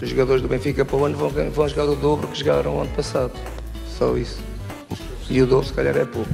os 0.00 0.08
jogadores 0.08 0.40
do 0.40 0.48
Benfica 0.48 0.84
para 0.84 0.96
o 0.96 1.04
ano 1.04 1.16
vão, 1.16 1.30
vão 1.50 1.68
jogar 1.68 1.84
o 1.84 1.96
dobro 1.96 2.28
que 2.28 2.38
jogaram 2.38 2.76
o 2.76 2.80
ano 2.80 2.90
passado. 2.94 3.32
Só 3.86 4.16
isso. 4.16 4.40
E 5.28 5.42
o 5.42 5.46
dobro 5.46 5.66
se 5.66 5.72
calhar 5.72 5.96
é 5.96 6.04
pouco. 6.04 6.30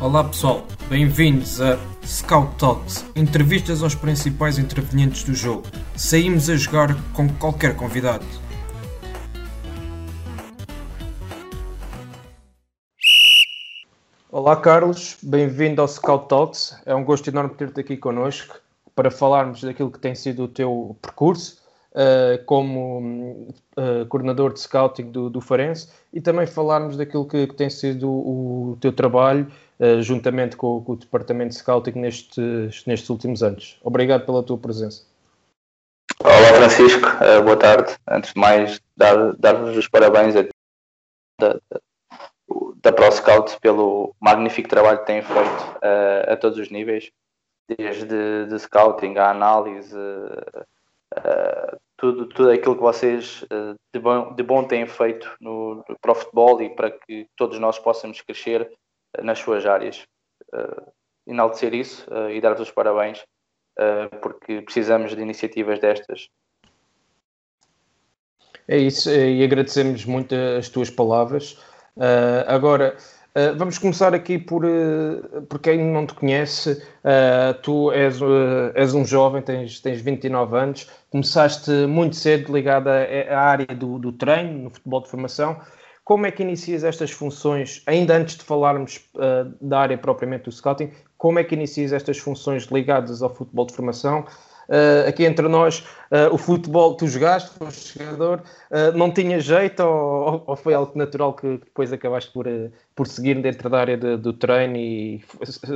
Olá 0.00 0.24
pessoal, 0.24 0.66
bem-vindos 0.88 1.60
a 1.60 1.78
Scout 2.04 2.56
Talks, 2.56 3.04
entrevistas 3.14 3.82
aos 3.84 3.94
principais 3.94 4.58
intervenientes 4.58 5.22
do 5.22 5.32
jogo. 5.32 5.62
Saímos 5.96 6.50
a 6.50 6.56
jogar 6.56 6.96
com 7.12 7.28
qualquer 7.28 7.76
convidado. 7.76 8.26
Olá 14.28 14.56
Carlos, 14.56 15.16
bem-vindo 15.22 15.80
ao 15.80 15.86
Scout 15.86 16.28
Talks. 16.28 16.76
É 16.84 16.92
um 16.92 17.04
gosto 17.04 17.28
enorme 17.28 17.54
ter-te 17.54 17.78
aqui 17.78 17.96
connosco 17.96 18.56
para 18.94 19.10
falarmos 19.10 19.62
daquilo 19.62 19.90
que 19.90 19.98
tem 19.98 20.14
sido 20.14 20.44
o 20.44 20.48
teu 20.48 20.96
percurso 21.00 21.62
uh, 21.92 22.42
como 22.44 23.48
uh, 23.76 24.06
coordenador 24.08 24.52
de 24.52 24.60
scouting 24.60 25.10
do, 25.10 25.30
do 25.30 25.40
Farense 25.40 25.88
e 26.12 26.20
também 26.20 26.46
falarmos 26.46 26.96
daquilo 26.96 27.26
que, 27.26 27.46
que 27.46 27.54
tem 27.54 27.70
sido 27.70 28.10
o, 28.10 28.72
o 28.72 28.76
teu 28.80 28.92
trabalho 28.92 29.50
uh, 29.78 30.02
juntamente 30.02 30.56
com, 30.56 30.82
com, 30.82 30.92
o 30.92 30.96
departamento 30.96 31.50
de 31.50 31.56
scouting 31.56 31.98
nestes, 31.98 32.84
nestes 32.86 33.08
últimos 33.08 33.42
anos. 33.42 33.78
Obrigado 33.82 34.26
pela 34.26 34.42
tua 34.42 34.58
presença. 34.58 35.04
Olá 36.20 36.54
Francisco, 36.56 37.08
boa 37.44 37.56
tarde. 37.56 37.96
Antes 38.08 38.32
de 38.32 38.38
mais, 38.38 38.80
dar-vos 38.96 39.36
dar 39.38 39.54
os 39.64 39.88
parabéns 39.88 40.36
a, 40.36 40.46
da, 41.40 41.58
da 42.76 42.92
ProScout 42.92 43.58
pelo 43.60 44.14
magnífico 44.20 44.68
trabalho 44.68 45.00
que 45.00 45.06
têm 45.06 45.22
feito 45.22 45.78
a 46.28 46.36
todos 46.36 46.58
os 46.58 46.70
níveis, 46.70 47.10
desde 47.68 48.46
de 48.46 48.58
scouting, 48.58 49.16
a 49.18 49.30
análise, 49.30 49.96
uh, 49.96 51.78
tudo, 51.96 52.26
tudo 52.28 52.50
aquilo 52.50 52.74
que 52.74 52.80
vocês 52.82 53.42
uh, 53.44 53.74
de, 53.94 54.00
bom, 54.00 54.34
de 54.34 54.42
bom 54.42 54.64
têm 54.64 54.86
feito 54.86 55.30
no, 55.40 55.84
para 56.00 56.12
o 56.12 56.14
futebol 56.14 56.60
e 56.62 56.70
para 56.70 56.90
que 56.90 57.26
todos 57.36 57.58
nós 57.58 57.78
possamos 57.78 58.20
crescer 58.20 58.62
uh, 59.18 59.24
nas 59.24 59.38
suas 59.38 59.64
áreas. 59.66 60.06
enaltecer 61.26 61.72
isso 61.72 62.04
e 62.30 62.40
dar-vos 62.40 62.68
os 62.68 62.70
parabéns, 62.70 63.24
porque 64.20 64.60
precisamos 64.60 65.14
de 65.14 65.22
iniciativas 65.22 65.78
destas. 65.78 66.28
É 68.66 68.76
isso, 68.76 69.08
e 69.08 69.42
agradecemos 69.42 70.04
muito 70.04 70.34
as 70.58 70.68
tuas 70.68 70.90
palavras. 70.90 71.56
agora, 72.46 72.96
Uh, 73.34 73.56
vamos 73.56 73.78
começar 73.78 74.12
aqui 74.14 74.38
por, 74.38 74.62
uh, 74.62 75.42
por 75.48 75.58
quem 75.58 75.78
não 75.78 76.06
te 76.06 76.12
conhece. 76.12 76.72
Uh, 77.02 77.54
tu 77.62 77.90
és, 77.92 78.18
és 78.74 78.92
um 78.92 79.06
jovem, 79.06 79.40
tens, 79.40 79.80
tens 79.80 80.02
29 80.02 80.56
anos, 80.56 80.90
começaste 81.08 81.70
muito 81.86 82.14
cedo 82.14 82.52
ligado 82.52 82.88
à, 82.88 82.98
à 83.30 83.40
área 83.40 83.66
do, 83.74 83.98
do, 83.98 84.12
treino, 84.12 84.64
no 84.64 84.70
futebol 84.70 85.00
de 85.00 85.08
formação. 85.08 85.58
Como 86.04 86.26
é 86.26 86.30
que 86.30 86.42
inicias 86.42 86.84
estas 86.84 87.10
funções, 87.10 87.82
ainda 87.86 88.16
antes 88.16 88.36
de 88.36 88.42
falarmos 88.42 89.08
da 89.60 89.78
área 89.78 89.96
propriamente 89.96 90.44
do 90.44 90.52
scouting, 90.52 90.90
como 91.16 91.38
é 91.38 91.44
que 91.44 91.54
inicias 91.54 91.92
estas 91.92 92.18
funções 92.18 92.64
ligadas 92.64 93.22
ao 93.22 93.32
futebol 93.32 93.64
de 93.66 93.72
formação? 93.72 94.26
Uh, 94.72 95.08
aqui 95.08 95.24
entre 95.24 95.46
nós, 95.46 95.86
uh, 96.10 96.32
o 96.32 96.38
futebol 96.38 96.96
tu 96.96 97.06
jogaste, 97.06 97.50
foste 97.58 97.98
jogador, 97.98 98.42
uh, 98.70 98.96
não 98.96 99.12
tinha 99.12 99.38
jeito 99.38 99.80
ou, 99.82 100.42
ou, 100.46 100.56
foi 100.56 100.72
algo 100.72 100.96
natural 100.96 101.34
que 101.34 101.58
depois 101.58 101.92
acabaste 101.92 102.32
por, 102.32 102.46
por 102.96 103.06
seguir 103.06 103.40
dentro 103.42 103.68
da 103.68 103.78
área 103.78 103.96
de, 103.96 104.16
do 104.16 104.32
treino 104.32 104.76
e 104.76 105.22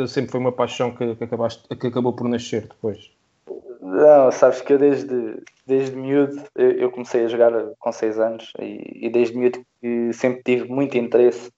sempre 0.08 0.30
foi 0.30 0.40
uma 0.40 0.52
paixão 0.52 0.90
que, 0.92 1.14
que, 1.14 1.24
acabaste, 1.24 1.62
que 1.76 1.86
acabou 1.86 2.14
por 2.14 2.28
nascer 2.28 2.62
depois? 2.62 3.10
Não, 3.82 4.32
sabes 4.32 4.62
que 4.62 4.72
eu 4.72 4.78
desde, 4.78 5.36
desde 5.66 5.94
miúdo, 5.94 6.42
eu 6.56 6.90
comecei 6.90 7.24
a 7.24 7.28
jogar 7.28 7.52
com 7.78 7.92
6 7.92 8.18
anos 8.18 8.52
e, 8.58 9.06
e 9.06 9.10
desde 9.10 9.36
miúdo 9.36 9.60
sempre 10.12 10.42
tive 10.42 10.68
muito 10.68 10.98
interesse 10.98 11.52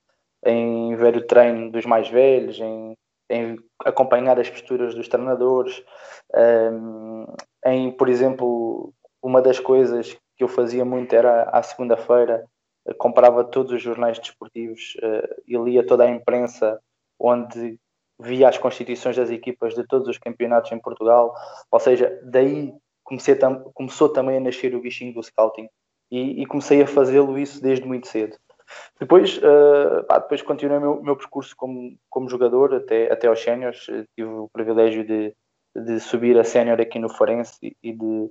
em 0.45 0.95
ver 0.95 1.17
o 1.17 1.25
treino 1.25 1.71
dos 1.71 1.85
mais 1.85 2.07
velhos, 2.07 2.59
em, 2.59 2.95
em 3.29 3.57
acompanhar 3.85 4.39
as 4.39 4.49
posturas 4.49 4.95
dos 4.95 5.07
treinadores, 5.07 5.83
um, 6.71 7.25
em, 7.65 7.91
por 7.91 8.09
exemplo, 8.09 8.93
uma 9.21 9.41
das 9.41 9.59
coisas 9.59 10.17
que 10.35 10.43
eu 10.43 10.47
fazia 10.47 10.83
muito 10.83 11.13
era 11.13 11.43
à 11.43 11.61
segunda-feira 11.61 12.43
comprava 12.97 13.43
todos 13.43 13.71
os 13.71 13.81
jornais 13.81 14.17
desportivos 14.17 14.95
uh, 15.03 15.41
e 15.47 15.57
lia 15.57 15.85
toda 15.85 16.05
a 16.05 16.09
imprensa 16.09 16.79
onde 17.19 17.77
via 18.19 18.49
as 18.49 18.57
constituições 18.57 19.15
das 19.15 19.29
equipas 19.29 19.73
de 19.73 19.85
todos 19.85 20.07
os 20.07 20.17
campeonatos 20.17 20.71
em 20.71 20.79
Portugal, 20.79 21.33
ou 21.71 21.79
seja, 21.79 22.19
daí 22.23 22.73
tam 23.39 23.63
começou 23.73 24.09
também 24.09 24.37
a 24.37 24.39
nascer 24.39 24.75
o 24.75 24.81
bichinho 24.81 25.13
do 25.13 25.23
scouting 25.23 25.67
e, 26.11 26.41
e 26.41 26.45
comecei 26.45 26.81
a 26.81 26.87
fazê-lo 26.87 27.37
isso 27.37 27.61
desde 27.61 27.87
muito 27.87 28.07
cedo. 28.07 28.37
Depois, 28.99 29.37
uh, 29.37 30.03
pá, 30.07 30.19
depois 30.19 30.41
continuei 30.41 30.77
o 30.77 30.81
meu, 30.81 31.01
meu, 31.01 31.15
percurso 31.15 31.55
como, 31.55 31.97
como 32.09 32.29
jogador 32.29 32.75
até, 32.75 33.11
até 33.11 33.27
aos 33.27 33.41
séniores. 33.41 33.85
Tive 34.15 34.29
o 34.29 34.49
privilégio 34.51 35.05
de, 35.05 35.33
de 35.75 35.99
subir 35.99 36.37
a 36.37 36.43
sénior 36.43 36.79
aqui 36.79 36.99
no 36.99 37.09
Forense 37.09 37.75
e 37.81 37.93
de, 37.93 38.29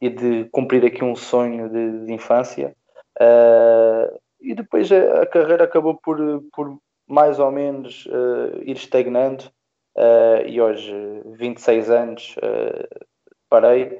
e 0.00 0.08
de 0.08 0.44
cumprir 0.50 0.84
aqui 0.84 1.02
um 1.02 1.16
sonho 1.16 1.68
de, 1.68 2.06
de 2.06 2.12
infância. 2.12 2.74
Uh, 3.20 4.18
e 4.40 4.54
depois 4.54 4.90
a, 4.92 5.22
a, 5.22 5.26
carreira 5.26 5.64
acabou 5.64 5.94
por, 5.96 6.18
por 6.52 6.78
mais 7.08 7.38
ou 7.38 7.50
menos 7.50 8.06
uh, 8.06 8.62
ir 8.62 8.76
estagnando. 8.76 9.44
e 10.46 10.60
hoje, 10.60 10.92
26 11.38 11.90
anos, 11.90 12.36
parei, 13.48 13.98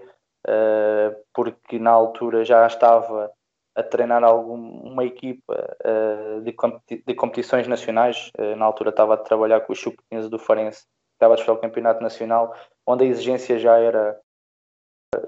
porque 1.33 1.79
na 1.79 1.91
altura 1.91 2.45
já 2.45 2.67
estava 2.67 3.33
a 3.77 3.83
treinar 3.83 4.25
algum, 4.25 4.55
uma 4.55 5.05
equipa 5.05 5.77
uh, 5.85 6.41
de, 6.41 6.53
competi 6.53 7.05
de, 7.07 7.15
competições 7.15 7.69
nacionais. 7.69 8.33
Uh, 8.39 8.57
na 8.57 8.65
altura 8.65 8.89
estava 8.89 9.15
a 9.15 9.19
trabalhar 9.19 9.61
com 9.61 9.75
o 9.75 9.77
Sub-15 9.77 10.29
do 10.31 10.39
Farense, 10.39 10.87
estava 11.13 11.35
a 11.35 11.37
disputar 11.37 11.59
o 11.59 11.61
campeonato 11.61 12.03
nacional, 12.03 12.55
onde 12.87 13.05
a 13.05 13.07
exigência 13.07 13.59
já 13.59 13.79
era, 13.79 14.19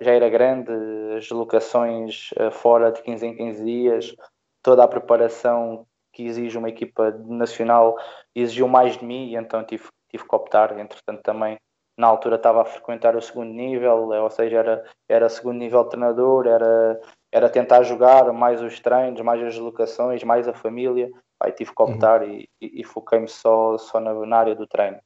já 0.01 0.13
era 0.13 0.31
grande, 0.31 0.73
as 1.15 1.29
locações 1.29 2.31
uh, 2.41 2.51
fora 2.51 2.91
de 2.91 3.03
15 3.03 3.27
em 3.27 3.37
15 3.37 3.65
dias, 3.65 4.17
toda 4.63 4.83
a 4.83 4.89
preparação 4.89 5.87
que 6.11 6.25
exige 6.25 6.57
uma 6.57 6.71
equipa 6.71 7.11
nacional 7.27 7.97
exigiu 8.35 8.67
mais 8.67 8.97
de 8.97 9.05
mim, 9.05 9.29
e 9.29 9.37
então 9.37 9.63
tive, 9.63 9.85
tive 10.09 10.27
que 10.27 10.35
optar. 10.35 10.77
Entretanto, 10.79 11.23
também 11.23 11.59
na 11.99 12.07
altura 12.07 12.37
estava 12.37 12.63
a 12.63 12.65
frequentar 12.65 13.15
o 13.15 13.21
segundo 13.21 13.53
nível, 13.53 14.09
ou 14.09 14.31
seja, 14.31 14.59
era, 14.59 14.85
era 15.07 15.29
segundo 15.29 15.59
nível 15.59 15.85
treinador, 15.85 16.47
era 16.47 16.99
era 17.33 17.49
tentar 17.49 17.83
jogar 17.83 18.33
mais 18.33 18.63
os 18.63 18.81
treinos, 18.81 19.21
mais 19.21 19.43
as 19.43 19.57
locações, 19.59 20.25
mais 20.25 20.49
a 20.49 20.55
família. 20.55 21.11
Aí 21.41 21.53
tive 21.53 21.75
que 21.75 21.83
optar 21.83 22.23
uhum. 22.23 22.31
e, 22.31 22.49
e, 22.61 22.81
e 22.81 22.85
foquei-me 22.85 23.29
só, 23.29 23.79
só 23.79 24.01
na, 24.01 24.13
na, 24.15 24.37
área 24.39 24.55
do 24.57 24.67
treino. 24.67 24.99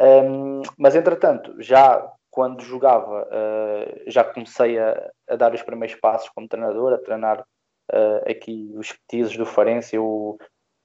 Um, 0.00 0.62
mas 0.78 0.94
entretanto, 0.94 1.60
já 1.60 2.12
quando 2.30 2.62
jogava, 2.62 3.28
uh, 3.28 4.10
já 4.10 4.24
comecei 4.24 4.78
a, 4.78 5.10
a, 5.28 5.36
dar 5.36 5.54
os 5.54 5.62
primeiros 5.62 5.96
passos 6.00 6.28
como 6.30 6.48
treinador, 6.48 6.92
a 6.92 6.98
treinar 6.98 7.40
uh, 7.92 8.30
aqui 8.30 8.72
os 8.76 8.92
petizes 8.92 9.36
do 9.36 9.46
Farense. 9.46 9.96
Eu, 9.96 10.36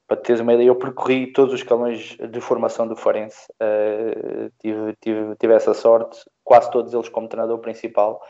para 0.08 0.18
teres 0.18 0.42
uma 0.42 0.54
ideia, 0.54 0.68
eu 0.68 0.76
percorri 0.76 1.34
todos 1.34 1.54
os 1.54 1.60
escalões 1.62 2.18
de 2.18 2.42
formação 2.42 2.88
do 2.88 2.96
Farense. 2.96 3.48
Uh, 3.62 4.52
tive, 4.60 4.96
tive, 5.02 5.36
tive 5.38 5.54
essa 5.54 5.74
sorte, 5.74 6.20
quase 6.44 6.72
todos 6.72 6.94
eles 6.94 7.10
como 7.10 7.28
treinador 7.28 7.60
principal. 7.60 8.22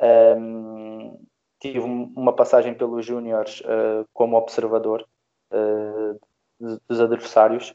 Um, 0.00 1.18
tive 1.60 1.78
uma 1.78 2.32
passagem 2.32 2.74
pelos 2.74 3.04
Júniores 3.04 3.60
uh, 3.60 4.08
como 4.12 4.36
observador 4.36 5.06
uh, 5.52 6.18
dos 6.88 7.00
adversários, 7.00 7.74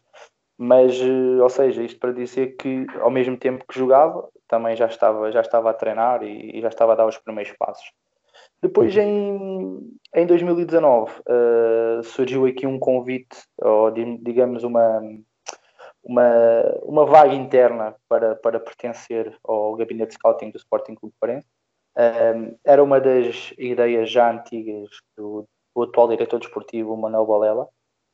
mas, 0.57 0.99
uh, 0.99 1.41
ou 1.41 1.49
seja, 1.49 1.83
isto 1.83 1.99
para 1.99 2.11
dizer 2.11 2.55
que 2.57 2.87
ao 2.99 3.11
mesmo 3.11 3.37
tempo 3.37 3.63
que 3.67 3.77
jogava, 3.77 4.27
também 4.47 4.75
já 4.75 4.87
estava, 4.87 5.31
já 5.31 5.41
estava 5.41 5.69
a 5.69 5.73
treinar 5.73 6.23
e, 6.23 6.57
e 6.57 6.61
já 6.61 6.69
estava 6.69 6.93
a 6.93 6.95
dar 6.95 7.05
os 7.05 7.17
primeiros 7.17 7.53
passos. 7.57 7.91
Depois, 8.61 8.95
em, 8.97 9.97
em 10.13 10.25
2019, 10.25 11.11
surgiu 12.03 12.45
aqui 12.45 12.65
um 12.65 12.79
convite, 12.79 13.37
ou 13.61 13.91
digamos 13.91 14.63
uma, 14.63 15.01
uma, 16.03 16.31
uma 16.83 17.05
vaga 17.05 17.33
interna 17.33 17.95
para, 18.07 18.35
para 18.35 18.59
pertencer 18.59 19.35
ao 19.43 19.75
gabinete 19.75 20.09
de 20.09 20.15
scouting 20.15 20.51
do 20.51 20.57
Sporting 20.57 20.95
Clube 20.95 21.15
Parense 21.19 21.47
Um, 21.97 22.57
era 22.65 22.83
uma 22.83 22.99
das 22.99 23.53
ideias 23.57 24.11
já 24.11 24.31
antigas 24.31 24.89
do, 25.17 25.47
do 25.75 25.83
atual 25.83 26.09
diretor 26.09 26.39
desportivo, 26.39 26.97
Manuel 26.97 27.25
Balela. 27.25 27.67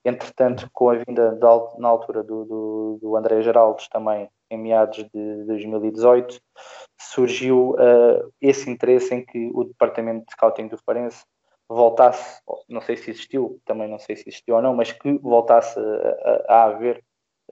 Entretanto, 0.03 0.67
com 0.73 0.89
a 0.89 0.95
vinda 0.95 1.31
de, 1.31 1.79
na 1.79 1.87
altura 1.87 2.23
do, 2.23 2.45
do, 2.45 2.99
do 3.01 3.15
André 3.15 3.41
Geraldes 3.41 3.87
também, 3.87 4.29
em 4.49 4.57
meados 4.57 4.97
de 5.13 5.45
2018, 5.45 6.39
surgiu 6.99 7.71
uh, 7.71 8.31
esse 8.41 8.69
interesse 8.69 9.13
em 9.13 9.25
que 9.25 9.51
o 9.53 9.63
departamento 9.63 10.25
de 10.25 10.31
scouting 10.33 10.67
do 10.67 10.77
Farense 10.77 11.23
voltasse, 11.69 12.41
não 12.67 12.81
sei 12.81 12.97
se 12.97 13.11
existiu, 13.11 13.61
também 13.63 13.87
não 13.87 13.99
sei 13.99 14.15
se 14.15 14.27
existiu 14.27 14.55
ou 14.55 14.61
não, 14.61 14.75
mas 14.75 14.91
que 14.91 15.17
voltasse 15.19 15.79
a, 15.79 15.83
a, 15.83 16.55
a 16.55 16.63
haver 16.65 17.03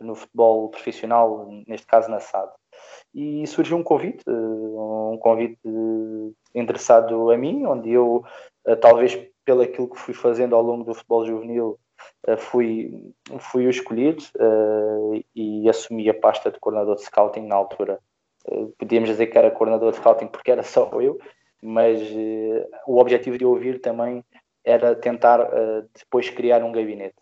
no 0.02 0.16
futebol 0.16 0.70
profissional, 0.70 1.48
neste 1.68 1.88
caso 1.88 2.10
na 2.10 2.20
SAD. 2.20 2.52
E 3.14 3.46
surgiu 3.48 3.78
um 3.78 3.84
convite, 3.84 4.24
eh, 4.28 4.32
um 4.32 5.18
convite 5.20 5.60
interessado 6.54 7.32
a 7.32 7.38
mim, 7.38 7.66
onde 7.66 7.92
eu, 7.92 8.24
eh, 8.66 8.76
talvez 8.76 9.20
pelo 9.44 9.62
aquilo 9.62 9.90
que 9.90 9.98
fui 9.98 10.14
fazendo 10.14 10.56
ao 10.56 10.62
longo 10.62 10.84
do 10.84 10.94
futebol 10.94 11.26
juvenil, 11.26 11.80
eh, 12.28 12.38
fui, 12.38 13.14
fui 13.40 13.66
o 13.66 13.70
escolhido 13.70 14.24
e 15.36 15.68
assumi 15.68 16.10
a 16.10 16.14
pasta 16.14 16.52
de 16.52 16.60
coordenador 16.60 16.96
de 16.96 17.04
scouting 17.04 17.48
na 17.48 17.56
altura. 17.56 18.00
Podíamos 18.78 19.10
dizer 19.10 19.28
que 19.28 19.38
era 19.38 19.52
coordenador 19.52 19.92
de 19.92 19.98
scouting 19.98 20.28
porque 20.28 20.52
era 20.52 20.64
só 20.64 20.90
eu, 21.02 21.20
mas 21.62 22.00
o 22.88 23.00
objetivo 23.00 23.38
de 23.38 23.46
ouvir 23.46 23.82
também 23.82 24.24
era 24.64 24.96
tentar 24.96 25.50
depois 25.94 26.30
criar 26.30 26.64
um 26.64 26.72
gabinete 26.72 27.16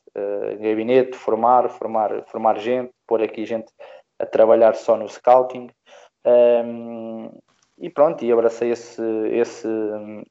gabinete, 0.60 1.16
formar, 1.16 1.70
formar, 1.70 2.24
formar 2.26 2.58
gente, 2.60 2.92
pôr 3.06 3.22
aqui 3.22 3.46
gente 3.46 3.72
a 4.20 4.26
trabalhar 4.26 4.76
só 4.76 4.96
no 4.98 5.08
scouting. 5.08 5.70
Um, 6.26 7.30
e 7.78 7.90
pronto, 7.90 8.24
e 8.26 8.32
abracei 8.32 8.72
esse, 8.72 9.02
esse, 9.30 9.68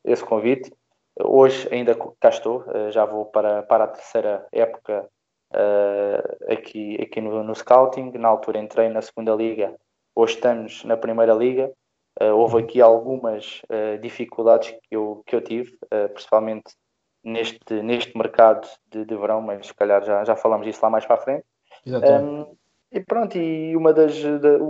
esse 0.05 0.25
convite. 0.25 0.73
Hoje 1.19 1.69
ainda 1.73 1.97
cá 2.21 2.29
estou, 2.29 2.63
uh, 2.63 2.91
já 2.91 3.05
vou 3.05 3.27
para, 3.27 3.63
para 3.63 3.85
a 3.85 3.89
terceira 3.89 4.47
época 4.53 5.09
uh, 5.55 6.53
aqui, 6.53 6.99
aqui 7.01 7.21
no, 7.21 7.43
no 7.43 7.55
scouting. 7.55 8.11
Na 8.19 8.29
altura 8.29 8.59
entrei 8.59 8.89
na 8.89 9.01
segunda 9.01 9.35
liga, 9.35 9.75
hoje 10.15 10.35
estamos 10.35 10.85
na 10.85 10.97
primeira 10.97 11.33
liga. 11.33 11.73
Uh, 12.21 12.35
houve 12.35 12.59
aqui 12.59 12.81
algumas 12.81 13.63
uh, 13.65 13.99
dificuldades 14.01 14.71
que 14.71 14.97
eu, 14.97 15.23
que 15.27 15.37
eu 15.37 15.41
tive, 15.41 15.79
principalmente 16.13 16.75
neste, 17.23 17.83
neste 17.83 18.17
mercado 18.17 18.67
de, 18.91 19.05
de 19.05 19.17
verão, 19.17 19.41
mas 19.41 19.67
se 19.67 19.75
calhar 19.75 20.03
já, 20.05 20.25
já 20.25 20.37
falamos 20.37 20.67
disso 20.67 20.81
lá 20.83 20.91
mais 20.91 21.05
para 21.07 21.17
a 21.17 21.19
frente. 21.21 21.45
Um, 21.87 22.57
e 22.93 23.01
pronto, 23.01 23.37
e 23.37 23.77
uma 23.77 23.93
das, 23.93 24.15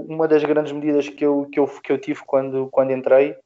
uma 0.08 0.26
das 0.26 0.42
grandes 0.44 0.72
medidas 0.72 1.08
que 1.08 1.24
eu, 1.24 1.46
que 1.50 1.60
eu, 1.60 1.66
que 1.66 1.92
eu 1.92 1.98
tive 1.98 2.20
quando, 2.24 2.68
quando 2.70 2.92
entrei 2.92 3.36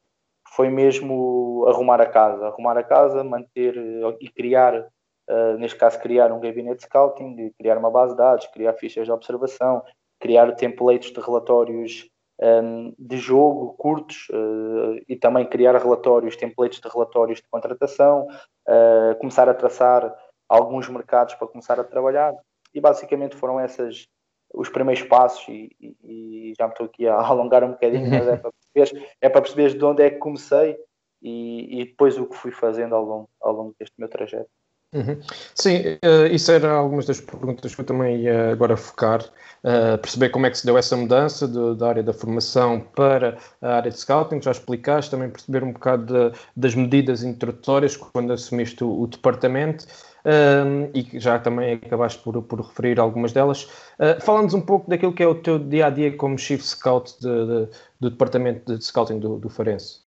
foi 0.55 0.69
mesmo 0.69 1.65
arrumar 1.67 2.01
a 2.01 2.05
casa. 2.05 2.47
Arrumar 2.47 2.77
a 2.77 2.83
casa, 2.83 3.23
manter 3.23 3.75
e 4.19 4.29
criar, 4.29 4.87
uh, 5.29 5.57
neste 5.57 5.77
caso, 5.77 5.99
criar 5.99 6.31
um 6.31 6.39
gabinete 6.39 6.77
de 6.77 6.83
scouting, 6.83 7.51
criar 7.57 7.77
uma 7.77 7.91
base 7.91 8.13
de 8.13 8.17
dados, 8.17 8.47
criar 8.47 8.73
fichas 8.73 9.05
de 9.05 9.11
observação, 9.11 9.83
criar 10.19 10.51
templates 10.55 11.11
de 11.11 11.19
relatórios 11.19 12.09
um, 12.41 12.93
de 12.97 13.17
jogo 13.17 13.75
curtos 13.77 14.27
uh, 14.31 14.99
e 15.07 15.15
também 15.15 15.45
criar 15.45 15.75
relatórios, 15.77 16.35
templates 16.35 16.79
de 16.79 16.89
relatórios 16.89 17.39
de 17.39 17.47
contratação, 17.49 18.27
uh, 18.67 19.15
começar 19.19 19.47
a 19.47 19.53
traçar 19.53 20.13
alguns 20.49 20.89
mercados 20.89 21.35
para 21.35 21.47
começar 21.47 21.79
a 21.79 21.83
trabalhar 21.83 22.33
e 22.73 22.81
basicamente 22.81 23.35
foram 23.35 23.59
essas 23.59 24.07
os 24.53 24.69
primeiros 24.69 25.03
passos 25.03 25.47
e, 25.47 25.75
e, 25.79 25.95
e 26.03 26.53
já 26.57 26.67
me 26.67 26.73
estou 26.73 26.85
aqui 26.85 27.07
a 27.07 27.15
alongar 27.21 27.63
um 27.63 27.71
bocadinho, 27.71 28.09
mas 28.09 28.27
é 28.27 28.37
para 28.37 28.51
perceber, 28.73 29.07
é 29.21 29.29
para 29.29 29.41
perceber 29.41 29.77
de 29.77 29.85
onde 29.85 30.03
é 30.03 30.09
que 30.09 30.17
comecei 30.17 30.77
e, 31.21 31.81
e 31.81 31.85
depois 31.85 32.17
o 32.17 32.25
que 32.25 32.35
fui 32.35 32.51
fazendo 32.51 32.95
ao 32.95 33.03
longo, 33.03 33.29
ao 33.41 33.53
longo 33.53 33.75
deste 33.79 33.95
meu 33.97 34.09
trajeto. 34.09 34.49
Uhum. 34.93 35.21
Sim, 35.55 35.77
uh, 36.03 36.27
isso 36.29 36.51
era 36.51 36.69
algumas 36.69 37.05
das 37.05 37.21
perguntas 37.21 37.73
que 37.73 37.79
eu 37.79 37.85
também 37.85 38.23
ia 38.23 38.51
agora 38.51 38.75
focar, 38.75 39.23
uh, 39.23 39.97
perceber 39.97 40.29
como 40.29 40.45
é 40.45 40.49
que 40.49 40.57
se 40.57 40.65
deu 40.65 40.77
essa 40.77 40.97
mudança 40.97 41.47
de, 41.47 41.75
da 41.75 41.87
área 41.87 42.03
da 42.03 42.11
formação 42.11 42.81
para 42.93 43.37
a 43.61 43.75
área 43.77 43.89
de 43.89 43.97
scouting, 43.97 44.41
já 44.41 44.51
explicaste, 44.51 45.09
também 45.09 45.29
perceber 45.29 45.63
um 45.63 45.71
bocado 45.71 46.31
de, 46.31 46.37
das 46.57 46.75
medidas 46.75 47.23
introdutórias 47.23 47.95
quando 47.95 48.33
assumiste 48.33 48.83
o, 48.83 49.03
o 49.03 49.07
departamento 49.07 49.85
uh, 50.25 50.91
e 50.93 51.19
já 51.19 51.39
também 51.39 51.73
acabaste 51.73 52.21
por, 52.23 52.41
por 52.43 52.61
referir 52.61 52.99
algumas 52.99 53.31
delas. 53.31 53.63
Uh, 53.99 54.21
Fala-nos 54.21 54.53
um 54.53 54.61
pouco 54.61 54.89
daquilo 54.89 55.13
que 55.13 55.23
é 55.23 55.27
o 55.27 55.35
teu 55.35 55.59
dia-a-dia 55.59 56.11
-dia 56.11 56.17
como 56.17 56.37
Chief 56.37 56.61
Scout 56.61 57.19
de, 57.19 57.27
de, 57.27 57.69
do 57.99 58.09
departamento 58.09 58.77
de 58.77 58.83
scouting 58.83 59.19
do, 59.19 59.37
do 59.37 59.49
Farense. 59.49 60.01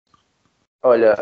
Olha, 0.82 1.14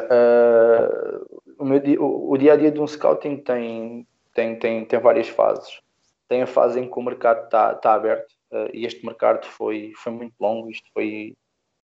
o, 1.58 1.64
meu 1.64 1.78
dia, 1.78 2.00
o, 2.00 2.30
o, 2.30 2.38
dia 2.38 2.54
a 2.54 2.56
dia 2.56 2.70
de 2.70 2.80
um 2.80 2.86
scouting 2.86 3.36
tem, 3.36 4.06
tem, 4.34 4.58
tem, 4.58 4.84
tem 4.84 5.00
várias 5.00 5.28
fases. 5.28 5.80
Tem 6.28 6.42
a 6.42 6.46
fase 6.46 6.80
em 6.80 6.88
que 6.88 6.98
o 6.98 7.02
mercado 7.02 7.44
está 7.44 7.74
tá 7.74 7.94
aberto 7.94 8.30
uh, 8.52 8.70
e 8.72 8.86
este 8.86 9.04
mercado 9.04 9.44
foi, 9.46 9.92
foi 9.96 10.12
muito 10.12 10.34
longo. 10.40 10.70
Isto 10.70 10.88
foi, 10.94 11.34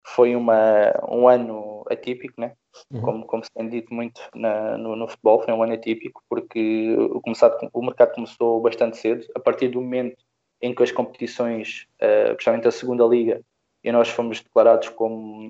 foi 0.06 0.36
uma, 0.36 0.94
um 1.08 1.28
ano 1.28 1.86
atípico, 1.90 2.42
né? 2.42 2.54
Uhum. 2.90 3.02
como, 3.02 3.26
como 3.26 3.44
se 3.44 3.52
tem 3.52 3.68
dito 3.70 3.94
muito 3.94 4.22
na, 4.34 4.78
no, 4.78 4.96
no, 4.96 5.08
futebol. 5.08 5.44
Foi 5.44 5.54
um 5.54 5.64
ano 5.64 5.74
atípico 5.74 6.24
porque 6.30 6.96
o, 6.98 7.22
começado, 7.22 7.70
o 7.74 7.82
mercado 7.82 8.14
começou 8.14 8.62
bastante 8.62 8.98
cedo. 8.98 9.26
A 9.36 9.40
partir 9.40 9.70
do 9.70 9.82
momento 9.82 10.18
em 10.62 10.74
que 10.74 10.84
as 10.84 10.92
competições, 10.92 11.88
uh, 11.96 12.34
principalmente 12.36 12.68
a 12.68 12.72
segunda 12.72 13.06
liga, 13.06 13.42
e 13.84 13.92
nós 13.92 14.10
fomos 14.10 14.42
declarados 14.42 14.90
como, 14.90 15.50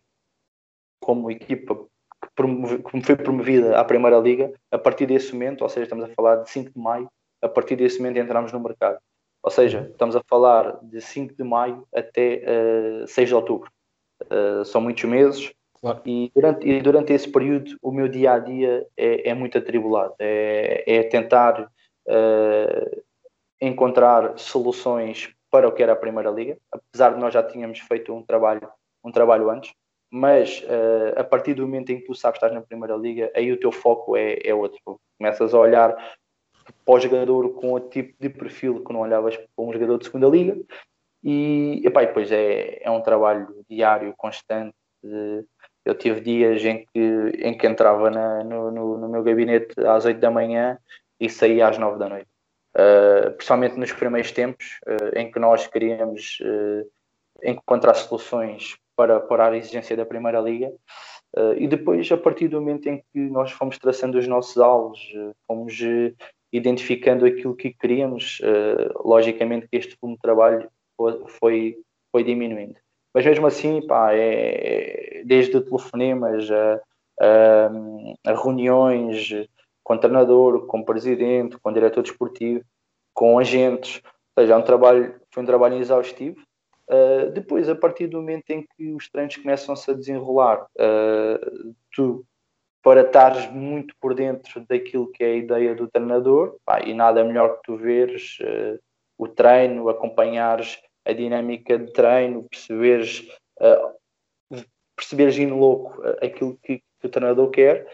como 1.02 1.30
equipa 1.30 1.76
que 1.76 3.02
foi 3.02 3.16
promovida 3.16 3.78
à 3.78 3.84
Primeira 3.84 4.18
Liga, 4.20 4.54
a 4.72 4.78
partir 4.78 5.06
desse 5.06 5.34
momento, 5.34 5.64
ou 5.64 5.70
seja, 5.70 5.84
estamos 5.84 6.06
a 6.06 6.14
falar 6.14 6.38
de 6.38 6.50
5 6.50 6.72
de 6.72 6.80
maio, 6.80 7.10
a 7.42 7.50
partir 7.50 7.76
desse 7.76 8.00
momento 8.00 8.20
entramos 8.20 8.52
no 8.52 8.60
mercado. 8.60 9.00
Ou 9.44 9.52
seja, 9.52 9.90
estamos 9.92 10.16
a 10.16 10.22
falar 10.30 10.80
de 10.84 11.02
5 11.02 11.34
de 11.36 11.44
maio 11.44 11.86
até 11.94 12.44
uh, 12.46 13.04
eh, 13.04 13.08
6 13.08 13.30
de 13.30 13.36
outubro. 13.36 13.72
Uh, 14.24 14.64
são 14.64 14.80
muitos 14.80 15.04
meses 15.04 15.52
claro. 15.81 16.01
e, 16.06 16.31
durante, 16.33 16.68
e 16.68 16.81
durante 16.81 17.13
esse 17.13 17.30
período 17.30 17.78
o 17.81 17.92
meu 17.92 18.07
dia 18.07 18.33
a 18.33 18.39
dia 18.39 18.88
é, 18.95 19.30
é 19.30 19.33
muito 19.33 19.57
atribulado. 19.57 20.16
É, 20.19 20.83
é 20.86 21.04
tentar 21.04 21.63
uh, 22.07 23.04
encontrar 23.60 24.38
soluções 24.38 25.33
para 25.50 25.68
o 25.68 25.72
que 25.72 25.83
era 25.83 25.94
a 25.94 25.98
Primeira 25.98 26.30
Liga, 26.30 26.57
apesar 26.72 27.13
de 27.13 27.19
nós 27.19 27.33
já 27.33 27.44
tínhamos 27.44 27.80
feito 27.80 28.13
um 28.13 28.24
trabalho, 28.24 28.69
um 29.04 29.12
trabalho 29.12 29.50
antes 29.50 29.74
mas 30.12 30.62
uh, 30.63 31.18
a 31.18 31.24
partir 31.24 31.54
do 31.54 31.62
momento 31.62 31.92
em 31.92 32.00
que 32.00 32.06
tu 32.06 32.13
sabes 32.13 32.38
que 32.38 32.45
estás 32.45 32.54
na 32.54 32.68
Primeira 32.68 32.98
Liga, 32.98 33.31
aí 33.34 33.50
o 33.50 33.60
teu 33.60 33.72
foco 33.72 34.17
é, 34.17 34.38
é 34.44 34.53
outro. 34.53 35.00
Começas 35.17 35.53
a 35.53 35.58
olhar 35.58 35.96
para 36.86 36.94
o 36.94 37.00
jogador 37.00 37.53
com 37.53 37.70
outro 37.70 37.89
tipo 37.89 38.13
de 38.20 38.29
perfil 38.29 38.84
que 38.84 38.91
não 38.91 39.00
olhavas 39.00 39.38
para 39.38 39.48
um 39.58 39.72
jogador 39.72 39.98
de 39.98 40.06
Segunda 40.06 40.27
Liga 40.27 40.62
e, 41.24 41.82
epá, 41.86 42.03
e 42.03 42.08
depois 42.08 42.29
é, 42.29 42.84
é 42.84 42.91
um 42.91 43.01
trabalho 43.01 43.63
diário, 43.70 44.13
constante. 44.17 44.75
De, 45.01 45.46
eu 45.86 45.96
tive 45.96 46.22
dias 46.22 46.64
em 46.64 46.86
que, 46.86 47.00
em 47.40 47.58
que 47.58 47.68
entrava 47.68 48.10
na, 48.10 48.44
no, 48.44 48.72
no, 48.72 48.98
no, 48.98 49.10
meu 49.10 49.24
gabinete 49.24 49.74
às 49.86 50.06
8 50.06 50.20
da 50.20 50.30
manhã 50.30 50.78
e 51.20 51.30
saía 51.30 51.68
às 51.68 51.78
9 51.78 51.98
da 51.98 52.10
noite. 52.10 52.28
Uh, 52.74 53.32
principalmente 53.34 53.78
nos 53.78 53.92
primeiros 53.92 54.32
tempos 54.32 54.80
uh, 54.88 55.18
em 55.18 55.30
que 55.30 55.40
nós 55.40 55.68
queríamos 55.68 56.40
uh, 56.42 56.90
encontrar 57.44 57.96
soluções 57.96 58.78
para, 58.96 59.20
para 59.20 59.50
a 59.50 59.58
exigência 59.58 59.98
da 59.98 60.06
Primeira 60.06 60.40
Liga. 60.40 60.72
E 61.56 61.66
depois, 61.66 62.12
a 62.12 62.18
partir 62.18 62.50
do 62.50 62.60
momento 62.60 62.90
em 62.90 62.98
que 62.98 63.20
nós 63.20 63.52
fomos 63.54 63.78
traçando 63.78 64.20
os 64.20 64.28
nossos 64.28 64.58
alvos, 64.58 65.00
fomos 65.48 65.80
identificando 66.52 67.26
aquilo 67.26 67.56
que 67.56 67.72
queríamos, 67.72 68.42
logicamente 69.06 69.66
que 69.70 69.78
este 69.78 69.98
volume 70.00 70.18
de 70.18 70.22
trabalho 70.22 70.70
foi, 71.40 71.78
foi 72.12 72.24
diminuindo. 72.26 72.76
Mas 73.13 73.25
mesmo 73.25 73.48
assim, 73.48 73.86
pá, 73.86 74.13
é, 74.13 75.24
desde 75.25 75.60
telefonemas 75.62 76.50
a, 76.50 76.82
a, 77.20 78.32
a 78.32 78.36
reuniões 78.36 79.48
com 79.84 79.98
treinador, 79.98 80.65
com 80.68 80.84
presidente, 80.84 81.58
com 81.58 81.74
diretor 81.74 82.03
desportivo, 82.03 82.63
com 83.13 83.38
agentes, 83.38 84.01
ou 84.36 84.44
seja, 84.44 84.53
é 84.53 84.58
um 84.58 84.62
trabalho, 84.62 85.15
foi 85.32 85.44
um 85.44 85.46
trabalho 85.46 85.77
exaustivo, 85.77 86.41
Uh, 86.91 87.32
depois, 87.32 87.70
a 87.70 87.75
partir 87.75 88.08
do 88.08 88.18
momento 88.18 88.50
em 88.50 88.68
que 88.75 88.91
os 88.91 89.10
treinos 89.10 89.38
começam-se 89.38 89.89
a 89.89 89.94
desenrolar, 89.94 90.68
uh, 90.77 91.74
tu, 91.96 92.25
para 92.84 93.00
estares 93.00 93.50
muito 93.50 93.96
por 93.98 94.13
dentro 94.13 94.65
daquilo 94.68 95.10
que 95.10 95.24
é 95.24 95.27
a 95.27 95.36
ideia 95.36 95.74
do 95.74 95.88
treinador, 95.88 96.58
pá, 96.65 96.82
e 96.82 96.94
nada 96.94 97.24
melhor 97.24 97.56
que 97.56 97.63
tu 97.63 97.77
veres 97.77 98.38
uh, 98.41 98.77
o 99.18 99.25
treino, 99.25 99.88
acompanhares 99.88 100.82
a 101.05 101.13
dinâmica 101.13 101.77
de 101.77 101.91
treino, 101.93 102.48
perceberes, 102.50 103.27
perceberes 104.96 105.38
in 105.38 105.50
louco 105.50 106.01
aquilo 106.22 106.58
que, 106.63 106.77
que, 107.00 107.08
o 107.08 107.10
treinador 107.10 107.50
quer, 107.50 107.88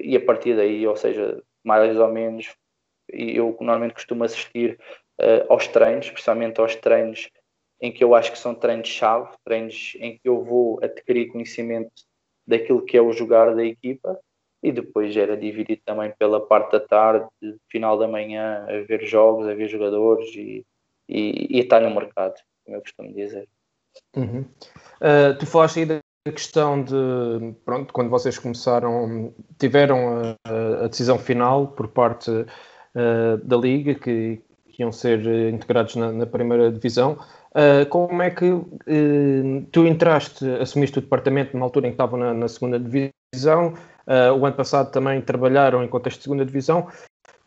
e 0.00 0.16
a 0.16 0.24
partir 0.24 0.56
daí, 0.56 0.86
ou 0.86 0.96
seja, 0.96 1.42
mais 1.64 1.98
ou 1.98 2.08
menos, 2.08 2.54
eu 3.08 3.56
normalmente 3.60 3.94
costumo 3.94 4.24
assistir 4.24 4.78
aos 5.48 5.66
treinos, 5.68 6.06
especialmente 6.06 6.60
aos 6.60 6.76
treinos 6.76 7.28
em 7.80 7.90
que 7.90 8.04
eu 8.04 8.14
acho 8.14 8.32
que 8.32 8.38
são 8.38 8.54
treinos-chave, 8.54 9.30
treinos 9.44 9.96
em 9.98 10.18
que 10.18 10.28
eu 10.28 10.44
vou 10.44 10.78
adquirir 10.82 11.32
conhecimento 11.32 11.90
daquilo 12.46 12.84
que 12.84 12.96
é 12.96 13.00
o 13.00 13.12
jogar 13.12 13.54
da 13.54 13.64
equipa 13.64 14.18
e 14.62 14.70
depois 14.70 15.16
era 15.16 15.36
dividido 15.36 15.80
também 15.84 16.12
pela 16.18 16.46
parte 16.46 16.72
da 16.72 16.80
tarde, 16.80 17.26
final 17.70 17.96
da 17.98 18.06
manhã, 18.06 18.66
a 18.68 18.82
ver 18.82 19.06
jogos, 19.06 19.48
a 19.48 19.54
ver 19.54 19.68
jogadores 19.68 20.28
e, 20.34 20.66
e, 21.10 21.58
e 21.58 21.60
estar 21.60 21.80
no 21.80 21.94
mercado, 21.94 22.34
como 22.64 22.76
eu 22.76 22.80
costumo 22.80 23.12
dizer. 23.12 23.48
Uhum. 24.16 24.44
Uh, 25.00 25.36
tu 25.38 25.46
falaste 25.46 25.80
aí 25.80 25.86
da 25.86 26.00
questão 26.24 26.82
de, 26.82 27.54
pronto, 27.64 27.92
quando 27.92 28.10
vocês 28.10 28.38
começaram, 28.38 29.34
tiveram 29.58 30.36
a, 30.44 30.84
a 30.84 30.88
decisão 30.88 31.18
final 31.18 31.68
por 31.68 31.88
parte 31.88 32.30
uh, 32.30 33.36
da 33.42 33.56
Liga, 33.56 33.94
que, 33.94 34.40
que, 34.68 34.82
iam 34.82 34.92
ser 34.92 35.26
integrados 35.52 35.96
na, 35.96 36.12
na 36.12 36.26
primeira 36.26 36.70
divisão. 36.70 37.18
Uh, 37.50 37.84
como 37.88 38.22
é 38.22 38.30
que 38.30 38.48
tu 39.72 39.86
entraste, 39.86 40.48
assumiste 40.60 40.98
o 40.98 41.02
departamento 41.02 41.56
na 41.56 41.64
altura 41.64 41.88
em 41.88 41.90
que 41.90 41.94
estavam 41.94 42.18
na, 42.18 42.32
na 42.32 42.48
segunda 42.48 42.78
divisão? 42.78 43.74
Uh, 44.06 44.32
o 44.38 44.46
ano 44.46 44.56
passado 44.56 44.90
também 44.90 45.20
trabalharam 45.20 45.82
em 45.82 45.88
contexto 45.88 46.18
de 46.18 46.24
segunda 46.24 46.44
divisão. 46.44 46.88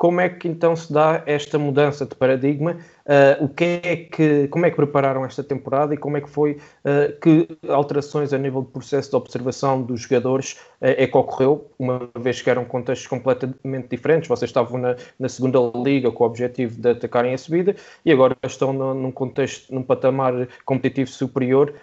Como 0.03 0.19
é 0.19 0.27
que 0.27 0.49
então 0.49 0.75
se 0.75 0.91
dá 0.91 1.23
esta 1.25 1.57
mudança 1.57 2.05
de 2.05 2.13
paradigma? 2.13 2.75
Uh, 3.05 3.45
o 3.45 3.47
que 3.47 3.79
é 3.81 3.95
que, 3.95 4.49
como 4.49 4.65
é 4.65 4.69
que 4.69 4.75
prepararam 4.75 5.23
esta 5.23 5.41
temporada 5.41 5.93
e 5.93 5.97
como 5.97 6.17
é 6.17 6.21
que 6.21 6.29
foi, 6.29 6.57
uh, 6.83 7.17
que 7.21 7.47
alterações 7.69 8.33
a 8.33 8.37
nível 8.37 8.63
de 8.63 8.67
processo 8.67 9.11
de 9.11 9.15
observação 9.15 9.81
dos 9.81 10.01
jogadores 10.01 10.59
é 10.85 11.07
que 11.07 11.17
ocorreu, 11.17 11.71
uma 11.79 12.09
vez 12.19 12.41
que 12.41 12.49
eram 12.49 12.65
contextos 12.65 13.07
completamente 13.07 13.87
diferentes, 13.89 14.27
vocês 14.27 14.49
estavam 14.49 14.77
na, 14.77 14.95
na 15.17 15.29
segunda 15.29 15.59
liga 15.75 16.11
com 16.11 16.23
o 16.23 16.27
objetivo 16.27 16.79
de 16.79 16.89
atacarem 16.89 17.33
a 17.33 17.37
subida 17.37 17.75
e 18.03 18.11
agora 18.11 18.35
estão 18.43 18.73
no, 18.73 18.93
num 18.93 19.11
contexto, 19.11 19.73
num 19.73 19.81
patamar 19.81 20.47
competitivo 20.65 21.09
superior, 21.09 21.73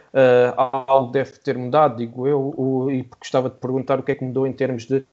algo 0.56 1.10
deve 1.10 1.32
ter 1.32 1.56
mudado, 1.56 1.96
digo 1.96 2.26
eu, 2.26 2.54
o, 2.56 2.90
e 2.90 3.08
gostava 3.18 3.48
de 3.48 3.56
perguntar 3.56 3.98
o 3.98 4.02
que 4.02 4.12
é 4.12 4.14
que 4.14 4.24
mudou 4.24 4.46
em 4.46 4.52
termos 4.52 4.86
de 4.86 5.04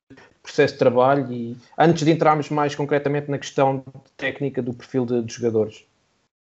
processo 0.42 0.74
de 0.74 0.80
trabalho 0.80 1.32
e 1.32 1.58
antes 1.78 2.04
de 2.04 2.12
entrarmos 2.12 2.50
mais 2.50 2.74
concretamente 2.76 3.30
na 3.30 3.38
questão 3.38 3.84
técnica 4.16 4.62
do 4.62 4.74
perfil 4.74 5.06
de, 5.06 5.22
de 5.22 5.34
jogadores. 5.34 5.86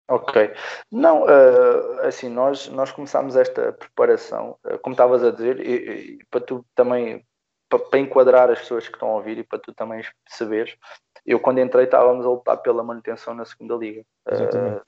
Ok. 0.08 0.52
Não, 0.90 1.22
uh, 1.22 2.00
assim, 2.02 2.28
nós, 2.28 2.68
nós 2.68 2.90
começámos 2.90 3.36
esta 3.36 3.72
preparação, 3.72 4.56
uh, 4.64 4.78
como 4.80 4.92
estavas 4.92 5.24
a 5.24 5.30
dizer, 5.30 5.60
e, 5.60 6.18
e, 6.18 6.24
para 6.30 6.40
tu 6.40 6.64
também, 6.74 7.24
para, 7.78 7.98
enquadrar 7.98 8.50
as 8.50 8.60
pessoas 8.60 8.86
que 8.86 8.94
estão 8.94 9.08
a 9.08 9.14
ouvir 9.14 9.38
e 9.38 9.44
para 9.44 9.58
tu 9.58 9.72
também 9.72 10.02
perceberes, 10.24 10.76
eu 11.26 11.38
quando 11.38 11.60
entrei 11.60 11.84
estávamos 11.84 12.26
a 12.26 12.28
lutar 12.28 12.56
pela 12.58 12.82
manutenção 12.82 13.34
na 13.34 13.44
segunda 13.44 13.74
liga. 13.74 14.02
Uh, 14.26 14.80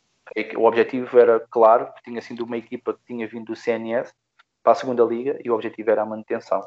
o 0.56 0.64
objetivo 0.64 1.18
era 1.18 1.38
claro, 1.50 1.88
tinha 2.02 2.20
sido 2.20 2.44
uma 2.44 2.56
equipa 2.56 2.94
que 2.94 3.04
tinha 3.06 3.26
vindo 3.28 3.46
do 3.46 3.56
CNS 3.56 4.12
para 4.62 4.72
a 4.72 4.76
segunda 4.76 5.04
liga 5.04 5.38
e 5.44 5.50
o 5.50 5.54
objetivo 5.54 5.90
era 5.90 6.02
a 6.02 6.06
manutenção. 6.06 6.66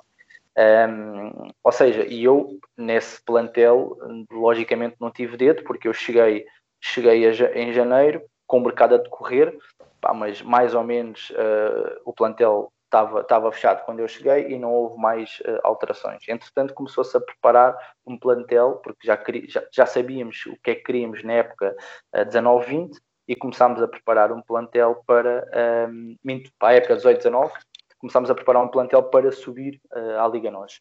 Um, 0.57 1.51
ou 1.63 1.71
seja, 1.71 2.03
e 2.05 2.23
eu 2.23 2.59
nesse 2.75 3.23
plantel, 3.23 3.97
logicamente 4.31 4.95
não 4.99 5.11
tive 5.11 5.37
dedo, 5.37 5.63
porque 5.63 5.87
eu 5.87 5.93
cheguei, 5.93 6.45
cheguei 6.81 7.27
a, 7.27 7.31
em 7.55 7.73
janeiro 7.73 8.21
com 8.47 8.57
o 8.57 8.63
mercado 8.63 8.95
a 8.95 8.97
decorrer, 8.97 9.55
pá, 10.01 10.13
mas 10.13 10.41
mais 10.41 10.73
ou 10.73 10.83
menos 10.83 11.29
uh, 11.31 11.99
o 12.05 12.13
plantel 12.13 12.71
estava 12.87 13.51
fechado 13.51 13.83
quando 13.85 13.99
eu 13.99 14.07
cheguei 14.07 14.47
e 14.49 14.57
não 14.57 14.71
houve 14.71 14.97
mais 14.97 15.39
uh, 15.41 15.59
alterações. 15.63 16.23
Entretanto, 16.27 16.73
começou-se 16.73 17.15
a 17.15 17.21
preparar 17.21 17.77
um 18.05 18.17
plantel, 18.17 18.79
porque 18.83 19.05
já, 19.05 19.21
já, 19.47 19.63
já, 19.71 19.85
sabíamos 19.85 20.45
o 20.45 20.57
que 20.63 20.71
é 20.71 20.75
que 20.75 20.83
queríamos 20.83 21.23
na 21.23 21.33
época 21.33 21.75
uh, 22.15 22.25
19-20 22.25 22.91
e 23.27 23.35
começámos 23.35 23.81
a 23.81 23.87
preparar 23.87 24.31
um 24.31 24.41
plantel 24.41 25.03
para, 25.05 25.45
um, 25.89 26.15
para 26.57 26.69
a 26.69 26.73
época 26.73 26.95
18-19 26.95 27.51
começámos 27.99 28.29
a 28.29 28.35
preparar 28.35 28.63
um 28.63 28.69
plantel 28.69 29.03
para 29.03 29.31
subir 29.31 29.81
uh, 29.91 30.19
à 30.19 30.27
Liga 30.27 30.51
Nós. 30.51 30.79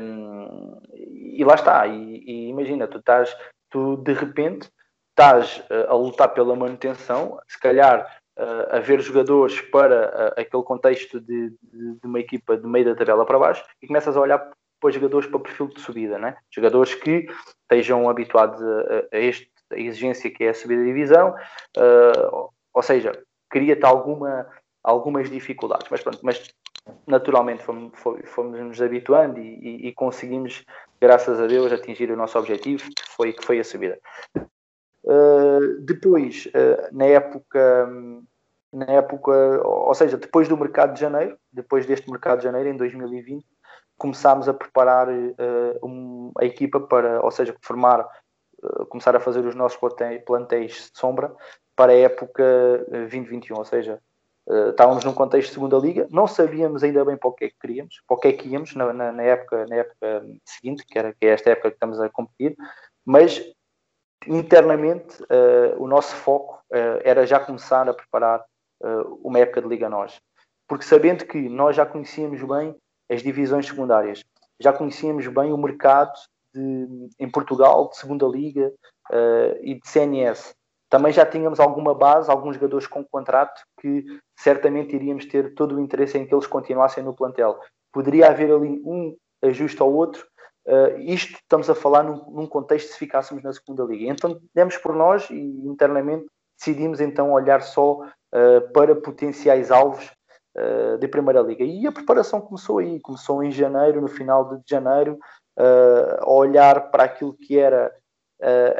Um, 0.00 0.80
e 0.94 1.44
lá 1.44 1.56
está, 1.56 1.86
e, 1.86 2.22
e, 2.24 2.48
imagina, 2.48 2.86
tu 2.86 2.98
estás, 2.98 3.36
tu 3.68 3.96
de 3.96 4.14
repente 4.14 4.70
estás 5.10 5.62
a 5.88 5.94
lutar 5.94 6.28
pela 6.32 6.56
manutenção, 6.56 7.38
se 7.46 7.60
calhar 7.60 8.21
uh, 8.38 8.76
a 8.76 8.80
ver 8.80 9.00
jogadores 9.00 9.60
para 9.60 10.28
aquele 10.36 10.62
contexto 10.62 11.20
de, 11.20 11.50
de, 11.62 11.94
de, 12.00 12.06
uma 12.06 12.20
equipa 12.20 12.56
de 12.56 12.66
meio 12.66 12.84
da 12.84 12.94
tabela 12.94 13.24
para 13.24 13.38
baixo 13.38 13.64
e 13.80 13.86
começas 13.86 14.16
a 14.16 14.20
olhar 14.20 14.50
para 14.80 14.90
jogadores 14.90 15.28
para 15.28 15.40
perfil 15.40 15.68
de 15.68 15.80
subida, 15.80 16.18
né? 16.18 16.36
jogadores 16.50 16.94
que 16.94 17.26
estejam 17.62 18.08
habituados 18.08 18.60
a, 18.60 19.16
a, 19.16 19.18
este, 19.18 19.50
a 19.70 19.78
exigência 19.78 20.30
que 20.30 20.44
é 20.44 20.48
a 20.48 20.54
subida 20.54 20.82
de 20.82 20.88
divisão, 20.88 21.34
ou 22.74 22.82
seja, 22.82 23.12
cria-te 23.48 23.84
alguma 23.84 24.46
algumas 24.82 25.30
dificuldades, 25.30 25.86
mas 25.90 26.00
pronto, 26.02 26.18
mas 26.22 26.52
naturalmente 27.06 27.62
fomos, 27.62 27.92
fomos 28.24 28.58
nos 28.58 28.82
habituando 28.82 29.38
e, 29.38 29.58
e, 29.60 29.88
e, 29.88 29.92
conseguimos, 29.92 30.64
graças 31.00 31.40
a 31.40 31.46
Deus, 31.46 31.72
atingir 31.72 32.10
o 32.10 32.16
nosso 32.16 32.38
objetivo, 32.38 32.82
que 32.84 33.08
foi, 33.08 33.32
que 33.32 33.44
foi 33.44 33.60
a 33.60 33.64
subida. 33.64 33.98
Uh, 35.04 35.80
depois, 35.80 36.46
uh, 36.46 36.96
na 36.96 37.06
época, 37.06 37.88
na 38.72 38.86
época, 38.86 39.32
ou 39.64 39.94
seja, 39.94 40.16
depois 40.16 40.48
do 40.48 40.56
mercado 40.56 40.94
de 40.94 41.00
janeiro, 41.00 41.36
depois 41.52 41.86
deste 41.86 42.08
mercado 42.10 42.38
de 42.38 42.44
janeiro, 42.44 42.68
em 42.68 42.76
2020, 42.76 43.44
começámos 43.98 44.48
a 44.48 44.54
preparar 44.54 45.08
uh, 45.08 45.86
um, 45.86 46.32
a 46.38 46.44
equipa 46.44 46.80
para, 46.80 47.20
ou 47.20 47.30
seja, 47.30 47.54
formar, 47.60 48.08
começar 48.88 49.14
a 49.16 49.20
fazer 49.20 49.44
os 49.44 49.56
nossos 49.56 49.78
plantéis 50.24 50.90
de 50.92 50.98
sombra 50.98 51.34
para 51.74 51.90
a 51.90 51.96
época 51.96 52.86
2021, 52.88 53.56
ou 53.56 53.64
seja, 53.64 54.00
estávamos 54.70 55.04
num 55.04 55.12
contexto 55.12 55.48
de 55.48 55.54
segunda 55.54 55.76
liga, 55.78 56.06
não 56.12 56.28
sabíamos 56.28 56.84
ainda 56.84 57.04
bem 57.04 57.16
para 57.16 57.28
o 57.28 57.32
que 57.32 57.46
é 57.46 57.48
que 57.48 57.58
queríamos, 57.60 58.00
para 58.06 58.16
o 58.16 58.20
que 58.20 58.28
é 58.28 58.32
que 58.32 58.48
íamos 58.48 58.72
na, 58.76 58.92
na, 58.92 59.10
na, 59.10 59.22
época, 59.24 59.66
na 59.68 59.76
época 59.76 60.24
seguinte, 60.44 60.84
que, 60.86 60.96
era, 60.96 61.12
que 61.12 61.26
é 61.26 61.30
esta 61.30 61.50
época 61.50 61.70
que 61.70 61.76
estamos 61.76 61.98
a 61.98 62.08
competir, 62.08 62.54
mas 63.04 63.42
internamente 64.26 65.22
uh, 65.24 65.82
o 65.82 65.86
nosso 65.86 66.14
foco 66.16 66.60
uh, 66.72 67.00
era 67.04 67.26
já 67.26 67.40
começar 67.40 67.88
a 67.88 67.94
preparar 67.94 68.44
uma 69.22 69.38
época 69.38 69.62
de 69.62 69.68
Liga 69.68 69.88
Nós, 69.88 70.20
porque 70.66 70.84
sabendo 70.84 71.24
que 71.24 71.48
nós 71.48 71.76
já 71.76 71.86
conhecíamos 71.86 72.42
bem 72.42 72.74
as 73.08 73.22
divisões 73.22 73.64
secundárias, 73.64 74.24
já 74.60 74.72
conhecíamos 74.72 75.24
bem 75.28 75.52
o 75.52 75.56
mercado 75.56 76.12
de, 76.52 77.08
em 77.20 77.30
Portugal 77.30 77.90
de 77.90 77.96
segunda 77.96 78.26
liga 78.26 78.72
e 79.60 79.74
de 79.74 79.88
CNS, 79.88 80.52
também 80.92 81.10
já 81.10 81.24
tínhamos 81.24 81.58
alguma 81.58 81.94
base, 81.94 82.30
alguns 82.30 82.56
jogadores 82.56 82.86
com 82.86 83.02
contrato 83.02 83.62
que 83.80 84.04
certamente 84.38 84.94
iríamos 84.94 85.24
ter 85.24 85.54
todo 85.54 85.76
o 85.76 85.80
interesse 85.80 86.18
em 86.18 86.26
que 86.26 86.34
eles 86.34 86.46
continuassem 86.46 87.02
no 87.02 87.16
plantel. 87.16 87.58
Poderia 87.90 88.28
haver 88.28 88.52
ali 88.52 88.82
um 88.84 89.16
ajuste 89.42 89.80
ao 89.80 89.90
outro. 89.90 90.26
Uh, 90.66 90.96
isto 91.00 91.34
estamos 91.34 91.68
a 91.68 91.74
falar 91.74 92.04
num, 92.04 92.24
num, 92.30 92.46
contexto 92.46 92.92
se 92.92 92.98
ficássemos 92.98 93.42
na 93.42 93.52
segunda 93.52 93.82
liga. 93.84 94.12
Então 94.12 94.40
demos 94.54 94.76
por 94.76 94.94
nós 94.94 95.28
e 95.28 95.40
internamente 95.66 96.26
decidimos 96.56 97.00
então 97.00 97.32
olhar 97.32 97.62
só 97.62 97.94
uh, 98.00 98.72
para 98.72 98.94
potenciais 98.94 99.72
alvos 99.72 100.08
uh, 100.56 100.98
de 100.98 101.08
primeira 101.08 101.40
liga. 101.40 101.64
E 101.64 101.86
a 101.86 101.92
preparação 101.92 102.40
começou 102.40 102.78
aí, 102.78 103.00
começou 103.00 103.42
em 103.42 103.50
janeiro, 103.50 104.00
no 104.00 104.08
final 104.08 104.56
de 104.56 104.62
janeiro, 104.68 105.18
a 105.54 106.30
olhar 106.30 106.90
para 106.90 107.04
aquilo 107.04 107.34
que 107.34 107.58
era 107.58 107.94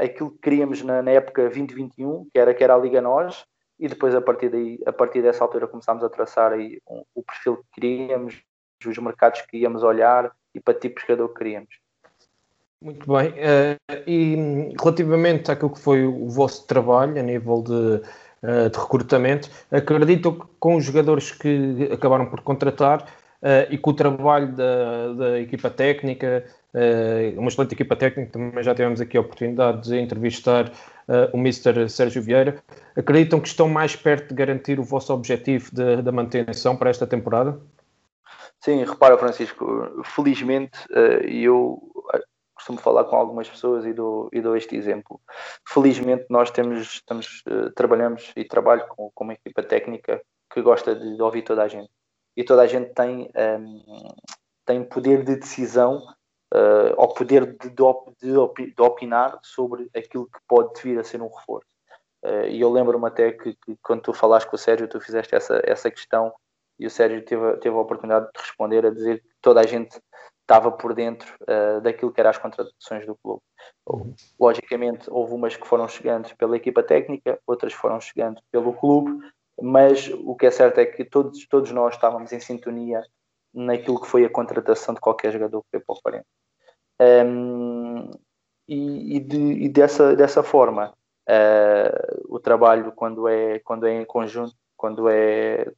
aquilo 0.02 0.30
que 0.30 0.38
queríamos 0.38 0.82
na, 0.82 1.02
na, 1.02 1.10
época 1.10 1.42
2021, 1.42 2.26
que 2.32 2.38
era, 2.38 2.54
que 2.54 2.64
era 2.64 2.74
a 2.74 2.78
Liga 2.78 3.02
Nós, 3.02 3.44
e 3.78 3.86
depois 3.86 4.14
a 4.14 4.22
partir, 4.22 4.48
daí, 4.48 4.80
a 4.86 4.92
partir 4.92 5.20
dessa 5.20 5.44
altura 5.44 5.68
começámos 5.68 6.02
a 6.02 6.08
traçar 6.08 6.52
aí 6.52 6.80
um, 6.88 7.04
o 7.14 7.22
perfil 7.22 7.58
que 7.58 7.64
queríamos, 7.74 8.42
os 8.84 8.98
mercados 8.98 9.42
que 9.42 9.58
íamos 9.58 9.82
olhar 9.82 10.32
e 10.54 10.61
para 10.61 10.75
tipo 10.75 11.00
de 11.00 11.06
jogador 11.06 11.28
que 11.28 11.38
queríamos. 11.38 11.82
Muito 12.82 13.06
bem. 13.06 13.28
Uh, 13.30 14.02
e 14.06 14.75
relativamente 14.78 15.50
àquilo 15.50 15.71
que 15.71 15.78
foi 15.78 16.04
o 16.04 16.28
vosso 16.28 16.66
trabalho 16.66 17.18
a 17.18 17.23
nível 17.23 17.62
de, 17.62 17.73
uh, 17.73 18.71
de 18.71 18.78
recrutamento, 18.78 19.49
acredito 19.71 20.32
que 20.32 20.47
com 20.59 20.76
os 20.76 20.85
jogadores 20.85 21.30
que 21.30 21.88
acabaram 21.92 22.26
por 22.26 22.40
contratar 22.40 23.02
uh, 23.02 23.71
e 23.71 23.78
com 23.78 23.90
o 23.90 23.94
trabalho 23.94 24.52
da, 24.52 25.12
da 25.12 25.40
equipa 25.40 25.71
técnica, 25.71 26.44
uma 27.37 27.49
excelente 27.49 27.75
equipa 27.75 27.94
técnica, 27.94 28.32
também 28.32 28.64
já 28.64 28.75
tivemos 28.75 28.99
aqui 28.99 29.18
a 29.18 29.21
oportunidade 29.21 29.90
de 29.90 29.99
entrevistar 29.99 30.73
o 31.30 31.37
Mr. 31.37 31.87
Sérgio 31.90 32.23
Vieira. 32.23 32.56
Acreditam 32.97 33.38
que 33.40 33.49
estão 33.49 33.68
mais 33.68 33.94
perto 33.94 34.28
de 34.28 34.35
garantir 34.35 34.80
o 34.80 34.82
vosso 34.82 35.12
objetivo 35.12 35.71
da 36.02 36.11
manutenção 36.11 36.75
para 36.75 36.88
esta 36.88 37.06
temporada? 37.06 37.61
Sim, 38.62 38.85
repara, 38.85 39.19
Francisco, 39.19 40.02
felizmente, 40.04 40.78
e 41.26 41.42
eu 41.45 41.83
costumo 42.62 42.78
falar 42.78 43.04
com 43.04 43.16
algumas 43.16 43.49
pessoas 43.49 43.85
e 43.85 43.92
dou, 43.92 44.28
e 44.33 44.40
dou 44.40 44.57
este 44.57 44.76
exemplo. 44.76 45.21
Felizmente, 45.69 46.26
nós 46.31 46.50
temos, 46.50 46.95
estamos, 46.95 47.42
trabalhamos 47.75 48.33
e 48.37 48.45
trabalho 48.45 48.87
com, 48.88 49.11
com 49.12 49.25
uma 49.25 49.33
equipa 49.33 49.62
técnica 49.62 50.23
que 50.49 50.62
gosta 50.62 50.95
de, 50.95 51.21
ouvir 51.21 51.42
toda 51.42 51.62
a 51.62 51.69
gente. 51.69 51.90
E 52.37 52.45
toda 52.45 52.62
a 52.62 52.66
gente 52.66 52.95
tem, 52.95 53.31
um, 53.37 54.09
tem 54.64 54.85
poder 54.85 55.25
de 55.25 55.37
decisão 55.37 55.99
uh, 56.54 56.95
ao 56.97 57.12
poder 57.12 57.47
de, 57.47 57.69
de, 57.69 58.75
de, 58.75 58.83
opinar 58.83 59.38
sobre 59.42 59.90
aquilo 59.95 60.26
que 60.26 60.38
pode 60.47 60.81
vir 60.83 60.99
a 60.99 61.04
ser 61.04 61.21
um 61.21 61.28
reforço. 61.28 61.66
Uh, 62.25 62.47
e 62.49 62.61
eu 62.61 62.71
lembro-me 62.71 63.07
até 63.07 63.33
que, 63.33 63.54
que, 63.54 63.76
quando 63.83 64.02
tu 64.02 64.12
falaste 64.12 64.47
com 64.47 64.57
o 64.57 64.59
Sérgio, 64.59 64.88
tu 64.88 65.00
fizeste 65.00 65.35
essa, 65.35 65.61
essa 65.64 65.90
questão 65.90 66.33
e 66.79 66.87
o 66.87 66.91
Sérgio 66.91 67.25
teve, 67.25 67.57
teve 67.59 67.76
a 67.76 67.81
oportunidade 67.81 68.26
de 68.26 68.41
responder 68.41 68.85
a 68.87 68.91
dizer 68.91 69.21
que 69.21 69.29
toda 69.41 69.61
a 69.61 69.67
gente 69.67 70.00
estava 70.41 70.71
por 70.71 70.95
dentro 70.95 71.35
uh, 71.43 71.81
daquilo 71.81 72.12
que 72.12 72.21
eram 72.21 72.31
as 72.31 72.38
contratações 72.38 73.07
do 73.07 73.17
clube. 73.17 73.43
Logicamente, 74.38 75.09
houve 75.09 75.33
umas 75.35 75.57
que 75.57 75.67
foram 75.67 75.88
chegando 75.88 76.35
pela 76.37 76.57
equipa 76.57 76.83
técnica, 76.83 77.38
outras 77.47 77.73
foram 77.73 78.00
chegando 78.00 78.43
pelo 78.50 78.73
clube, 78.75 79.19
mas 79.61 80.09
o 80.09 80.35
que 80.35 80.47
é 80.47 80.50
certo 80.50 80.79
é 80.79 80.87
que 80.87 81.05
todos, 81.05 81.47
todos 81.47 81.71
nós 81.73 81.95
estávamos 81.95 82.33
em 82.33 82.41
sintonia 82.41 83.02
naquilo 83.55 84.00
que 84.00 84.09
foi 84.09 84.25
a 84.25 84.31
contratação 84.31 84.95
de 84.95 85.00
qualquer 85.00 85.33
jogador 85.33 85.62
que 85.62 85.69
veio 85.73 85.85
para 85.87 85.95
o 85.95 86.00
Farense. 86.00 86.26
Um, 87.00 88.11
e, 88.69 89.17
e, 89.17 89.21
de, 89.21 89.52
e, 89.64 89.69
dessa, 89.69 90.17
dessa 90.17 90.43
forma, 90.43 90.93
uh, 91.29 92.35
o 92.35 92.38
trabalho, 92.38 92.93
quando 92.93 93.29
é, 93.29 93.59
quando 93.61 93.87
é 93.87 94.00
em 94.00 94.05
conjunto, 94.05 94.55
quando 94.76 95.09
é 95.09 95.71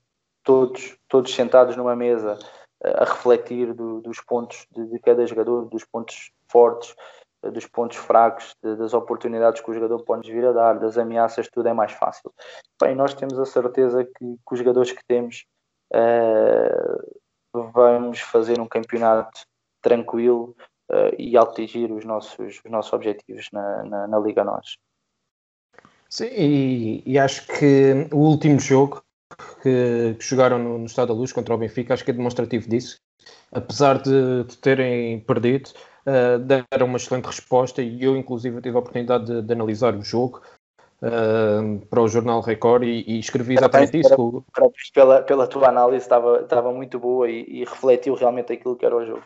todos, 0.44 0.96
todos 1.08 1.34
sentados 1.34 1.76
numa 1.76 1.96
mesa 1.96 2.38
uh, 2.84 3.02
a 3.02 3.04
refletir 3.04 3.72
do, 3.72 4.00
dos 4.00 4.20
pontos 4.20 4.66
de, 4.70 4.86
de, 4.86 4.98
cada 5.00 5.26
jogador, 5.26 5.66
dos 5.68 5.84
pontos 5.84 6.30
fortes, 6.46 6.94
uh, 7.42 7.50
dos 7.50 7.66
pontos 7.66 7.96
fracos, 7.96 8.54
de, 8.62 8.76
das 8.76 8.94
oportunidades 8.94 9.60
que 9.60 9.70
o 9.70 9.74
jogador 9.74 10.04
pode 10.04 10.30
vir 10.30 10.46
a 10.46 10.52
dar, 10.52 10.78
das 10.78 10.96
ameaças, 10.96 11.48
tudo 11.48 11.68
é 11.68 11.72
mais 11.72 11.92
fácil. 11.92 12.32
Bem, 12.80 12.94
nós 12.94 13.14
temos 13.14 13.38
a 13.38 13.44
certeza 13.44 14.04
que, 14.04 14.12
que 14.12 14.52
os 14.52 14.58
jogadores 14.58 14.92
que 14.92 15.04
temos 15.06 15.44
vamos 17.72 18.20
fazer 18.20 18.60
um 18.60 18.66
campeonato 18.66 19.42
tranquilo 19.80 20.56
uh, 20.90 21.14
e 21.18 21.36
atingir 21.36 21.92
os 21.92 22.04
nossos, 22.04 22.60
os 22.64 22.70
nossos 22.70 22.92
objetivos 22.92 23.48
na, 23.52 23.84
na, 23.84 24.06
na 24.08 24.18
Liga 24.18 24.42
Nós. 24.42 24.78
Sim, 26.08 26.28
e, 26.30 27.02
e, 27.04 27.18
acho 27.18 27.46
que 27.46 28.08
o 28.12 28.18
último 28.18 28.60
jogo 28.60 29.03
que, 29.62 30.16
que 30.18 30.24
jogaram 30.24 30.58
no, 30.58 30.78
no, 30.78 30.86
Estado 30.86 31.08
da 31.08 31.14
Luz 31.14 31.32
contra 31.32 31.54
o 31.54 31.58
Benfica, 31.58 31.94
acho 31.94 32.04
que 32.04 32.10
é 32.10 32.14
demonstrativo 32.14 32.68
disso. 32.68 32.98
Apesar 33.52 34.00
de, 34.00 34.44
de 34.44 34.56
terem 34.58 35.20
perdido, 35.20 35.70
uh, 36.06 36.38
deram 36.38 36.86
uma 36.86 36.96
excelente 36.96 37.26
resposta 37.26 37.82
e 37.82 38.02
eu, 38.02 38.16
inclusive, 38.16 38.60
tive 38.60 38.76
a 38.76 38.80
oportunidade 38.80 39.26
de, 39.26 39.42
de 39.42 39.52
analisar 39.52 39.94
o 39.94 40.02
jogo 40.02 40.42
uh, 41.00 41.86
para 41.86 42.02
o 42.02 42.08
Jornal 42.08 42.40
Record 42.40 42.84
e, 42.84 43.04
e 43.06 43.18
escrevi 43.18 43.54
exatamente 43.54 43.98
isso. 43.98 44.44
pela, 44.92 45.22
pela 45.22 45.46
tua 45.46 45.68
análise, 45.68 46.04
estava, 46.04 46.40
estava 46.40 46.72
muito 46.72 46.98
boa 46.98 47.30
e, 47.30 47.44
e 47.48 47.58
refletiu 47.60 48.14
realmente 48.14 48.52
aquilo 48.52 48.76
que 48.76 48.84
era 48.84 48.96
o 48.96 49.06
jogo. 49.06 49.22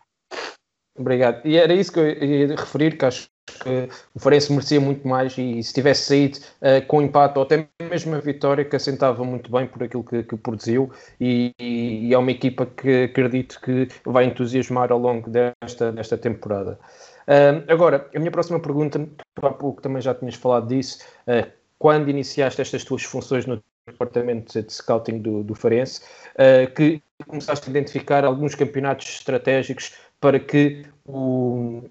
Obrigado. 0.98 1.46
E 1.46 1.56
era 1.56 1.72
isso 1.72 1.92
que 1.92 2.00
eu 2.00 2.08
ia 2.08 2.48
referir, 2.48 2.98
que 2.98 3.04
acho 3.04 3.28
que 3.60 3.88
o 4.14 4.18
Farense 4.18 4.52
merecia 4.52 4.80
muito 4.80 5.06
mais 5.06 5.36
e 5.38 5.62
se 5.62 5.72
tivesse 5.72 6.04
saído 6.04 6.38
uh, 6.38 6.84
com 6.86 7.00
empate 7.00 7.38
ou 7.38 7.44
até 7.44 7.66
mesmo 7.80 8.14
a 8.14 8.20
vitória 8.20 8.64
que 8.64 8.76
assentava 8.76 9.24
muito 9.24 9.50
bem 9.50 9.66
por 9.66 9.82
aquilo 9.82 10.04
que, 10.04 10.22
que 10.22 10.36
produziu 10.36 10.90
e, 11.20 11.54
e, 11.58 12.12
é 12.12 12.18
uma 12.18 12.30
equipa 12.30 12.66
que 12.66 13.04
acredito 13.04 13.60
que 13.60 13.88
vai 14.04 14.24
entusiasmar 14.24 14.92
ao 14.92 14.98
longo 14.98 15.30
desta, 15.30 15.92
desta 15.92 16.18
temporada. 16.18 16.78
Uh, 17.26 17.64
agora, 17.72 18.08
a 18.14 18.18
minha 18.18 18.30
próxima 18.30 18.60
pergunta, 18.60 18.98
tu 19.34 19.46
há 19.46 19.50
pouco 19.50 19.82
também 19.82 20.02
já 20.02 20.14
tinhas 20.14 20.34
falado 20.34 20.68
disso, 20.68 20.98
uh, 21.26 21.50
quando 21.78 22.08
iniciaste 22.08 22.60
estas 22.60 22.84
tuas 22.84 23.02
funções 23.02 23.46
no 23.46 23.62
departamento 23.86 24.60
de 24.62 24.72
scouting 24.72 25.18
do, 25.20 25.42
do 25.42 25.54
Farense, 25.54 26.00
uh, 26.34 26.72
que 26.74 27.02
começaste 27.26 27.68
a 27.68 27.70
identificar 27.70 28.24
alguns 28.24 28.54
campeonatos 28.54 29.06
estratégicos 29.08 29.92
para 30.20 30.38
que 30.38 30.84
o, 31.06 31.82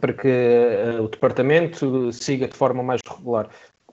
para 0.00 0.12
que 0.12 0.28
uh, 0.28 1.02
o 1.02 1.08
departamento 1.08 2.12
siga 2.12 2.48
de 2.48 2.56
forma 2.56 2.82
mais 2.82 3.00
regular. 3.06 3.48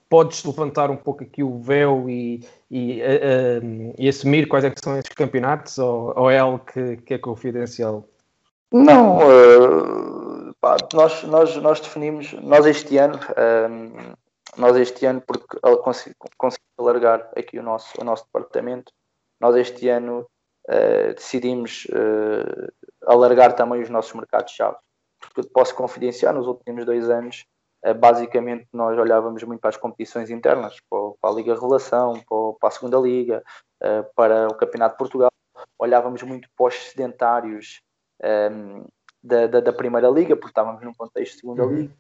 Podes 0.10 0.44
levantar 0.44 0.92
um 0.92 0.96
pouco 0.96 1.24
aqui 1.24 1.44
o 1.44 1.58
véu 1.60 2.10
e, 2.10 2.48
e, 2.70 3.02
uh, 3.02 3.94
e 3.98 4.08
assumir 4.08 4.48
quais 4.48 4.64
é 4.64 4.74
são 4.82 4.98
esses 4.98 5.10
campeonatos 5.10 5.78
ou, 5.78 6.14
ou, 6.16 6.30
é 6.30 6.38
algo 6.38 6.60
que, 6.60 6.98
que 6.98 7.16
é 7.16 7.18
confidencial? 7.18 8.08
Não, 8.72 9.20
pá, 10.60 10.78
nós, 10.94 11.24
nós, 11.24 11.56
nós 11.58 11.80
definimos, 11.80 12.34
nós 12.34 12.66
este 12.66 12.98
ano 12.98 13.20
nós 14.58 14.76
este 14.78 15.06
ano, 15.06 15.22
porque 15.22 15.60
conseguimos 15.84 16.18
consegui 16.38 16.64
alargar 16.78 17.30
aqui 17.36 17.58
o 17.58 17.64
nosso, 17.64 18.00
o 18.00 18.04
nosso 18.04 18.26
departamento, 18.26 18.92
nós 19.40 19.56
este 19.56 19.90
ano 19.90 20.28
uh, 20.70 21.14
decidimos 21.16 21.86
uh, 21.86 22.72
alargar 23.06 23.54
também 23.54 23.82
os 23.82 23.90
nossos 23.90 24.14
mercados-chave. 24.14 24.78
Porque 25.20 25.50
posso 25.50 25.76
confidenciar, 25.76 26.34
nos 26.34 26.48
últimos 26.48 26.86
dois 26.86 27.10
anos, 27.10 27.46
uh, 27.86 27.94
basicamente 27.94 28.68
nós 28.74 28.98
olhávamos 28.98 29.44
muito 29.44 29.62
para 29.62 29.70
as 29.70 29.78
competições 29.78 30.30
internas, 30.30 30.76
para, 30.90 31.32
a 31.32 31.34
Liga 31.34 31.60
Relação, 31.60 32.22
para, 32.60 32.68
a 32.68 32.72
Segunda 32.72 32.98
Liga, 32.98 33.44
para 34.16 34.48
o 34.48 34.56
Campeonato 34.56 34.94
de 34.94 34.98
Portugal, 34.98 35.30
olhávamos 35.78 36.24
muito 36.24 36.48
para 36.56 36.68
os 36.68 36.76
sedentários 36.76 37.82
ehm, 38.22 38.84
da, 39.22 39.48
da, 39.48 39.60
da, 39.60 39.74
Primeira 39.74 40.08
Liga, 40.10 40.36
porque 40.36 40.52
estávamos 40.52 40.82
num 40.82 40.94
contexto 40.94 41.34
de 41.34 41.42
Segunda 41.42 41.66
uhum. 41.66 41.76
Liga. 41.76 41.94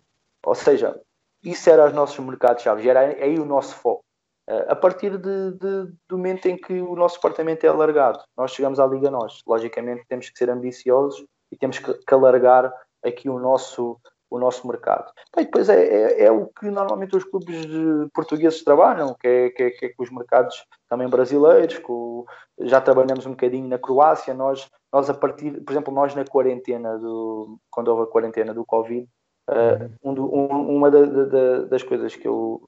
Ou 0.45 0.55
seja, 0.55 0.99
isso 1.43 1.69
era 1.69 1.85
os 1.85 1.93
nossos 1.93 2.17
mercados-chave, 2.19 2.87
era 2.87 3.01
aí 3.01 3.39
o 3.39 3.45
nosso 3.45 3.75
foco. 3.75 4.03
Uh, 4.49 4.65
a 4.67 4.75
partir 4.75 5.17
de, 5.17 5.51
de, 5.51 5.93
do 6.09 6.17
momento 6.17 6.47
em 6.47 6.57
que 6.57 6.73
o 6.73 6.95
nosso 6.95 7.15
departamento 7.15 7.65
é 7.65 7.69
alargado, 7.69 8.19
nós 8.37 8.51
chegamos 8.51 8.79
à 8.79 8.85
Liga 8.85 9.09
Nós. 9.09 9.41
Logicamente 9.47 10.05
temos 10.07 10.29
que 10.29 10.37
ser 10.37 10.49
ambiciosos 10.49 11.25
e 11.51 11.55
temos 11.55 11.79
que, 11.79 11.93
que 11.93 12.13
alargar 12.13 12.73
aqui 13.03 13.29
o 13.29 13.39
nosso, 13.39 13.97
o 14.29 14.39
nosso 14.39 14.67
mercado. 14.67 15.11
E 15.37 15.45
depois 15.45 15.69
é, 15.69 15.81
é, 15.81 16.23
é, 16.25 16.31
o 16.31 16.47
que 16.47 16.69
normalmente 16.69 17.15
os 17.15 17.23
clubes 17.23 17.67
portugueses 18.13 18.63
trabalham, 18.63 19.15
que 19.19 19.27
é, 19.27 19.49
que 19.49 19.63
é, 19.63 19.69
que 19.69 19.85
é 19.85 19.89
com 19.89 20.03
os 20.03 20.11
mercados 20.11 20.65
também 20.89 21.07
brasileiros, 21.07 21.77
com, 21.79 22.25
já 22.61 22.81
trabalhamos 22.81 23.25
um 23.25 23.31
bocadinho 23.31 23.67
na 23.67 23.77
Croácia, 23.77 24.33
nós, 24.33 24.69
nós 24.91 25.09
a 25.09 25.13
partir, 25.13 25.63
por 25.63 25.71
exemplo, 25.71 25.93
nós 25.93 26.15
na 26.15 26.25
quarentena, 26.25 26.97
do, 26.97 27.57
quando 27.71 27.89
houve 27.89 28.03
a 28.03 28.07
quarentena 28.07 28.53
do 28.53 28.65
Covid, 28.65 29.07
Uh, 29.45 29.91
um, 30.01 30.13
um, 30.13 30.77
uma 30.77 30.89
da, 30.89 31.03
da, 31.03 31.63
das 31.63 31.83
coisas 31.83 32.15
que 32.15 32.25
eu, 32.25 32.63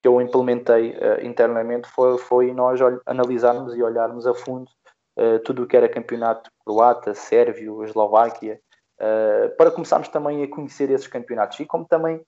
que 0.00 0.08
eu 0.08 0.20
implementei 0.20 0.90
uh, 0.90 1.24
internamente 1.24 1.88
foi, 1.88 2.18
foi 2.18 2.52
nós 2.52 2.80
analisarmos 3.06 3.74
e 3.74 3.82
olharmos 3.82 4.26
a 4.26 4.34
fundo 4.34 4.70
uh, 5.18 5.38
tudo 5.40 5.62
o 5.62 5.66
que 5.66 5.76
era 5.76 5.88
campeonato 5.88 6.50
croata, 6.64 7.14
sérvio, 7.14 7.84
eslováquia, 7.84 8.60
para 9.58 9.72
começarmos 9.72 10.08
também 10.08 10.42
a 10.42 10.48
conhecer 10.48 10.88
esses 10.88 11.08
campeonatos. 11.08 11.58
E 11.58 11.66
como 11.66 11.84
também 11.84 12.24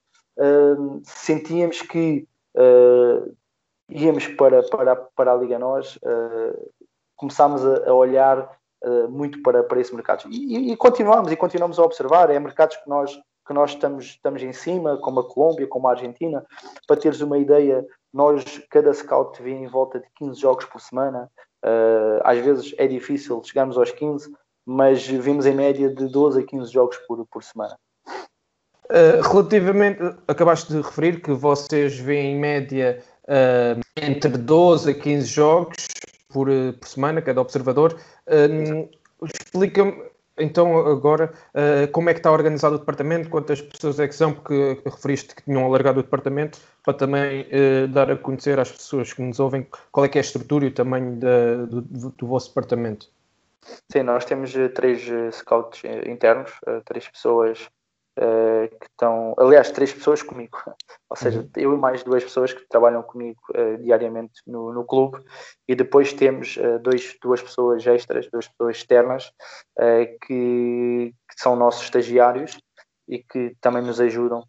sentíamos 1.05 1.81
que 1.81 2.27
íamos 3.89 4.27
para, 4.27 4.63
para, 4.65 4.97
para 4.97 5.33
a 5.33 5.37
Liga 5.37 5.59
Nós, 5.61 5.99
começámos 7.15 7.65
a, 7.65 7.89
a 7.89 7.95
olhar 7.95 8.51
muito 9.09 9.41
para, 9.43 9.63
para 9.63 9.81
esse 9.81 9.95
mercado. 9.95 10.25
E, 10.29 10.73
e, 10.73 10.77
continuamos, 10.77 11.31
e 11.31 11.37
continuamos 11.37 11.79
a 11.79 11.85
observar, 11.85 12.31
é 12.31 12.39
mercados 12.39 12.77
que 12.77 12.89
nós 12.89 13.17
que 13.47 13.55
nós 13.55 13.71
estamos, 13.71 14.05
estamos 14.05 14.43
em 14.43 14.53
cima, 14.53 14.97
como 14.99 15.21
a 15.21 15.29
Colômbia, 15.29 15.67
como 15.67 15.87
a 15.87 15.93
Argentina. 15.93 16.45
Para 16.87 16.97
teres 16.97 17.21
uma 17.21 17.39
ideia, 17.39 17.87
nós, 18.13 18.45
cada 18.71 18.93
scout 18.93 19.41
vê 19.43 19.53
em 19.53 19.69
volta 19.69 20.01
de 20.01 20.07
15 20.17 20.41
jogos 20.41 20.65
por 20.65 20.81
semana. 20.81 21.31
Uh, 21.65 22.21
às 22.25 22.39
vezes 22.39 22.75
é 22.77 22.87
difícil 22.87 23.43
chegarmos 23.45 23.79
aos 23.79 23.91
15, 23.93 24.33
mas 24.65 25.07
vimos 25.07 25.47
em 25.47 25.55
média 25.55 25.89
de 25.89 26.09
12 26.09 26.41
a 26.41 26.45
15 26.45 26.73
jogos 26.73 26.97
por, 27.07 27.25
por 27.27 27.43
semana. 27.43 27.77
Uh, 28.87 29.21
relativamente, 29.23 30.01
acabaste 30.29 30.73
de 30.73 30.81
referir 30.81 31.21
que 31.21 31.33
vocês 31.33 31.99
veem 31.99 32.37
em 32.37 32.41
média 32.41 33.03
uh, 33.25 33.81
entre 33.97 34.31
12 34.31 34.91
a 34.91 34.95
15 34.95 35.27
jogos 35.27 35.87
por, 36.29 36.49
por 36.49 36.89
semana, 36.89 37.23
cada 37.23 37.41
observador. 37.41 37.97
Explica-me 39.23 40.16
então, 40.39 40.79
agora, 40.87 41.33
uh, 41.55 41.91
como 41.93 42.11
é 42.11 42.13
que 42.13 42.21
está 42.21 42.31
organizado 42.31 42.77
o 42.77 42.79
departamento? 42.79 43.31
Quantas 43.31 43.61
pessoas 43.61 43.99
é 43.99 44.07
que 44.07 44.15
são? 44.15 44.35
Porque 44.35 44.81
referiste 44.85 45.35
que 45.35 45.43
tinham 45.43 45.65
alargado 45.65 46.01
o 46.01 46.03
departamento, 46.03 46.59
para 46.85 46.95
também 46.95 47.43
uh, 47.43 47.89
dar 47.89 48.11
a 48.11 48.17
conhecer 48.17 48.59
às 48.59 48.71
pessoas 48.71 49.13
que 49.13 49.23
nos 49.23 49.41
ouvem 49.41 49.67
qual 49.91 50.05
é 50.05 50.09
que 50.09 50.19
é 50.19 50.21
a 50.21 50.25
estrutura 50.25 50.67
e 50.67 50.69
o 50.69 50.75
tamanho 50.75 51.17
da, 51.17 51.65
do, 51.65 51.81
do, 51.81 52.27
vosso 52.27 52.49
departamento. 52.49 53.09
Sim, 53.91 54.03
nós 54.03 54.25
temos 54.25 54.55
eh, 54.55 54.69
três 54.69 55.11
scouts 55.35 55.83
internos, 56.07 56.53
três 56.85 57.09
pessoas 57.09 57.69
uh, 58.19 58.69
que 58.79 58.87
estão, 58.87 59.35
aliás, 59.39 59.71
três 59.71 59.93
pessoas 59.93 60.23
comigo, 60.23 60.59
ou 61.11 61.17
seja, 61.17 61.41
uhum. 61.41 61.51
eu 61.57 61.75
e 61.75 61.79
mais 61.79 62.03
duas 62.03 62.25
pessoas 62.25 62.53
que 62.53 62.67
trabalham 62.69 63.03
comigo 63.03 63.41
uh, 63.51 63.79
diariamente 63.83 64.41
no, 64.47 64.73
no 64.73 64.85
clube, 64.85 65.23
e 65.69 65.75
depois 65.75 66.13
temos 66.13 66.57
uh, 66.57 66.79
dois, 66.79 67.17
duas 67.23 67.43
pessoas 67.43 67.87
extras, 67.87 68.29
duas 68.31 68.49
pessoas 68.49 68.77
externas, 68.77 69.33
que, 70.27 71.13
que, 71.29 71.41
são 71.41 71.55
nossos 71.55 71.83
estagiários 71.85 72.59
e 73.09 73.23
que 73.23 73.55
também 73.61 73.83
nos 73.83 74.01
ajudam 74.01 74.43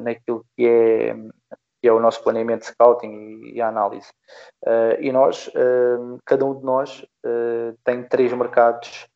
naquilo 0.00 0.44
que 0.56 0.66
é, 0.66 1.14
que 1.82 1.88
é 1.88 1.92
o 1.92 2.00
nosso 2.00 2.22
planeamento 2.22 2.60
de 2.60 2.66
scouting 2.68 3.52
e, 3.52 3.60
análise. 3.60 4.08
e 5.00 5.10
nós, 5.12 5.50
cada 6.24 6.44
um 6.46 6.58
de 6.58 6.64
nós 6.64 7.04
tem 7.84 8.04
três 8.04 8.32
mercados 8.32 9.08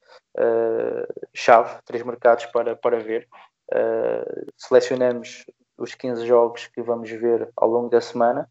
chave, 1.33 1.79
três 1.85 2.03
mercados 2.03 2.47
para, 2.47 2.75
para 2.77 2.99
ver. 2.99 3.29
Uh, 3.73 4.53
selecionamos 4.57 5.45
os 5.77 5.95
15 5.95 6.27
jogos 6.27 6.67
que 6.69 6.83
vamos 6.83 7.11
ver 7.11 7.49
ao 7.57 7.69
longo 7.69 7.89
da 7.89 8.01
semana 8.01 8.49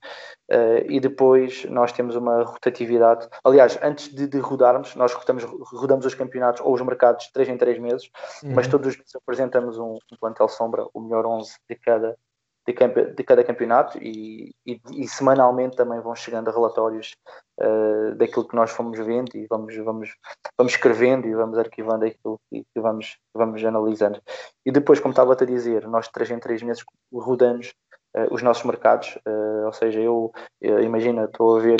uh, 0.52 0.86
e 0.90 1.00
depois 1.00 1.66
nós 1.66 1.92
temos 1.92 2.16
uma 2.16 2.44
rotatividade. 2.44 3.28
Aliás, 3.44 3.80
antes 3.82 4.14
de, 4.14 4.28
de 4.28 4.40
rodarmos, 4.40 4.96
nós 4.96 5.14
rotamos, 5.14 5.44
rodamos 5.44 6.06
os 6.06 6.16
campeonatos 6.16 6.62
ou 6.62 6.74
os 6.74 6.82
mercados 6.82 7.30
3 7.34 7.50
em 7.50 7.58
3 7.58 7.80
meses, 7.80 8.10
uhum. 8.44 8.54
mas 8.54 8.68
todos 8.68 8.88
os 8.88 8.98
meses 8.98 9.16
apresentamos 9.16 9.78
um, 9.78 9.98
um 10.12 10.18
plantel 10.20 10.48
sombra, 10.48 10.86
o 10.94 11.00
melhor 11.00 11.26
11 11.26 11.54
de 11.70 11.76
cada, 11.76 12.18
de, 12.66 12.74
de 13.14 13.24
cada 13.24 13.44
campeonato 13.44 13.98
e, 13.98 14.56
e, 14.66 14.80
e, 14.92 15.08
semanalmente 15.08 15.76
também 15.76 16.00
vão 16.00 16.16
chegando 16.16 16.50
relatórios 16.52 17.16
uh, 17.60 18.16
daquilo 18.16 18.48
que 18.48 18.56
nós 18.56 18.72
fomos 18.72 18.98
vendo 19.00 19.36
e 19.36 19.46
vamos, 19.50 19.76
vamos, 19.78 20.10
vamos 20.58 20.74
escrevendo 20.74 21.28
e 21.28 21.36
vamos 21.36 21.58
arquivando 21.58 22.06
aquilo 22.06 22.40
que, 22.50 22.64
que 22.74 22.80
vamos, 22.80 23.18
vamos 23.34 23.64
analisando. 23.64 24.22
E 24.66 24.72
depois, 24.72 25.00
como 25.00 25.12
estava 25.12 25.34
a 25.34 25.46
dizer, 25.46 25.88
nós 25.88 26.08
três 26.08 26.32
em 26.32 26.40
três 26.40 26.64
meses 26.64 26.84
rodamos 27.14 27.74
uh, 28.16 28.34
os 28.34 28.42
nossos 28.42 28.64
mercados, 28.64 29.18
uh, 29.28 29.66
ou 29.66 29.74
seja, 29.74 30.00
eu, 30.00 30.32
imagina, 30.62 31.26
estou 31.26 31.58
a 31.58 31.60
ver 31.60 31.80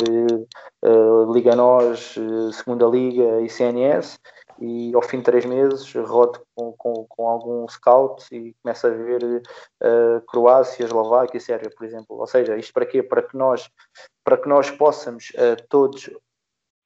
Liga 1.32 1.56
Nós, 1.56 2.14
Segunda 2.52 2.86
Liga 2.86 3.40
e 3.40 3.48
CNS 3.48 4.18
e 4.58 4.94
ao 4.94 5.02
fim 5.02 5.18
de 5.18 5.24
três 5.24 5.44
meses 5.44 5.92
rodo 5.94 6.40
com, 6.54 6.72
com, 6.72 7.06
com 7.08 7.28
algum 7.28 7.68
scout 7.68 8.24
e 8.34 8.54
começo 8.62 8.86
a 8.86 8.90
ver 8.90 9.22
uh, 9.24 10.20
Croácia, 10.26 10.84
Eslováquia 10.84 11.38
e 11.38 11.40
Sérvia, 11.40 11.70
por 11.76 11.84
exemplo. 11.84 12.18
Ou 12.18 12.26
seja, 12.26 12.56
isto 12.56 12.72
para 12.72 12.86
quê? 12.86 13.02
Para 13.02 13.22
que 13.22 13.36
nós, 13.36 13.70
para 14.24 14.36
que 14.36 14.48
nós 14.48 14.70
possamos 14.70 15.30
uh, 15.30 15.62
todos 15.68 16.10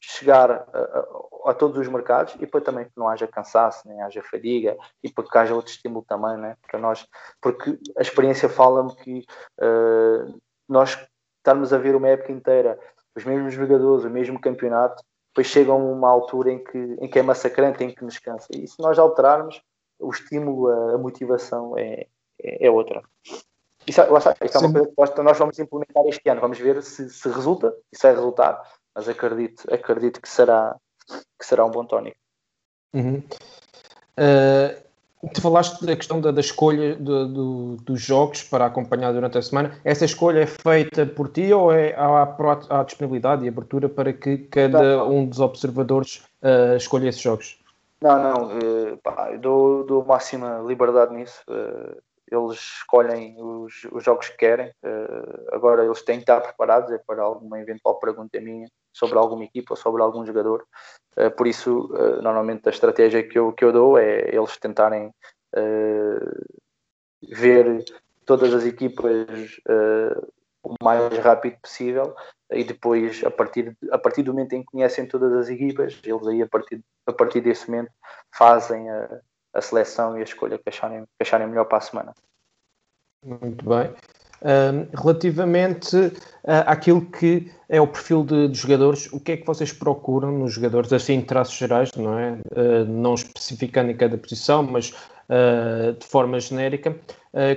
chegar 0.00 0.50
a, 0.50 0.54
a, 0.72 1.50
a, 1.50 1.54
todos 1.54 1.76
os 1.78 1.88
mercados 1.88 2.36
e 2.40 2.46
para 2.46 2.60
também 2.60 2.84
que 2.84 2.92
não 2.96 3.08
haja 3.08 3.26
cansaço, 3.26 3.86
nem 3.88 4.00
haja 4.00 4.22
fadiga 4.22 4.76
e 5.02 5.10
para 5.10 5.24
que 5.24 5.38
haja 5.38 5.54
outro 5.54 5.72
estímulo 5.72 6.04
também, 6.08 6.36
né? 6.36 6.56
para 6.70 6.78
nós, 6.78 7.06
porque 7.40 7.78
a 7.96 8.02
experiência 8.02 8.48
fala-me 8.48 8.94
que 8.96 9.24
uh, 9.60 10.40
nós 10.68 10.96
estarmos 11.38 11.72
a 11.72 11.78
ver 11.78 11.96
uma 11.96 12.08
época 12.08 12.32
inteira 12.32 12.78
os 13.16 13.24
mesmos 13.24 13.54
jogadores, 13.54 14.04
o 14.04 14.10
mesmo 14.10 14.40
campeonato, 14.40 15.02
depois 15.38 15.46
chega 15.46 15.72
uma 15.72 16.10
altura 16.10 16.50
em 16.50 16.58
que, 16.58 16.78
em 17.00 17.08
que 17.08 17.18
é 17.18 17.22
massacrante, 17.22 17.84
em 17.84 17.94
que 17.94 18.04
nos 18.04 18.18
cansa. 18.18 18.48
E 18.50 18.66
se 18.66 18.80
nós 18.80 18.98
alterarmos, 18.98 19.62
o 20.00 20.10
estímulo, 20.10 20.68
a, 20.68 20.94
a 20.94 20.98
motivação 20.98 21.78
é, 21.78 22.06
é, 22.42 22.66
é, 22.66 22.70
outra. 22.70 23.02
Isso, 23.86 24.00
lá 24.10 24.18
está, 24.18 24.34
isso 24.44 24.56
é 24.56 24.60
uma 24.60 24.86
coisa 24.86 25.12
que 25.12 25.22
nós 25.22 25.38
vamos 25.38 25.58
implementar 25.58 26.04
este 26.06 26.28
ano. 26.28 26.40
Vamos 26.40 26.58
ver 26.58 26.82
se, 26.82 27.08
se 27.08 27.28
resulta, 27.28 27.72
isso 27.92 28.02
vai 28.02 28.14
resultar, 28.14 28.60
mas 28.92 29.08
acredito, 29.08 29.62
acredito 29.72 30.20
que 30.20 30.28
será, 30.28 30.76
que 31.38 31.46
será 31.46 31.64
um 31.64 31.70
bom 31.70 31.84
tónico. 31.84 32.18
Uhum. 32.92 33.22
Uh, 34.18 34.77
Tu 35.32 35.40
falaste 35.40 35.84
da 35.84 35.96
questão 35.96 36.20
da, 36.20 36.30
da 36.30 36.40
escolha 36.40 36.94
do, 36.94 37.28
do, 37.28 37.76
dos 37.78 38.00
jogos 38.00 38.44
para 38.44 38.66
acompanhar 38.66 39.12
durante 39.12 39.36
a 39.36 39.42
semana. 39.42 39.76
Essa 39.84 40.04
escolha 40.04 40.40
é 40.40 40.46
feita 40.46 41.04
por 41.04 41.28
ti 41.28 41.52
ou 41.52 41.72
é, 41.72 41.92
há, 41.96 42.36
há 42.70 42.82
disponibilidade 42.84 43.44
e 43.44 43.48
abertura 43.48 43.88
para 43.88 44.12
que 44.12 44.38
cada 44.38 45.04
um 45.04 45.26
dos 45.26 45.40
observadores 45.40 46.24
uh, 46.42 46.76
escolha 46.76 47.08
esses 47.08 47.20
jogos? 47.20 47.58
Não, 48.00 48.22
não. 48.22 48.58
Uh, 48.58 48.96
pá, 48.98 49.30
eu 49.32 49.40
dou, 49.40 49.84
dou 49.84 50.04
máxima 50.04 50.62
liberdade 50.64 51.12
nisso. 51.12 51.42
Uh, 51.48 52.00
eles 52.30 52.60
escolhem 52.78 53.34
os, 53.38 53.88
os, 53.90 54.04
jogos 54.04 54.28
que 54.28 54.36
querem. 54.36 54.70
Agora 55.50 55.82
eles 55.82 56.02
têm 56.02 56.16
que 56.16 56.24
estar 56.24 56.42
preparados 56.42 56.92
é 56.92 56.98
para 56.98 57.22
alguma 57.22 57.58
eventual 57.58 57.98
pergunta 57.98 58.38
minha 58.38 58.68
sobre 58.98 59.18
alguma 59.18 59.44
equipa 59.44 59.74
ou 59.74 59.76
sobre 59.76 60.02
algum 60.02 60.24
jogador. 60.24 60.66
Uh, 61.16 61.30
por 61.30 61.46
isso, 61.46 61.86
uh, 61.92 62.22
normalmente 62.22 62.68
a 62.68 62.70
estratégia 62.70 63.26
que 63.26 63.38
eu, 63.38 63.52
que 63.52 63.64
eu 63.64 63.72
dou 63.72 63.98
é 63.98 64.34
eles 64.34 64.56
tentarem 64.58 65.12
ver 67.30 67.84
todas 68.26 68.52
as 68.52 68.64
equipas 68.64 69.58
o 70.62 70.74
mais 70.82 71.16
rápido 71.18 71.56
possível 71.62 72.14
e 72.52 72.62
depois, 72.62 73.24
a 73.24 73.30
partir, 73.30 73.74
a 73.90 73.96
partir 73.96 74.22
do 74.22 74.34
momento 74.34 74.52
em 74.52 74.60
que 74.60 74.70
conhecem 74.70 75.08
todas 75.08 75.32
as 75.32 75.48
equipas, 75.48 75.98
eles 76.04 76.26
aí 76.26 76.42
a 76.42 76.46
partir, 76.46 76.84
a 77.06 77.12
partir 77.12 77.40
desse 77.40 77.70
momento 77.70 77.90
fazem 78.30 78.90
a 78.90 79.20
a 79.52 79.60
seleção 79.60 80.16
e 80.16 80.20
a 80.20 80.24
escolha 80.24 80.58
que 80.58 80.68
acharem, 80.68 81.04
que 81.04 81.22
acharem 81.22 81.46
melhor 81.46 81.64
para 81.64 81.78
a 81.78 81.82
semana. 81.82 82.14
Muito 83.24 83.68
bem. 83.68 83.94
Relativamente 84.94 85.96
uh, 85.96 86.12
àquilo 86.66 87.02
que 87.02 87.50
é 87.68 87.80
o 87.80 87.86
perfil 87.86 88.24
de, 88.24 88.48
de, 88.48 88.58
jogadores, 88.58 89.12
o 89.12 89.20
que 89.20 89.32
é 89.32 89.36
que 89.36 89.46
vocês 89.46 89.72
procuram 89.72 90.32
nos 90.38 90.52
jogadores, 90.52 90.92
assim 90.92 91.14
em 91.14 91.22
traços 91.22 91.56
gerais, 91.56 91.90
não 91.96 92.18
é? 92.18 92.38
Uh, 92.52 92.84
não 92.86 93.14
especificando 93.14 93.90
em 93.90 93.96
cada 93.96 94.16
posição, 94.16 94.62
mas 94.62 94.90
uh, 94.90 95.92
de 95.98 96.06
forma 96.06 96.38
genérica, 96.40 96.96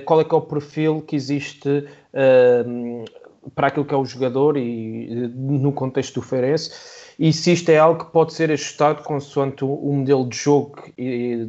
qual 0.04 0.20
é 0.20 0.24
que 0.24 0.32
é 0.32 0.38
o 0.38 0.42
perfil 0.42 1.00
que 1.00 1.16
existe 1.16 1.88
para 3.54 3.66
aquilo 3.66 3.84
que 3.84 3.94
é 3.94 3.96
o 3.96 4.04
jogador 4.04 4.56
e 4.56 5.28
no 5.34 5.72
contexto 5.72 6.20
do 6.20 6.22
Feirense? 6.22 6.70
E 7.22 7.32
se 7.32 7.52
isto 7.52 7.68
é 7.68 7.78
algo 7.78 8.04
que 8.04 8.10
pode 8.10 8.32
ser 8.32 8.50
ajustado 8.50 9.04
consoante 9.04 9.62
o 9.64 9.92
modelo 9.92 10.28
de 10.28 10.36
jogo 10.36 10.82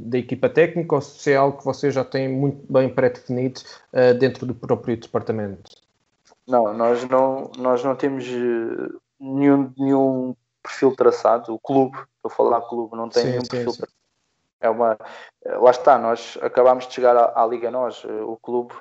da 0.01 0.19
equipa 0.19 0.47
técnica 0.47 0.93
ou 0.93 1.01
se 1.01 1.31
é 1.31 1.35
algo 1.35 1.57
que 1.57 1.65
vocês 1.65 1.95
já 1.95 2.05
têm 2.05 2.29
muito 2.29 2.71
bem 2.71 2.87
pré-definido 2.87 3.59
uh, 3.91 4.13
dentro 4.13 4.45
do 4.45 4.53
próprio 4.53 4.95
departamento? 4.95 5.71
Não, 6.47 6.71
nós 6.75 7.03
não, 7.09 7.51
nós 7.57 7.83
não 7.83 7.95
temos 7.95 8.23
eh, 8.25 8.97
nenhum, 9.19 9.73
nenhum 9.75 10.35
perfil 10.61 10.95
traçado. 10.95 11.55
O 11.55 11.57
clube, 11.57 11.97
estou 12.17 12.29
a 12.31 12.35
falar 12.35 12.61
clube, 12.61 12.95
não 12.95 13.09
tem 13.09 13.23
sim, 13.23 13.29
nenhum 13.29 13.41
sim, 13.41 13.49
perfil 13.49 13.71
sim. 13.71 13.77
traçado. 13.79 13.97
É 14.61 14.69
uma, 14.69 14.95
eh, 15.43 15.57
lá 15.57 15.71
está, 15.71 15.97
nós 15.97 16.37
acabámos 16.43 16.87
de 16.87 16.93
chegar 16.93 17.17
à, 17.17 17.41
à 17.41 17.47
Liga 17.47 17.71
Nós, 17.71 18.03
o 18.05 18.37
clube, 18.39 18.75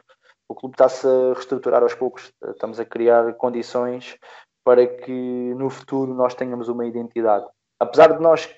o 0.47 0.55
clube 0.55 0.75
está-se 0.75 1.07
a 1.07 1.33
reestruturar 1.33 1.83
aos 1.83 1.95
poucos, 1.95 2.31
estamos 2.49 2.79
a 2.79 2.85
criar 2.85 3.33
condições 3.33 4.19
para 4.65 4.87
que 4.87 5.55
no 5.55 5.69
futuro 5.71 6.15
nós 6.15 6.35
tenhamos 6.35 6.69
uma 6.69 6.87
identidade. 6.87 7.47
Apesar 7.79 8.13
de 8.13 8.23
nós 8.23 8.49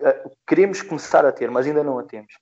eh, 0.00 0.30
queremos 0.46 0.82
começar 0.82 1.24
a 1.24 1.32
ter, 1.32 1.50
mas 1.50 1.66
ainda 1.66 1.82
não 1.82 1.98
a 1.98 2.02
temos. 2.04 2.32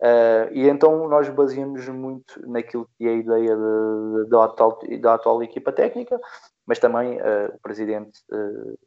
Uh, 0.00 0.50
e 0.52 0.68
então 0.68 1.08
nós 1.08 1.28
baseamos 1.28 1.88
muito 1.88 2.40
naquilo 2.48 2.88
que 2.98 3.06
é 3.06 3.10
a 3.10 3.14
ideia 3.14 3.56
de, 3.56 4.24
de, 4.24 4.28
da, 4.28 4.44
atual, 4.44 4.78
da 5.00 5.14
atual 5.14 5.42
equipa 5.42 5.72
técnica, 5.72 6.20
mas 6.66 6.78
também 6.78 7.16
uh, 7.16 7.54
o 7.54 7.58
presidente 7.60 8.20
uh, 8.30 8.78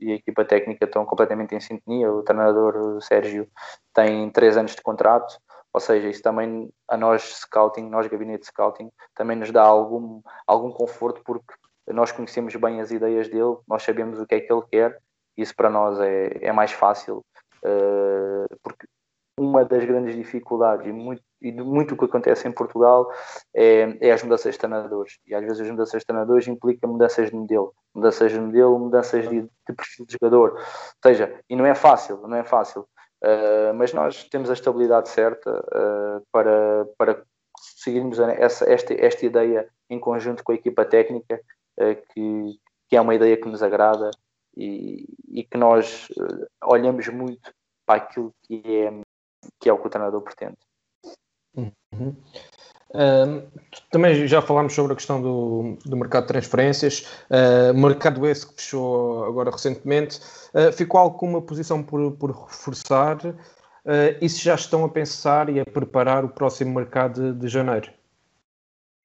e 0.00 0.12
a 0.12 0.14
equipa 0.16 0.44
técnica 0.44 0.84
estão 0.84 1.04
completamente 1.06 1.54
em 1.54 1.60
sintonia. 1.60 2.12
O 2.12 2.22
treinador 2.22 3.00
Sérgio 3.00 3.48
tem 3.94 4.28
três 4.30 4.56
anos 4.56 4.74
de 4.74 4.82
contrato, 4.82 5.38
ou 5.72 5.80
seja, 5.80 6.08
isso 6.08 6.22
também 6.22 6.70
a 6.88 6.96
nós 6.96 7.22
scouting, 7.22 7.88
nós 7.88 8.06
gabinete 8.06 8.40
de 8.40 8.46
scouting, 8.46 8.90
também 9.14 9.36
nos 9.36 9.50
dá 9.50 9.62
algum, 9.62 10.20
algum 10.46 10.70
conforto 10.70 11.22
porque 11.24 11.54
nós 11.88 12.12
conhecemos 12.12 12.54
bem 12.56 12.80
as 12.80 12.90
ideias 12.90 13.28
dele, 13.28 13.56
nós 13.66 13.82
sabemos 13.82 14.18
o 14.18 14.26
que 14.26 14.34
é 14.34 14.40
que 14.40 14.52
ele 14.52 14.62
quer, 14.70 15.00
isso 15.36 15.54
para 15.54 15.70
nós 15.70 16.00
é, 16.00 16.38
é 16.40 16.52
mais 16.52 16.72
fácil, 16.72 17.24
uh, 17.64 18.56
porque 18.62 18.86
uma 19.38 19.64
das 19.64 19.84
grandes 19.84 20.16
dificuldades 20.16 20.86
e 20.86 20.92
muito, 20.92 21.22
e 21.42 21.52
muito 21.52 21.94
o 21.94 21.98
que 21.98 22.06
acontece 22.06 22.48
em 22.48 22.52
Portugal 22.52 23.12
é, 23.54 23.96
é 24.00 24.12
as 24.12 24.22
mudanças 24.22 24.54
de 24.54 24.58
treinadores. 24.58 25.18
E 25.26 25.34
às 25.34 25.44
vezes 25.44 25.60
as 25.60 25.70
mudanças 25.70 26.00
de 26.00 26.06
treinadores 26.06 26.48
implicam 26.48 26.90
mudanças 26.90 27.28
de 27.28 27.36
modelo, 27.36 27.74
mudanças 27.94 28.32
de 28.32 28.40
modelo, 28.40 28.78
mudanças 28.78 29.28
de, 29.28 29.42
de 29.42 29.74
perfil 29.76 30.06
de 30.06 30.12
jogador. 30.14 30.54
Ou 30.54 30.62
seja, 31.04 31.38
e 31.50 31.54
não 31.54 31.66
é 31.66 31.74
fácil, 31.74 32.26
não 32.26 32.36
é 32.36 32.44
fácil. 32.44 32.88
Uh, 33.22 33.74
mas 33.74 33.92
nós 33.92 34.24
temos 34.24 34.48
a 34.48 34.54
estabilidade 34.54 35.08
certa 35.08 35.50
uh, 35.50 36.26
para, 36.32 36.86
para 36.96 37.22
seguirmos 37.58 38.18
essa, 38.18 38.70
esta, 38.70 38.94
esta 38.94 39.26
ideia 39.26 39.68
em 39.88 39.98
conjunto 39.98 40.42
com 40.44 40.52
a 40.52 40.54
equipa 40.54 40.84
técnica 40.84 41.40
que, 41.76 42.58
que 42.88 42.96
é 42.96 43.00
uma 43.00 43.14
ideia 43.14 43.36
que 43.36 43.48
nos 43.48 43.62
agrada 43.62 44.10
e, 44.56 45.06
e 45.28 45.44
que 45.44 45.58
nós 45.58 46.08
eh, 46.18 46.46
olhamos 46.64 47.06
muito 47.08 47.52
para 47.84 48.02
aquilo 48.02 48.32
que 48.42 48.62
é, 48.66 49.00
que 49.60 49.68
é 49.68 49.72
o 49.72 49.78
que 49.78 49.86
o 49.86 49.90
treinador 49.90 50.22
pretende. 50.22 50.56
Uhum. 51.56 52.16
Uh, 52.90 53.46
também 53.90 54.26
já 54.26 54.40
falámos 54.40 54.74
sobre 54.74 54.92
a 54.92 54.96
questão 54.96 55.20
do, 55.20 55.76
do 55.84 55.96
mercado 55.96 56.22
de 56.22 56.28
transferências, 56.28 57.06
uh, 57.30 57.74
mercado 57.74 58.26
esse 58.26 58.46
que 58.46 58.54
fechou 58.54 59.24
agora 59.24 59.50
recentemente. 59.50 60.20
Uh, 60.54 60.72
ficou 60.72 60.98
alguma 60.98 61.42
posição 61.42 61.82
por, 61.82 62.12
por 62.12 62.30
reforçar? 62.30 63.18
Uh, 63.26 64.16
e 64.20 64.28
se 64.28 64.42
já 64.42 64.54
estão 64.54 64.84
a 64.84 64.88
pensar 64.88 65.48
e 65.48 65.60
a 65.60 65.64
preparar 65.64 66.24
o 66.24 66.28
próximo 66.28 66.74
mercado 66.74 67.34
de, 67.34 67.40
de 67.40 67.48
janeiro? 67.48 67.90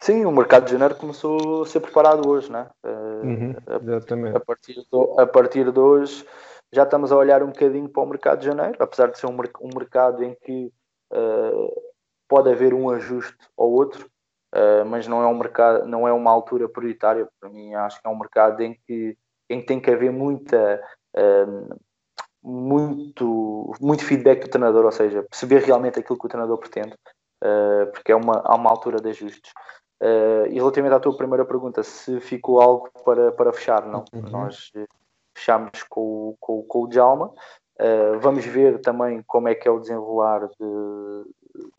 Sim, 0.03 0.25
o 0.25 0.31
mercado 0.31 0.65
de 0.65 0.71
janeiro 0.71 0.95
começou 0.95 1.61
a 1.61 1.65
ser 1.67 1.79
preparado 1.79 2.27
hoje, 2.27 2.51
né? 2.51 2.67
Uhum, 2.83 3.53
exatamente. 3.83 4.35
A, 4.35 4.37
a, 4.37 4.39
partir 4.39 4.73
de, 4.73 5.21
a 5.21 5.27
partir 5.27 5.71
de 5.71 5.79
hoje 5.79 6.25
já 6.73 6.83
estamos 6.83 7.11
a 7.11 7.17
olhar 7.17 7.43
um 7.43 7.47
bocadinho 7.51 7.87
para 7.87 8.01
o 8.01 8.07
mercado 8.07 8.39
de 8.39 8.45
janeiro, 8.45 8.77
apesar 8.79 9.11
de 9.11 9.19
ser 9.19 9.27
um, 9.27 9.37
um 9.61 9.69
mercado 9.77 10.23
em 10.23 10.35
que 10.41 10.73
uh, 11.13 11.81
pode 12.27 12.49
haver 12.49 12.73
um 12.73 12.89
ajuste 12.89 13.37
ou 13.55 13.73
outro, 13.73 14.09
uh, 14.55 14.85
mas 14.87 15.07
não 15.07 15.21
é 15.21 15.27
um 15.27 15.37
mercado, 15.37 15.85
não 15.85 16.07
é 16.07 16.13
uma 16.13 16.31
altura 16.31 16.67
prioritária. 16.67 17.27
Para 17.39 17.49
mim, 17.49 17.75
acho 17.75 18.01
que 18.01 18.07
é 18.07 18.09
um 18.09 18.17
mercado 18.17 18.61
em 18.61 18.73
que, 18.87 19.15
em 19.49 19.59
que 19.59 19.67
tem 19.67 19.79
que 19.79 19.91
haver 19.91 20.11
muita 20.11 20.81
uh, 21.15 21.79
muito, 22.41 23.71
muito 23.79 24.03
feedback 24.03 24.41
do 24.41 24.49
treinador, 24.49 24.85
ou 24.85 24.91
seja, 24.91 25.21
perceber 25.21 25.59
realmente 25.59 25.99
aquilo 25.99 26.17
que 26.17 26.25
o 26.25 26.29
treinador 26.29 26.57
pretende, 26.57 26.95
porque 27.93 28.11
é 28.11 28.15
uma, 28.15 28.41
há 28.43 28.55
uma 28.55 28.71
altura 28.71 28.97
de 28.97 29.09
ajustes. 29.09 29.51
Uh, 30.01 30.47
e 30.49 30.55
relativamente 30.55 30.95
à 30.95 30.99
tua 30.99 31.15
primeira 31.15 31.45
pergunta, 31.45 31.83
se 31.83 32.19
ficou 32.19 32.59
algo 32.59 32.89
para, 33.05 33.31
para 33.31 33.53
fechar, 33.53 33.85
não. 33.85 34.03
Uhum. 34.11 34.29
Nós 34.31 34.71
fechamos 35.35 35.83
com, 35.83 36.35
com, 36.39 36.63
com 36.63 36.85
o 36.85 36.91
Jalma. 36.91 37.27
Uh, 37.79 38.19
vamos 38.19 38.43
ver 38.43 38.79
também 38.81 39.21
como 39.27 39.47
é 39.47 39.53
que 39.53 39.67
é 39.67 39.71
o 39.71 39.79
desenrolar 39.79 40.47
de, 40.47 41.69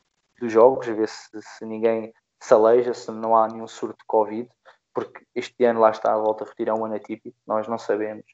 dos 0.41 0.53
jogos, 0.53 0.87
ver 0.87 1.09
se, 1.09 1.31
se 1.41 1.65
ninguém 1.65 2.13
se 2.41 2.55
aleja, 2.55 2.95
se 2.95 3.11
não 3.11 3.37
há 3.37 3.49
nenhum 3.49 3.67
surto 3.69 3.99
de 3.99 4.05
Covid, 4.07 4.49
porque 4.95 5.25
este 5.35 5.65
ano 5.65 5.81
lá 5.81 5.91
está 5.91 6.13
a 6.13 6.19
volta 6.19 6.45
a 6.45 6.49
retirar 6.49 6.75
um 6.75 6.85
ano 6.85 6.97
atípico, 6.97 7.37
nós 7.47 7.67
não 7.69 7.79
sabemos 7.79 8.25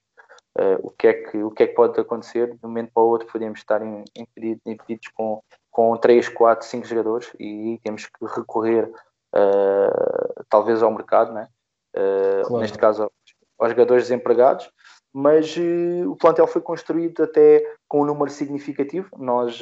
uh, 0.59 0.79
o, 0.83 0.91
que 0.91 1.09
é 1.09 1.13
que, 1.13 1.43
o 1.43 1.51
que 1.51 1.63
é 1.63 1.67
que 1.67 1.75
pode 1.75 1.99
acontecer, 2.01 2.49
de 2.49 2.65
um 2.65 2.69
momento 2.69 2.93
para 2.93 3.03
o 3.03 3.07
outro 3.07 3.29
podemos 3.31 3.59
estar 3.59 3.81
impedidos, 3.83 4.63
impedidos 4.67 5.09
com, 5.09 5.43
com 5.71 5.97
3, 5.97 6.29
4, 6.31 6.67
5 6.67 6.87
jogadores 6.87 7.31
e 7.39 7.79
temos 7.83 8.07
que 8.07 8.25
recorrer 8.27 8.91
uh, 9.35 10.45
talvez 10.49 10.83
ao 10.83 10.93
mercado, 10.93 11.33
né? 11.33 11.49
Uh, 11.97 12.47
claro. 12.47 12.63
neste 12.63 12.79
caso 12.79 13.11
aos 13.59 13.71
jogadores 13.71 14.05
desempregados, 14.05 14.71
mas 15.13 15.57
uh, 15.57 16.11
o 16.11 16.17
plantel 16.17 16.47
foi 16.47 16.61
construído 16.61 17.23
até 17.23 17.65
com 17.89 18.03
um 18.03 18.05
número 18.05 18.31
significativo. 18.31 19.09
Nós, 19.19 19.61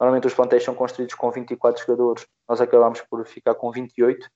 normalmente 0.00 0.26
os 0.26 0.34
plantéis 0.34 0.64
são 0.64 0.74
construídos 0.74 1.14
com 1.14 1.30
24 1.30 1.84
jogadores, 1.84 2.26
nós 2.48 2.60
acabamos 2.60 3.00
por 3.02 3.24
ficar 3.26 3.54
com 3.54 3.70
28, 3.70 4.28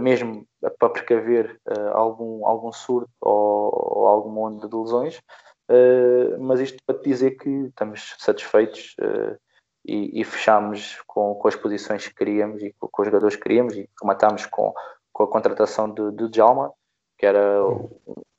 mesmo 0.00 0.46
para 0.78 0.88
precaver 0.88 1.60
algum, 1.92 2.46
algum 2.46 2.72
surto 2.72 3.10
ou, 3.20 3.70
ou 3.74 4.06
alguma 4.06 4.42
onda 4.42 4.68
de 4.68 4.74
lesões. 4.74 5.20
mas 6.40 6.60
isto 6.60 6.78
para 6.86 6.98
te 6.98 7.08
dizer 7.08 7.32
que 7.32 7.50
estamos 7.66 8.14
satisfeitos 8.18 8.94
e, 9.86 10.20
e 10.20 10.24
fechámos 10.24 11.00
com, 11.06 11.34
com, 11.36 11.48
as 11.48 11.54
posições 11.54 12.06
que 12.08 12.14
queríamos 12.14 12.62
e 12.62 12.74
com, 12.78 12.88
com, 12.88 13.02
os 13.02 13.06
jogadores 13.06 13.36
que 13.36 13.42
queríamos 13.42 13.76
e 13.76 13.88
rematámos 14.00 14.44
com, 14.46 14.74
com 15.12 15.22
a 15.22 15.28
contratação 15.28 15.88
de, 15.88 16.10
de 16.12 16.28
Djalma, 16.28 16.72
que 17.16 17.24
era 17.24 17.62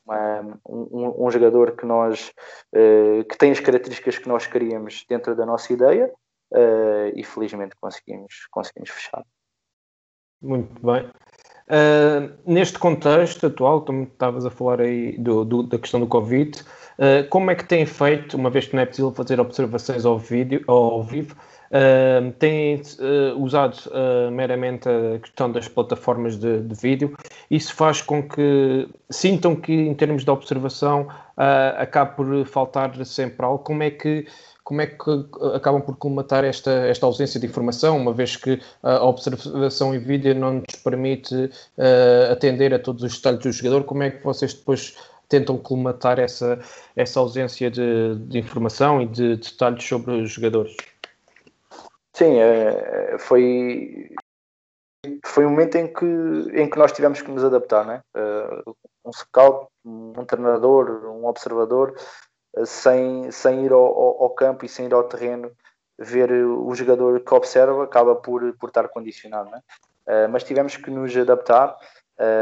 uma, 0.05 0.60
um, 0.67 1.25
um, 1.25 1.31
jogador 1.31 1.75
que 1.75 1.86
nós 1.86 2.33
uh, 2.75 3.23
que 3.23 3.38
tem 3.38 3.51
as 3.51 3.60
características 3.60 4.17
que 4.17 4.27
nós 4.27 4.45
queríamos 4.45 5.05
dentro 5.10 5.36
da 5.36 5.45
nossa 5.45 5.71
ideia 5.71 6.12
uh, 6.53 7.12
e 7.15 7.23
felizmente 7.23 7.75
conseguimos, 7.79 8.45
conseguimos 8.51 8.89
fechar. 8.89 9.23
Muito 10.41 10.86
bem. 10.86 11.10
Uh, 11.67 12.32
neste 12.45 12.80
contexto 12.80 13.47
atual, 13.47 13.82
como 13.82 14.03
estavas 14.03 14.45
a 14.45 14.49
falar 14.49 14.80
aí 14.80 15.17
do, 15.17 15.43
do, 15.43 15.63
da 15.63 15.77
questão 15.77 15.99
do 15.99 16.08
Covid, 16.08 16.62
uh, 16.62 17.27
como 17.30 17.51
é 17.51 17.56
que 17.56 17.65
têm 17.65 17.86
feito, 17.86 18.38
uma 18.38 18.49
vez 18.49 18.67
que 18.67 18.75
não 18.75 18.84
é 18.84 18.86
possível 18.86 19.12
fazer 19.12 19.38
observações 19.38 20.06
ao, 20.06 20.17
vídeo, 20.17 20.63
ao 20.65 21.03
vivo, 21.03 21.36
uh, 21.36 22.32
têm 22.39 22.82
usado 23.36 23.77
meramente 24.32 24.88
a 24.88 25.19
questão 25.19 25.51
das 25.51 25.67
plataformas 25.67 26.38
de, 26.38 26.62
de, 26.62 26.75
vídeo? 26.75 27.13
Isso 27.51 27.75
faz 27.75 28.01
com 28.01 28.23
que 28.23 28.88
sintam 29.10 29.53
que, 29.53 29.73
em 29.73 29.93
termos 29.93 30.23
de 30.23 30.32
observação, 30.32 31.08
acabe 31.77 32.15
por 32.15 32.45
faltar 32.45 32.95
sempre 33.06 33.45
algo. 33.45 33.60
Como 33.60 33.84
é 33.84 33.91
que 33.91 34.25
como 34.67 34.82
é 34.82 34.88
que 34.88 35.10
acabam 35.56 35.82
por 35.82 35.95
colmatar 35.95 36.43
esta, 36.43 36.69
esta 36.88 37.06
ausência 37.06 37.39
de 37.39 37.45
informação, 37.45 37.95
uma 37.95 38.12
vez 38.12 38.36
que 38.36 38.62
a 38.84 39.01
observação 39.06 39.95
em 39.95 39.99
vídeo 39.99 40.36
não 40.36 40.56
nos 40.56 40.75
permite 40.84 41.34
uh, 41.36 42.34
atender 42.34 42.73
a 42.73 42.80
todos 42.80 43.01
os 43.01 43.15
detalhes 43.15 43.39
do 43.39 43.51
jogador, 43.53 43.86
como 43.86 44.03
é 44.03 44.12
que 44.12 44.21
vocês 44.21 44.53
depois 44.53 44.97
tentam 45.30 45.58
colmatar 45.58 46.19
essa, 46.19 46.60
essa 46.97 47.17
ausência 47.21 47.71
de, 47.71 48.15
de 48.27 48.39
informação 48.39 49.01
e 49.01 49.06
de, 49.06 49.38
de 49.38 49.51
detalhes 49.51 49.86
sobre 49.86 50.12
os 50.21 50.32
jogadores? 50.32 50.75
Sim, 52.13 52.38
é, 52.38 53.15
foi, 53.19 54.10
foi 55.25 55.45
um 55.45 55.51
momento 55.51 55.75
em 55.77 55.88
que, 55.88 56.06
em 56.53 56.69
que 56.69 56.77
nós 56.77 56.91
tivemos 56.91 57.21
que 57.21 57.32
nos 57.32 57.45
adaptar, 57.45 57.86
né? 57.86 58.01
Uh, 58.13 58.75
um 59.06 59.13
scout, 59.13 59.69
um 59.86 60.25
treinador, 60.25 61.06
um 61.06 61.25
observador 61.25 61.95
sem, 62.65 63.32
sem 63.32 63.65
ir 63.65 63.72
ao, 63.72 64.24
ao, 64.24 64.30
campo 64.32 64.65
e 64.65 64.70
sem 64.70 64.86
ir 64.86 64.93
ao 64.93 65.04
terreno 65.04 65.52
ver 65.98 66.32
o 66.32 66.74
jogador 66.76 67.20
que 67.22 67.34
observa 67.34 67.84
acaba 67.84 68.15
por, 68.15 68.56
por 68.58 68.70
estar 68.70 68.88
condicionado. 68.89 69.50
Uh, 69.50 70.30
mas 70.30 70.43
tivemos 70.43 70.78
que 70.78 70.91
nos 70.91 71.15
adaptar. 71.17 71.76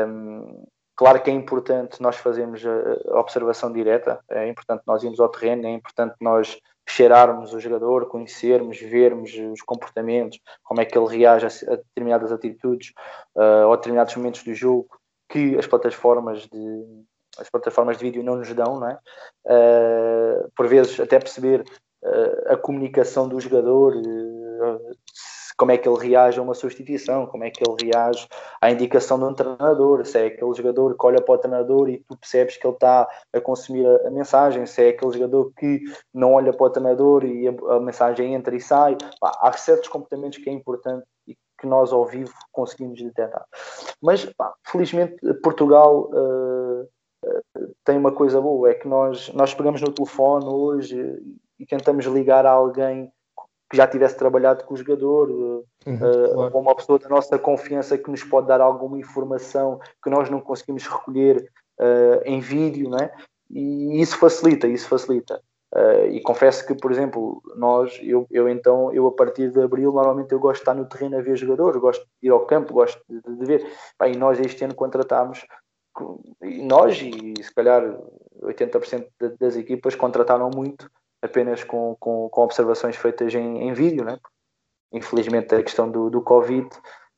Um, 0.07 0.65
claro 0.95 1.21
que 1.21 1.29
é 1.29 1.33
importante 1.33 2.01
nós 2.01 2.17
fazermos 2.17 2.61
a 2.65 3.19
observação 3.19 3.71
direta, 3.71 4.19
é 4.29 4.47
importante 4.47 4.83
nós 4.85 5.03
irmos 5.03 5.19
ao 5.19 5.29
terreno, 5.29 5.65
é 5.65 5.71
importante 5.71 6.15
nós 6.21 6.59
cheirarmos 6.87 7.53
o 7.53 7.59
jogador, 7.59 8.07
conhecermos, 8.07 8.79
vermos 8.79 9.33
os 9.33 9.61
comportamentos, 9.61 10.39
como 10.63 10.81
é 10.81 10.85
que 10.85 10.97
ele 10.97 11.17
reage 11.17 11.45
a, 11.45 11.75
determinadas 11.75 12.31
atitudes 12.31 12.93
uh, 13.35 13.65
ou 13.67 13.73
a 13.73 13.75
determinados 13.75 14.15
momentos 14.15 14.43
do 14.43 14.53
jogo 14.53 14.87
que 15.27 15.57
as 15.57 15.65
plataformas 15.65 16.47
de, 16.47 17.05
as 17.39 17.49
plataformas 17.49 17.97
de 17.97 18.03
vídeo 18.03 18.23
não 18.23 18.35
nos 18.35 18.53
dão, 18.53 18.79
não 18.79 18.89
é? 18.89 18.99
Uh, 19.45 20.51
por 20.55 20.67
vezes 20.67 20.99
até 20.99 21.19
perceber 21.19 21.61
uh, 22.03 22.53
a 22.53 22.57
comunicação 22.57 23.27
do 23.27 23.39
jogador, 23.39 23.95
uh, 23.95 24.95
como 25.57 25.71
é 25.71 25.77
que 25.77 25.87
ele 25.87 25.97
reage 25.97 26.39
a 26.39 26.43
uma 26.43 26.53
substituição, 26.53 27.25
como 27.27 27.43
é 27.43 27.49
que 27.49 27.63
ele 27.63 27.91
reage 27.91 28.27
à 28.61 28.69
indicação 28.69 29.17
do 29.17 29.33
treinador, 29.33 30.05
se 30.05 30.19
é 30.19 30.25
aquele 30.27 30.53
jogador 30.53 30.97
que 30.97 31.05
olha 31.05 31.21
para 31.21 31.35
o 31.35 31.37
treinador 31.37 31.89
e 31.89 32.03
tu 32.07 32.17
percebes 32.17 32.57
que 32.57 32.67
ele 32.67 32.73
está 32.73 33.07
a 33.33 33.41
consumir 33.41 33.85
a, 33.87 34.07
a 34.07 34.11
mensagem, 34.11 34.65
se 34.65 34.83
é 34.83 34.89
aquele 34.89 35.13
jogador 35.13 35.51
que 35.57 35.81
não 36.13 36.33
olha 36.33 36.51
para 36.51 36.65
o 36.65 36.69
treinador 36.69 37.23
e 37.23 37.47
a, 37.47 37.75
a 37.75 37.79
mensagem 37.79 38.33
entra 38.33 38.55
e 38.55 38.59
sai. 38.59 38.97
Pá, 39.19 39.31
há 39.41 39.53
certos 39.53 39.87
comportamentos 39.87 40.37
que 40.39 40.49
é 40.49 40.53
importante 40.53 41.05
e 41.27 41.37
que 41.57 41.65
nós 41.65 41.93
ao 41.93 42.05
vivo 42.05 42.33
conseguimos 42.51 43.01
detectar. 43.01 43.45
Mas, 44.01 44.25
pá, 44.25 44.53
felizmente, 44.65 45.15
Portugal 45.41 46.09
uh, 46.11 46.87
tem 47.83 47.97
uma 47.97 48.11
coisa 48.11 48.39
boa, 48.41 48.69
é 48.69 48.73
que 48.73 48.87
nós, 48.87 49.31
nós 49.33 49.53
pegamos 49.53 49.81
no 49.81 49.91
telefone 49.91 50.45
hoje 50.45 51.21
e 51.59 51.65
tentamos 51.65 52.05
ligar 52.05 52.45
a 52.45 52.51
alguém 52.51 53.11
que 53.69 53.77
já 53.77 53.87
tivesse 53.87 54.17
trabalhado 54.17 54.63
com 54.63 54.73
o 54.73 54.77
jogador, 54.77 55.29
uhum, 55.29 55.63
uh, 55.87 56.33
claro. 56.33 56.57
uma 56.57 56.75
pessoa 56.75 56.99
da 56.99 57.09
nossa 57.09 57.37
confiança 57.39 57.97
que 57.97 58.11
nos 58.11 58.23
pode 58.23 58.47
dar 58.47 58.61
alguma 58.61 58.97
informação 58.97 59.79
que 60.03 60.09
nós 60.09 60.29
não 60.29 60.39
conseguimos 60.39 60.85
recolher 60.85 61.49
uh, 61.79 62.21
em 62.25 62.39
vídeo, 62.39 62.89
não 62.89 62.99
é? 62.99 63.11
E 63.49 64.01
isso 64.01 64.17
facilita, 64.17 64.67
isso 64.67 64.87
facilita. 64.87 65.41
Uh, 65.73 66.07
e 66.11 66.21
confesso 66.21 66.65
que, 66.65 66.75
por 66.75 66.91
exemplo, 66.91 67.41
nós, 67.57 67.99
eu, 68.01 68.27
eu 68.31 68.47
então, 68.47 68.93
eu 68.93 69.07
a 69.07 69.11
partir 69.11 69.51
de 69.51 69.61
abril, 69.61 69.91
normalmente 69.91 70.31
eu 70.31 70.39
gosto 70.39 70.57
de 70.57 70.61
estar 70.61 70.73
no 70.73 70.87
terreno 70.87 71.17
a 71.17 71.21
ver 71.21 71.35
jogadores, 71.35 71.81
gosto 71.81 72.05
de 72.21 72.27
ir 72.27 72.31
ao 72.31 72.45
campo, 72.45 72.73
gosto 72.73 73.01
de, 73.09 73.19
de 73.19 73.45
ver. 73.45 73.65
Bem, 73.99 74.13
e 74.13 74.17
nós 74.17 74.39
este 74.39 74.63
ano 74.63 74.75
contratámos 74.75 75.45
nós 76.41 77.01
e 77.01 77.43
se 77.43 77.53
calhar 77.53 77.83
80% 78.41 79.07
das 79.39 79.55
equipas 79.55 79.95
contrataram 79.95 80.49
muito 80.53 80.89
apenas 81.21 81.63
com, 81.63 81.95
com, 81.99 82.29
com 82.29 82.41
observações 82.41 82.95
feitas 82.95 83.33
em, 83.33 83.67
em 83.67 83.73
vídeo, 83.73 84.03
né? 84.03 84.19
Infelizmente 84.93 85.53
a 85.55 85.63
questão 85.63 85.89
do, 85.89 86.09
do 86.09 86.21
Covid 86.21 86.69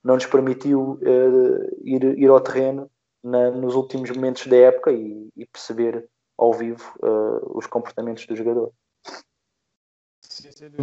não 0.03 0.15
nos 0.15 0.25
permitiu 0.25 0.99
uh, 1.01 1.81
ir, 1.83 2.03
ir 2.17 2.29
ao 2.29 2.39
terreno 2.39 2.89
na, 3.23 3.51
nos 3.51 3.75
últimos 3.75 4.09
momentos 4.11 4.47
da 4.47 4.55
época 4.55 4.91
e, 4.91 5.29
e 5.35 5.45
perceber 5.45 6.07
ao 6.37 6.53
vivo 6.53 6.93
uh, 7.03 7.57
os 7.57 7.67
comportamentos 7.67 8.25
do 8.25 8.35
jogador. 8.35 8.71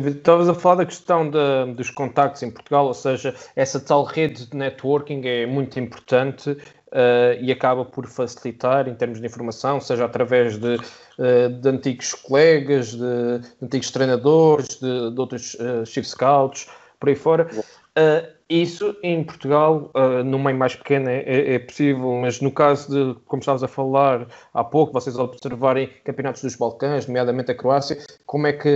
Estavas 0.07 0.49
a 0.49 0.55
falar 0.55 0.77
da 0.77 0.87
questão 0.87 1.31
de, 1.31 1.75
dos 1.75 1.91
contactos 1.91 2.43
em 2.43 2.51
Portugal, 2.51 2.87
ou 2.87 2.95
seja, 2.95 3.35
essa 3.55 3.79
tal 3.79 4.05
rede 4.05 4.47
de 4.47 4.57
networking 4.57 5.23
é 5.25 5.47
muito 5.47 5.79
importante 5.79 6.51
uh, 6.51 7.41
e 7.41 7.53
acaba 7.53 7.85
por 7.85 8.07
facilitar 8.07 8.89
em 8.89 8.95
termos 8.95 9.21
de 9.21 9.27
informação, 9.27 9.81
seja 9.81 10.05
através 10.05 10.59
de, 10.59 10.77
uh, 10.77 11.49
de 11.61 11.69
antigos 11.69 12.15
colegas, 12.15 12.93
de, 12.93 12.99
de, 12.99 13.65
antigos 13.65 13.91
treinadores, 13.91 14.69
de, 14.81 15.11
de 15.11 15.21
outros 15.21 15.55
uh, 15.55 15.85
chief 15.87 16.07
scouts, 16.07 16.69
por 16.99 17.09
aí 17.09 17.17
fora. 17.17 17.49
Uh, 17.97 18.34
isso 18.49 18.95
em 19.03 19.25
Portugal, 19.25 19.91
uh, 19.95 20.23
no 20.23 20.39
meio 20.39 20.57
mais 20.57 20.75
pequeno, 20.77 21.09
é, 21.09 21.21
é, 21.21 21.55
é, 21.55 21.59
possível, 21.59 22.13
mas 22.21 22.41
no 22.41 22.53
caso 22.53 22.91
de, 22.91 23.21
como 23.27 23.41
estávamos 23.41 23.63
a 23.63 23.69
falar 23.69 24.27
há 24.53 24.63
pouco, 24.63 24.93
vocês 24.93 25.19
observarem 25.19 25.91
campeonatos 26.05 26.43
dos 26.43 26.55
Balcãs, 26.57 27.07
nomeadamente 27.07 27.51
a 27.51 27.55
Croácia, 27.55 27.99
como 28.27 28.47
é 28.47 28.53
que 28.53 28.69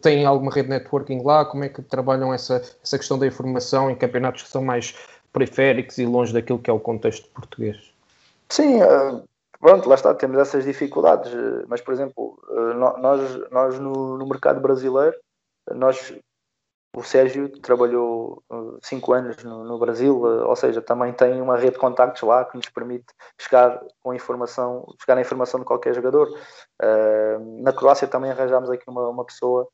têm 0.00 0.24
alguma 0.24 0.52
rede 0.52 0.68
de 0.68 0.74
networking 0.74 1.22
lá? 1.22 1.44
Como 1.44 1.64
é 1.64 1.68
que 1.68 1.82
trabalham 1.82 2.32
essa, 2.32 2.62
essa 2.82 2.98
questão 2.98 3.18
da 3.18 3.26
informação 3.26 3.90
em 3.90 3.96
campeonatos 3.96 4.42
que 4.42 4.48
são 4.48 4.62
mais 4.62 4.94
periféricos 5.34 5.98
e 5.98 6.06
longe 6.06 6.32
daquilo 6.32 6.60
que 6.60 6.70
é 6.70 6.72
o 6.72 6.80
contexto 6.80 7.28
português. 7.30 7.92
Sim, 8.48 8.80
eh, 8.80 9.22
pronto, 9.60 9.88
lá 9.88 9.96
está, 9.96 10.14
temos 10.14 10.38
essas 10.38 10.64
dificuldades, 10.64 11.32
mas 11.66 11.80
por 11.80 11.92
exemplo, 11.92 12.38
eh, 12.48 12.74
nós, 12.74 13.50
nós 13.50 13.78
no, 13.78 14.16
no 14.16 14.26
mercado 14.26 14.60
brasileiro, 14.60 15.16
nós, 15.74 16.14
o 16.94 17.02
Sérgio 17.02 17.48
trabalhou 17.60 18.42
cinco 18.82 19.12
anos 19.12 19.42
no, 19.42 19.64
no, 19.64 19.78
Brasil, 19.78 20.20
ou 20.22 20.56
seja, 20.56 20.80
também 20.80 21.12
tem 21.12 21.40
uma 21.40 21.56
rede 21.56 21.72
de 21.72 21.78
contactos 21.78 22.22
lá 22.22 22.44
que 22.44 22.56
nos 22.56 22.68
permite 22.68 23.06
chegar 23.40 23.82
com 24.02 24.14
informação, 24.14 24.86
chegar 25.00 25.18
à 25.18 25.20
informação 25.20 25.60
de 25.60 25.66
qualquer 25.66 25.94
jogador. 25.94 26.28
na 27.62 27.72
Croácia 27.72 28.06
também 28.06 28.30
arranjámos 28.30 28.70
aqui 28.70 28.84
uma, 28.88 29.08
uma 29.08 29.24
pessoa 29.24 29.68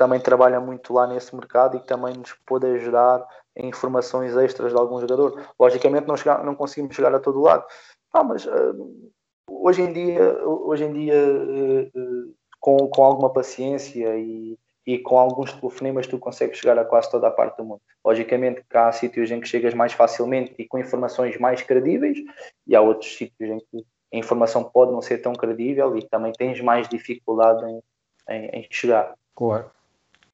também 0.00 0.18
trabalha 0.18 0.58
muito 0.58 0.94
lá 0.94 1.06
nesse 1.06 1.34
mercado 1.36 1.76
e 1.76 1.80
que 1.80 1.86
também 1.86 2.16
nos 2.16 2.32
pode 2.46 2.66
ajudar 2.66 3.26
em 3.54 3.68
informações 3.68 4.34
extras 4.34 4.72
de 4.72 4.78
algum 4.78 4.98
jogador. 4.98 5.46
Logicamente 5.58 6.08
não, 6.08 6.44
não 6.44 6.54
conseguimos 6.54 6.96
chegar 6.96 7.14
a 7.14 7.20
todo 7.20 7.42
lado, 7.42 7.66
ah, 8.10 8.24
mas 8.24 8.46
uh, 8.46 9.12
hoje 9.46 9.82
em 9.82 9.92
dia, 9.92 10.42
hoje 10.42 10.84
em 10.84 10.92
dia 10.94 11.14
uh, 11.14 12.34
com, 12.58 12.88
com 12.88 13.04
alguma 13.04 13.30
paciência 13.30 14.16
e, 14.16 14.58
e 14.94 14.98
com 14.98 15.18
alguns 15.18 15.52
telefonemas 15.52 16.06
tu 16.06 16.18
consegues 16.18 16.58
chegar 16.58 16.78
a 16.78 16.84
quase 16.84 17.10
toda 17.10 17.28
a 17.28 17.30
parte 17.30 17.56
do 17.58 17.64
mundo. 17.64 17.80
Logicamente 18.04 18.62
que 18.68 18.76
há 18.76 18.90
sítios 18.90 19.30
em 19.30 19.40
que 19.40 19.46
chegas 19.46 19.72
mais 19.72 19.92
facilmente 19.92 20.54
e 20.58 20.66
com 20.66 20.78
informações 20.78 21.38
mais 21.38 21.62
credíveis 21.62 22.18
e 22.66 22.74
há 22.74 22.80
outros 22.80 23.16
sítios 23.16 23.50
em 23.50 23.58
que 23.58 23.86
a 24.12 24.16
informação 24.16 24.64
pode 24.64 24.90
não 24.90 25.00
ser 25.00 25.18
tão 25.18 25.32
credível 25.32 25.96
e 25.96 26.02
também 26.02 26.32
tens 26.32 26.60
mais 26.60 26.88
dificuldade 26.88 27.64
em, 27.64 27.80
em, 28.28 28.46
em 28.46 28.66
chegar. 28.68 29.14
Claro. 29.36 29.70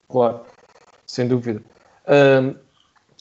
Claro, 0.09 0.41
sem 1.05 1.27
dúvida. 1.27 1.61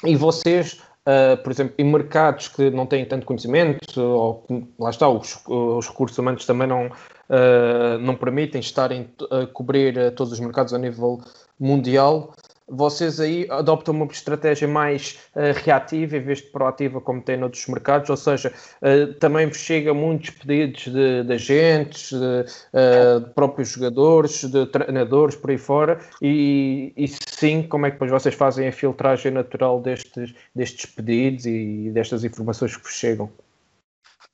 E 0.04 0.16
vocês, 0.16 0.82
uh, 1.08 1.42
por 1.44 1.52
exemplo, 1.52 1.74
em 1.78 1.84
mercados 1.84 2.48
que 2.48 2.70
não 2.70 2.86
têm 2.86 3.06
tanto 3.06 3.26
conhecimento, 3.26 4.00
ou 4.00 4.46
lá 4.80 4.92
está, 4.92 5.10
os, 5.10 5.44
os 5.48 5.88
recursos 5.88 6.18
humanos 6.18 6.46
também 6.46 6.68
não, 6.68 6.92
uh, 7.30 7.98
não 8.00 8.16
permitem 8.16 8.60
estarem 8.60 9.10
a 9.32 9.46
cobrir 9.48 10.14
todos 10.16 10.34
os 10.34 10.40
mercados 10.40 10.74
a 10.74 10.78
nível 10.78 11.22
mundial, 11.60 12.34
vocês 12.68 13.20
aí 13.20 13.46
adoptam 13.52 13.94
uma 13.94 14.06
estratégia 14.06 14.68
mais 14.68 15.20
uh, 15.36 15.54
reativa 15.64 16.18
em 16.18 16.22
vez 16.22 16.40
de 16.40 16.48
proativa, 16.48 17.00
como 17.00 17.22
tem 17.22 17.38
noutros 17.38 17.68
mercados, 17.68 18.10
ou 18.10 18.18
seja, 18.18 18.52
uh, 18.82 19.14
também 19.20 19.46
vos 19.46 19.58
chega 19.58 19.94
muitos 19.94 20.32
pedidos 20.32 20.86
de, 20.86 21.24
de 21.24 21.34
agentes, 21.34 22.10
de, 22.10 22.18
uh, 22.18 23.20
de, 23.20 23.30
próprios 23.34 23.70
jogadores, 23.70 24.44
de 24.44 24.66
treinadores 24.66 25.36
por 25.36 25.52
aí 25.52 25.60
fora, 25.60 26.00
e, 26.20 26.92
e 26.98 27.08
sim, 27.08 27.62
como 27.62 27.86
é 27.86 27.92
que 27.92 27.96
depois 27.96 28.12
vocês 28.12 28.34
fazem 28.34 28.68
a 28.68 28.72
filtragem 28.72 29.32
natural 29.32 29.80
destes, 29.80 30.34
destes 30.56 30.88
pedidos 30.88 31.46
e 31.46 31.92
destas 31.94 32.24
informações 32.24 32.76
que 32.76 32.84
vos 32.84 32.94
chegam? 32.94 33.30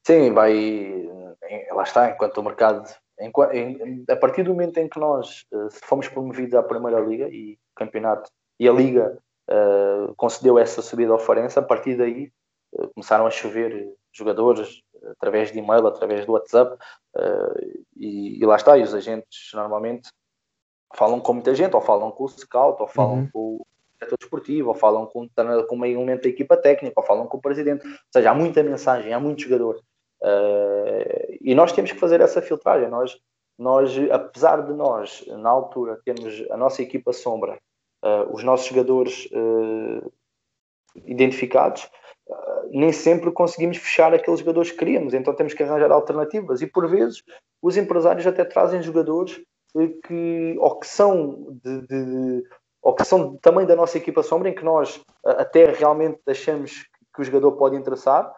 Sim, 0.04 0.32
vai, 0.32 1.10
lá 1.72 1.84
está, 1.84 2.10
enquanto 2.10 2.38
o 2.38 2.44
mercado 2.44 2.90
a 4.10 4.16
partir 4.16 4.44
do 4.44 4.52
momento 4.52 4.78
em 4.78 4.90
que 4.90 5.00
nós 5.00 5.46
fomos 5.84 6.08
promovidos 6.08 6.56
à 6.56 6.64
Primeira 6.64 7.00
Liga 7.00 7.28
e 7.30 7.60
campeonato 7.76 8.32
e 8.60 8.68
a 8.68 8.72
Liga 8.72 9.18
uh, 9.50 10.14
concedeu 10.16 10.58
essa 10.58 10.82
subida 10.82 11.12
ao 11.12 11.20
Farense, 11.20 11.60
a 11.60 11.62
partir 11.62 11.96
daí 11.96 12.32
uh, 12.74 12.88
começaram 12.94 13.26
a 13.26 13.32
chover 13.32 13.94
jogadores 14.12 14.82
através 15.12 15.52
de 15.52 15.60
e-mail, 15.60 15.86
através 15.88 16.26
do 16.26 16.34
WhatsApp 16.34 16.78
uh, 17.16 17.84
e, 17.96 18.40
e, 18.40 18.46
lá 18.46 18.56
está, 18.56 18.78
e 18.78 18.84
os 18.84 18.94
agentes 18.94 19.52
normalmente 19.54 20.10
falam 20.94 21.20
com 21.20 21.34
muita 21.34 21.56
gente, 21.56 21.76
ou 21.76 21.82
falam 21.82 22.12
com 22.12 22.26
o 22.26 22.30
scout, 22.30 22.82
ou 22.82 22.88
falam 22.88 23.20
uhum. 23.20 23.30
com 23.32 23.40
o 23.56 23.66
diretor 23.96 24.18
desportivo, 24.20 24.70
ou 24.70 24.76
falam 24.76 25.06
com, 25.06 25.28
com 25.68 25.76
um 25.76 25.86
elemento 25.86 26.24
da 26.24 26.30
equipa 26.30 26.58
técnica, 26.58 27.00
ou 27.00 27.06
falam 27.06 27.28
com 27.28 27.38
o 27.38 27.42
presidente, 27.42 27.86
ou 27.86 27.94
seja, 28.12 28.32
há 28.32 28.34
muita 28.34 28.62
mensagem, 28.62 29.14
há 29.14 29.20
muito 29.20 29.42
jogador 29.42 29.82
e 31.42 31.56
nós 31.56 31.72
temos 31.72 31.92
que 31.92 32.00
fazer 32.00 32.22
essa 32.22 32.42
filtragem, 32.42 32.90
nós 32.90 33.18
nós, 33.58 33.96
apesar 34.10 34.66
de 34.66 34.74
nós, 34.74 35.24
na 35.28 35.50
altura, 35.50 36.02
termos 36.04 36.44
a 36.50 36.58
nossa 36.58 36.82
equipa 36.82 37.14
sombra 37.14 37.60
uh, 38.04 38.34
os 38.34 38.44
nossos 38.44 38.68
jogadores 38.68 39.28
uh, 39.32 40.12
identificados, 41.06 41.84
uh, 42.28 42.70
nem 42.72 42.92
sempre 42.92 43.32
conseguimos 43.32 43.78
fechar 43.78 44.14
aqueles 44.14 44.40
jogadores 44.40 44.72
que 44.72 44.78
queríamos, 44.78 45.14
então 45.14 45.36
temos 45.36 45.54
que 45.54 45.64
arranjar 45.64 45.92
alternativas. 45.92 46.62
E 46.62 46.68
por 46.68 46.90
vezes 46.90 47.24
os 47.62 47.78
empresários 47.78 48.26
até 48.26 48.44
trazem 48.44 48.82
jogadores 48.82 49.40
que 50.06 50.58
ou 50.60 50.80
que 50.80 50.88
são 50.88 51.58
de, 51.64 51.88
de, 51.88 52.44
ou 52.82 52.94
que 52.94 53.06
são 53.06 53.38
também 53.38 53.66
da 53.66 53.76
nossa 53.76 53.98
equipa 53.98 54.24
sombra, 54.24 54.50
em 54.50 54.56
que 54.56 54.66
nós 54.66 55.02
até 55.24 55.66
realmente 55.72 56.20
achamos 56.28 56.88
que 57.14 57.22
o 57.22 57.24
jogador 57.24 57.54
pode 57.54 57.76
interessar, 57.76 58.34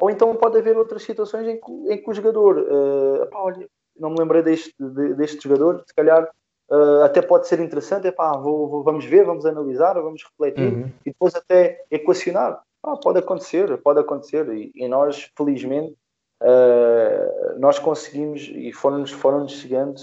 ou 0.00 0.10
então 0.10 0.34
pode 0.34 0.58
haver 0.58 0.76
outras 0.76 1.02
situações 1.02 1.46
em 1.46 1.60
que, 1.60 1.72
em 1.92 2.02
que 2.02 2.10
o 2.10 2.14
jogador, 2.14 2.58
uh, 2.58 3.26
pá, 3.30 3.40
olha, 3.40 3.68
não 3.98 4.10
me 4.10 4.18
lembrei 4.18 4.42
deste, 4.42 4.74
deste 5.16 5.42
jogador, 5.42 5.84
se 5.86 5.94
calhar 5.94 6.28
uh, 6.70 7.02
até 7.04 7.20
pode 7.20 7.46
ser 7.46 7.60
interessante, 7.60 8.06
é 8.06 8.12
pá, 8.12 8.32
vou, 8.36 8.68
vou, 8.68 8.82
vamos 8.82 9.04
ver, 9.04 9.24
vamos 9.24 9.44
analisar, 9.44 9.94
vamos 9.94 10.24
refletir 10.24 10.72
uhum. 10.72 10.90
e 11.04 11.10
depois 11.10 11.34
até 11.34 11.84
equacionar. 11.90 12.62
Ah, 12.82 12.96
pode 12.96 13.18
acontecer, 13.18 13.76
pode 13.78 14.00
acontecer. 14.00 14.48
E, 14.54 14.72
e 14.74 14.88
nós, 14.88 15.30
felizmente, 15.36 15.94
uh, 16.42 17.58
nós 17.58 17.78
conseguimos 17.78 18.50
e 18.54 18.72
foram-nos 18.72 19.10
foram 19.10 19.46
chegando, 19.46 20.00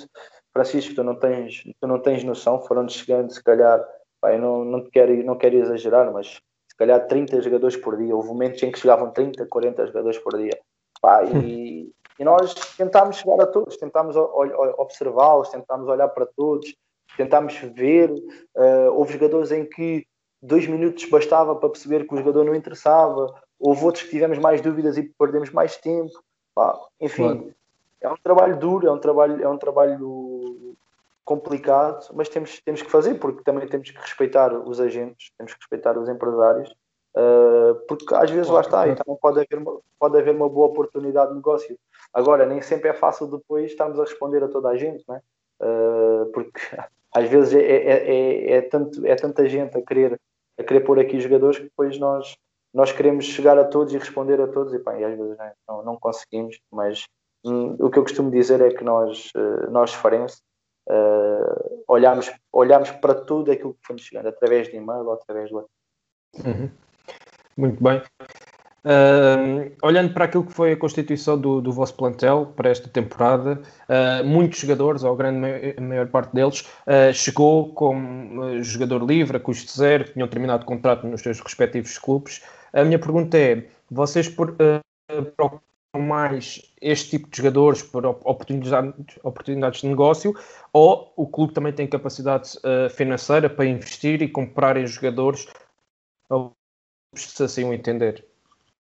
Francisco, 0.54 0.94
tu 0.94 1.04
não 1.04 1.16
tens, 1.16 1.64
tu 1.80 1.88
não 1.88 2.00
tens 2.00 2.24
noção, 2.24 2.62
foram-nos 2.62 2.94
chegando, 2.94 3.32
se 3.32 3.44
calhar, 3.44 3.84
pá, 4.22 4.34
eu 4.34 4.40
não, 4.40 4.64
não, 4.64 4.90
quero, 4.90 5.24
não 5.24 5.38
quero 5.38 5.56
exagerar, 5.56 6.12
mas 6.14 6.40
calhar 6.78 7.08
30 7.08 7.42
jogadores 7.42 7.76
por 7.76 7.98
dia. 7.98 8.16
Houve 8.16 8.30
momentos 8.30 8.62
em 8.64 8.72
que 8.72 8.80
chegavam 8.80 9.12
30, 9.12 9.46
40 9.48 9.88
jogadores 9.88 10.18
por 10.20 10.38
dia. 10.38 10.58
Pá, 11.02 11.24
e, 11.24 11.92
e 12.20 12.24
nós 12.24 12.54
tentámos 12.76 13.18
chegar 13.18 13.42
a 13.42 13.48
todos, 13.48 13.78
tentámos 13.78 14.16
observá-los, 14.78 15.50
tentámos 15.50 15.88
olhar 15.88 16.08
para 16.10 16.26
todos, 16.26 16.74
tentámos 17.16 17.56
ver. 17.56 18.12
Uh, 18.56 18.92
houve 18.94 19.14
jogadores 19.14 19.52
em 19.52 19.66
que 19.66 20.06
dois 20.42 20.68
minutos 20.68 21.06
bastava 21.10 21.56
para 21.56 21.70
perceber 21.70 22.08
que 22.08 22.14
o 22.14 22.18
jogador 22.18 22.46
não 22.46 22.56
interessava, 22.56 23.34
houve 23.60 23.84
outros 23.84 24.04
que 24.04 24.12
tivemos 24.12 24.38
mais 24.38 24.62
dúvidas 24.62 24.98
e 24.98 25.04
perdemos 25.04 25.52
mais 25.52 25.78
tempo. 25.78 26.12
Pá, 26.56 26.80
enfim, 27.00 27.54
é 28.02 28.10
um 28.10 28.18
trabalho 28.18 28.58
duro, 28.58 28.88
é 28.88 28.92
um 28.92 29.00
trabalho, 29.00 29.44
é 29.44 29.50
um 29.50 29.58
trabalho 29.58 30.77
complicado, 31.28 32.08
mas 32.14 32.30
temos, 32.30 32.60
temos 32.62 32.82
que 32.82 32.90
fazer 32.90 33.16
porque 33.16 33.44
também 33.44 33.68
temos 33.68 33.92
que 33.92 34.00
respeitar 34.00 34.54
os 34.54 34.80
agentes, 34.80 35.32
temos 35.38 35.54
que 35.54 35.60
respeitar 35.60 35.98
os 35.98 36.10
empresários 36.10 36.74
Uh, 37.18 37.74
porque 37.88 38.14
às 38.14 38.30
vezes 38.30 38.48
lá 38.48 38.62
está, 38.62 38.88
então 38.88 39.18
pode 39.20 39.40
haver, 39.40 39.58
uma, 39.58 39.80
pode 39.98 40.20
haver 40.20 40.36
uma 40.36 40.48
boa 40.48 40.68
oportunidade 40.68 41.30
de 41.30 41.38
negócio. 41.38 41.76
Agora, 42.14 42.46
nem 42.46 42.62
sempre 42.62 42.90
é 42.90 42.94
fácil 42.94 43.26
depois 43.26 43.72
estarmos 43.72 44.00
a 44.00 44.04
responder 44.04 44.44
a 44.44 44.48
toda 44.48 44.70
a 44.70 44.78
gente, 44.78 45.04
não 45.08 45.16
é? 45.16 45.22
Uh, 45.60 46.26
porque 46.32 46.60
às 47.12 47.28
vezes 47.28 47.56
é, 47.56 47.62
é, 47.64 48.12
é, 48.12 48.52
é, 48.52 48.62
tanto, 48.62 49.04
é 49.04 49.16
tanta 49.16 49.50
gente 49.50 49.76
a 49.76 49.82
querer, 49.82 50.20
a 50.60 50.64
querer 50.64 50.82
pôr 50.82 51.00
aqui 51.00 51.20
jogadores 51.20 51.58
que 51.58 51.64
depois 51.64 51.98
nós, 51.98 52.38
nós 52.72 52.92
queremos 52.92 53.26
chegar 53.26 53.58
a 53.58 53.66
todos 53.66 53.92
e 53.96 53.98
responder 53.98 54.40
a 54.40 54.48
todos 54.48 54.72
e, 54.76 54.80
pá, 54.80 54.96
e 55.00 55.04
às 55.04 55.18
vezes 55.18 55.36
não, 55.68 55.84
não 55.84 55.98
conseguimos, 55.98 56.60
mas 56.72 57.08
hum, 57.44 57.76
o 57.80 57.90
que 57.90 57.98
eu 57.98 58.04
costumo 58.04 58.30
dizer 58.30 58.62
é 58.62 58.70
que 58.70 58.84
nós, 58.84 59.32
uh, 59.36 59.72
nós 59.72 59.92
Farense, 59.92 60.44
uh, 60.90 61.84
olhamos, 61.88 62.32
olhamos 62.52 62.92
para 62.92 63.14
tudo 63.16 63.52
aquilo 63.52 63.74
que 63.74 63.88
fomos 63.88 64.02
chegando, 64.02 64.28
através 64.28 64.68
de 64.68 64.78
e-mail 64.78 65.06
ou 65.06 65.14
através 65.14 65.50
do 65.50 65.70
uhum. 66.46 66.70
Muito 67.56 67.84
bem. 67.84 68.02
Uh, 68.86 69.76
olhando 69.82 70.14
para 70.14 70.26
aquilo 70.26 70.46
que 70.46 70.54
foi 70.54 70.72
a 70.72 70.78
constituição 70.78 71.38
do, 71.38 71.60
do 71.60 71.74
vosso 71.74 71.94
plantel 71.96 72.54
para 72.56 72.70
esta 72.70 72.88
temporada, 72.88 73.62
uh, 73.90 74.26
muitos 74.26 74.60
jogadores, 74.60 75.04
ou 75.04 75.14
a 75.14 75.18
grande 75.18 75.76
a 75.78 75.82
maior 75.82 76.08
parte 76.08 76.34
deles, 76.34 76.62
uh, 76.86 77.14
chegou 77.14 77.74
como 77.74 78.64
jogador 78.64 79.04
livre, 79.04 79.36
a 79.36 79.40
custo 79.42 79.72
zero, 79.76 80.06
tinham 80.06 80.28
terminado 80.28 80.66
contrato 80.66 81.06
nos 81.06 81.22
seus 81.22 81.42
respectivos 81.42 81.98
clubes. 81.98 82.42
A 82.72 82.86
minha 82.86 83.00
pergunta 83.00 83.38
é: 83.38 83.68
vocês 83.92 84.30
por, 84.30 84.56
mais 86.00 86.62
este 86.82 87.18
tipo 87.18 87.30
de 87.30 87.38
jogadores 87.38 87.82
por 87.84 88.06
oportunidades, 88.06 88.94
oportunidades 89.24 89.82
de 89.82 89.88
negócio 89.88 90.34
ou 90.72 91.14
o 91.16 91.28
clube 91.28 91.54
também 91.54 91.74
tem 91.74 91.88
capacidade 91.88 92.52
financeira 92.92 93.50
para 93.50 93.66
investir 93.66 94.22
e 94.22 94.30
comprarem 94.30 94.86
jogadores 94.86 95.48
se 97.16 97.44
assim 97.44 97.64
o 97.64 97.74
entender. 97.74 98.26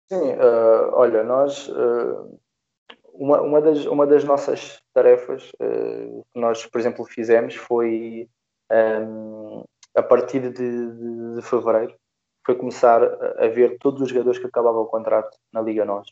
Sim, 0.08 0.32
uh, 0.34 0.90
olha, 0.92 1.24
nós 1.24 1.68
uh, 1.68 2.38
uma, 3.12 3.40
uma, 3.40 3.60
das, 3.60 3.84
uma 3.86 4.06
das 4.06 4.24
nossas 4.24 4.80
tarefas 4.92 5.50
uh, 5.60 6.24
que 6.32 6.40
nós, 6.40 6.64
por 6.66 6.80
exemplo, 6.80 7.04
fizemos 7.04 7.54
foi 7.54 8.28
um, 8.70 9.64
a 9.94 10.02
partir 10.02 10.40
de, 10.40 10.50
de, 10.50 11.34
de, 11.36 11.42
fevereiro 11.42 11.94
foi 12.44 12.54
começar 12.54 13.02
a 13.02 13.48
ver 13.48 13.76
todos 13.78 14.00
os 14.02 14.08
jogadores 14.08 14.38
que 14.38 14.46
acabavam 14.46 14.82
o 14.82 14.86
contrato 14.86 15.36
na 15.52 15.60
Liga 15.60 15.84
Nós. 15.84 16.08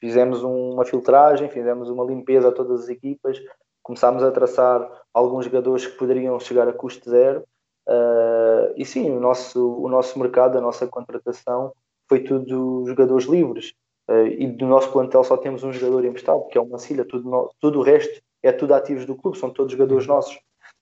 Fizemos 0.00 0.42
uma 0.42 0.84
filtragem, 0.84 1.48
fizemos 1.48 1.88
uma 1.88 2.04
limpeza 2.04 2.48
a 2.48 2.52
todas 2.52 2.82
as 2.82 2.88
equipas, 2.88 3.40
começámos 3.82 4.22
a 4.22 4.30
traçar 4.30 4.86
alguns 5.12 5.46
jogadores 5.46 5.86
que 5.86 5.96
poderiam 5.96 6.38
chegar 6.38 6.68
a 6.68 6.72
custo 6.72 7.08
zero 7.08 7.44
Uh, 7.86 8.72
e 8.76 8.84
sim, 8.84 9.10
o 9.10 9.20
nosso, 9.20 9.76
o 9.76 9.88
nosso 9.88 10.18
mercado, 10.18 10.56
a 10.56 10.60
nossa 10.60 10.86
contratação 10.86 11.72
foi 12.08 12.20
tudo 12.20 12.84
jogadores 12.86 13.26
livres. 13.26 13.74
Uh, 14.08 14.26
e 14.26 14.46
do 14.46 14.66
nosso 14.66 14.92
plantel 14.92 15.24
só 15.24 15.36
temos 15.36 15.64
um 15.64 15.72
jogador 15.72 16.04
emprestado, 16.04 16.46
que 16.48 16.58
é 16.58 16.60
o 16.60 16.66
Mancilha. 16.66 17.04
Tudo, 17.04 17.28
no, 17.28 17.50
tudo 17.60 17.80
o 17.80 17.82
resto 17.82 18.22
é 18.42 18.52
tudo 18.52 18.74
ativos 18.74 19.06
do 19.06 19.14
clube, 19.14 19.38
são 19.38 19.50
todos 19.50 19.72
jogadores 19.72 20.06
nossos. 20.06 20.34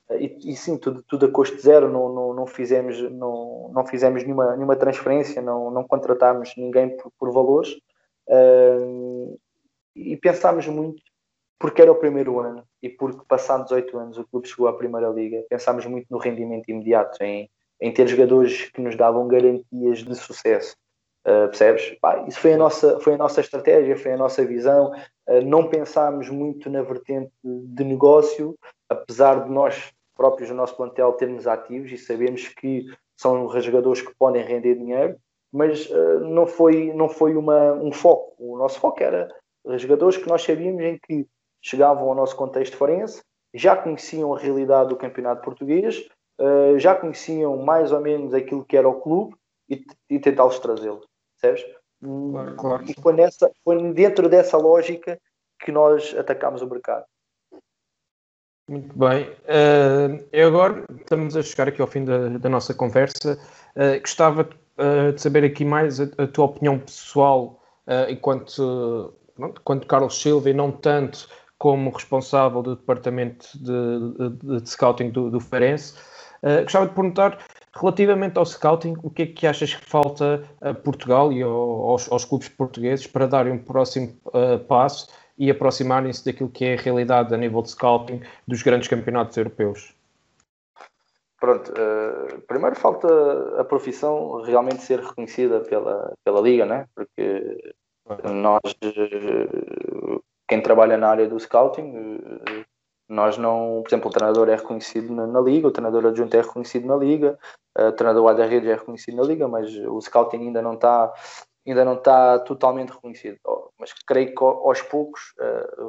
Uh, 0.09 0.16
e, 0.16 0.53
e, 0.53 0.57
sim, 0.57 0.78
tudo, 0.78 1.03
tudo 1.03 1.26
a 1.26 1.30
custo 1.30 1.61
zero, 1.61 1.88
não, 1.88 2.09
não, 2.12 2.34
não 2.34 2.47
fizemos, 2.47 3.01
não, 3.11 3.70
não 3.74 3.86
fizemos 3.86 4.22
nenhuma, 4.22 4.55
nenhuma 4.57 4.76
transferência, 4.76 5.42
não, 5.42 5.70
não 5.70 5.84
contratámos 5.84 6.55
ninguém 6.57 6.97
por, 6.97 7.11
por 7.18 7.32
valores. 7.32 7.76
E 9.95 10.16
pensámos 10.16 10.66
muito 10.66 11.03
porque 11.62 11.80
era 11.80 11.93
o 11.93 11.97
primeiro 11.97 12.41
ano 12.41 12.64
e 12.83 12.89
porque 12.89 13.24
passados 13.28 13.66
18 13.66 13.97
anos 13.97 14.18
o 14.18 14.26
clube 14.26 14.49
chegou 14.49 14.66
à 14.66 14.76
Primeira 14.76 15.09
Liga, 15.09 15.45
pensámos 15.49 15.87
muito 15.87 16.07
no 16.11 16.18
rendimento 16.18 16.68
imediato, 16.68 17.22
em, 17.22 17.49
em 17.80 17.93
ter 17.93 18.09
jogadores 18.09 18.68
que 18.70 18.80
nos 18.80 18.97
davam 18.97 19.28
garantias 19.28 19.99
de 19.99 20.14
sucesso. 20.16 20.74
Uh, 21.24 21.47
percebes? 21.47 21.97
Isso 22.26 22.41
foi 22.41 22.55
a, 22.55 22.57
nossa, 22.57 22.99
foi 22.99 23.14
a 23.14 23.16
nossa 23.16 23.41
estratégia, 23.41 23.97
foi 23.97 24.11
a 24.11 24.16
nossa 24.16 24.45
visão. 24.45 24.93
Uh, 25.28 25.41
não 25.45 25.68
pensámos 25.68 26.28
muito 26.28 26.68
na 26.68 26.83
vertente 26.83 27.30
de 27.45 27.85
negócio, 27.85 28.59
apesar 28.89 29.45
de 29.45 29.51
nós 29.51 29.93
próprios 30.16 30.51
no 30.51 30.57
nosso 30.57 30.76
plantel 30.76 31.12
termos 31.12 31.47
ativos 31.47 31.93
e 31.93 31.97
sabemos 31.97 32.49
que 32.49 32.87
são 33.16 33.49
jogadores 33.61 34.03
que 34.03 34.12
podem 34.18 34.43
render 34.43 34.74
dinheiro, 34.74 35.16
mas 35.53 35.88
uh, 35.90 36.20
não 36.20 36.46
foi, 36.46 36.92
não 36.94 37.09
foi 37.09 37.36
uma, 37.36 37.72
um 37.74 37.92
foco. 37.92 38.34
O 38.38 38.57
nosso 38.57 38.80
foco 38.80 39.03
era 39.03 39.28
jogadores 39.76 40.16
que 40.16 40.28
nós 40.28 40.42
sabíamos 40.42 40.82
em 40.82 40.98
que 40.98 41.26
chegavam 41.61 42.09
ao 42.09 42.14
nosso 42.14 42.36
contexto 42.36 42.76
forense, 42.76 43.22
já 43.55 43.76
conheciam 43.76 44.34
a 44.34 44.38
realidade 44.38 44.88
do 44.88 44.96
campeonato 44.96 45.42
português, 45.42 46.09
uh, 46.40 46.78
já 46.78 46.94
conheciam 46.94 47.57
mais 47.59 47.92
ou 47.92 48.00
menos 48.00 48.32
aquilo 48.32 48.64
que 48.64 48.76
era 48.76 48.88
o 48.88 49.00
clube 49.00 49.36
e, 49.68 49.84
e 50.09 50.18
tentá-los 50.18 50.59
trazê-lo, 50.59 51.03
percebes? 51.40 51.64
Claro, 52.03 52.57
claro. 52.57 52.84
E 52.88 52.94
foi, 53.00 53.12
nessa, 53.12 53.50
foi 53.62 53.92
dentro 53.92 54.28
dessa 54.28 54.57
lógica 54.57 55.18
que 55.61 55.70
nós 55.70 56.14
atacámos 56.18 56.61
o 56.62 56.66
mercado. 56.66 57.05
Muito 58.68 58.96
bem. 58.98 59.28
Uh, 59.42 60.26
e 60.32 60.40
agora 60.40 60.84
estamos 60.98 61.36
a 61.36 61.42
chegar 61.42 61.68
aqui 61.68 61.80
ao 61.80 61.86
fim 61.86 62.05
da, 62.05 62.28
da 62.28 62.48
nossa 62.48 62.74
conversa. 62.74 63.38
Uh, 63.76 64.00
gostava 64.00 64.48
uh, 64.79 65.12
de 65.12 65.20
saber 65.20 65.45
aqui 65.45 65.64
mais 65.64 66.01
a, 66.01 66.05
a 66.18 66.27
tua 66.27 66.47
opinião 66.47 66.79
pessoal 66.79 67.59
enquanto, 68.09 69.12
enquanto 69.37 69.89
Carlos 69.89 70.23
Silva 70.23 70.49
e 70.49 70.55
não 70.55 70.70
tanto 70.70 71.29
como 71.62 71.91
responsável 71.91 72.61
do 72.61 72.75
departamento 72.75 73.47
de, 73.55 74.39
de, 74.41 74.61
de 74.61 74.68
scouting 74.68 75.11
do, 75.11 75.31
do 75.31 75.39
Farense. 75.39 75.95
Uh, 76.43 76.62
gostava 76.64 76.89
de 76.89 76.93
perguntar, 76.93 77.39
relativamente 77.73 78.37
ao 78.37 78.45
scouting, 78.45 78.97
o 79.01 79.09
que 79.09 79.23
é 79.23 79.27
que 79.27 79.47
achas 79.47 79.73
que 79.73 79.87
falta 79.87 80.43
a 80.61 80.75
Portugal 80.75 81.33
e 81.33 81.41
aos, 81.41 82.11
aos 82.11 82.25
clubes 82.25 82.49
portugueses 82.49 83.07
para 83.07 83.29
darem 83.29 83.53
um 83.53 83.59
próximo 83.59 84.12
uh, 84.27 84.59
passo 84.66 85.07
e 85.39 85.53
aproximarem-se 85.53 86.25
daquilo 86.25 86.49
que 86.49 86.64
é 86.64 86.75
a 86.75 86.83
realidade 86.83 87.33
a 87.33 87.39
nível 87.39 87.62
de 87.62 87.70
scouting 87.70 88.20
dos 88.45 88.61
grandes 88.64 88.89
campeonatos 88.89 89.37
europeus? 89.37 89.95
Pronto, 91.43 91.72
uh, 91.72 92.40
primeiro 92.43 92.76
falta 92.76 93.09
a 93.61 93.64
profissão 93.64 94.43
realmente 94.43 94.80
ser 94.84 95.01
reconhecida 95.01 95.59
pela, 95.59 96.14
pela 96.22 96.40
Liga, 96.40 96.64
né? 96.64 96.86
porque 96.95 97.74
nós 98.32 98.61
quem 100.47 100.62
trabalha 100.62 100.97
na 100.97 101.09
área 101.09 101.28
do 101.28 101.40
scouting, 101.40 102.20
eh, 102.55 102.64
nós 103.09 103.36
não, 103.38 103.82
por 103.82 103.88
exemplo, 103.88 104.09
o 104.09 104.12
treinador 104.12 104.49
é 104.51 104.55
reconhecido 104.55 105.12
na, 105.12 105.26
na 105.26 105.40
liga, 105.40 105.66
o 105.66 105.72
treinador 105.72 106.07
adjunto 106.07 106.36
é 106.36 106.43
reconhecido 106.43 106.86
na 106.86 106.95
liga, 106.95 107.36
o 107.76 107.90
treinador 107.90 108.24
guarda-redes 108.24 108.68
é 108.68 108.74
reconhecido 108.74 109.16
na 109.16 109.24
liga, 109.24 109.49
mas 109.49 109.74
o 109.74 110.01
scouting 110.01 110.47
ainda 110.47 110.62
não 110.62 110.74
está 110.74 111.12
ainda 111.66 111.84
não 111.84 111.95
está 111.95 112.38
totalmente 112.38 112.90
reconhecido. 112.90 113.38
Oh, 113.45 113.70
mas 113.80 113.93
creio 114.07 114.32
que 114.32 114.45
aos 114.45 114.80
poucos 114.82 115.34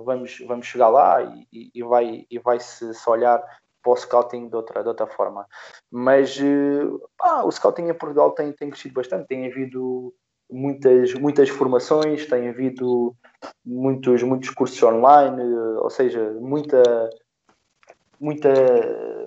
vamos, 0.04 0.40
vamos 0.48 0.66
chegar 0.66 0.90
lá 0.90 1.22
e, 1.22 1.70
e, 1.76 1.84
vai, 1.84 2.26
e 2.28 2.40
vai 2.40 2.60
se, 2.60 2.92
se 2.92 3.10
olhar 3.10 3.44
para 3.84 3.92
o 3.92 3.96
scouting 3.98 4.48
de 4.48 4.56
outra, 4.56 4.82
de 4.82 4.88
outra 4.88 5.06
forma. 5.06 5.46
Mas 5.92 6.40
uh, 6.40 7.02
ah, 7.22 7.46
o 7.46 7.52
scouting 7.52 7.90
em 7.90 7.94
Portugal 7.94 8.32
tem, 8.32 8.52
tem 8.54 8.70
crescido 8.70 8.96
bastante, 8.96 9.28
tem 9.28 9.46
havido 9.46 10.14
muitas, 10.50 11.14
muitas 11.16 11.50
formações, 11.50 12.26
tem 12.26 12.50
havido 12.50 13.16
muitos, 13.66 14.24
muitos 14.24 14.50
cursos 14.52 14.82
online, 14.82 15.42
ou 15.80 15.90
seja, 15.90 16.32
muita, 16.40 17.10
muita, 18.20 18.50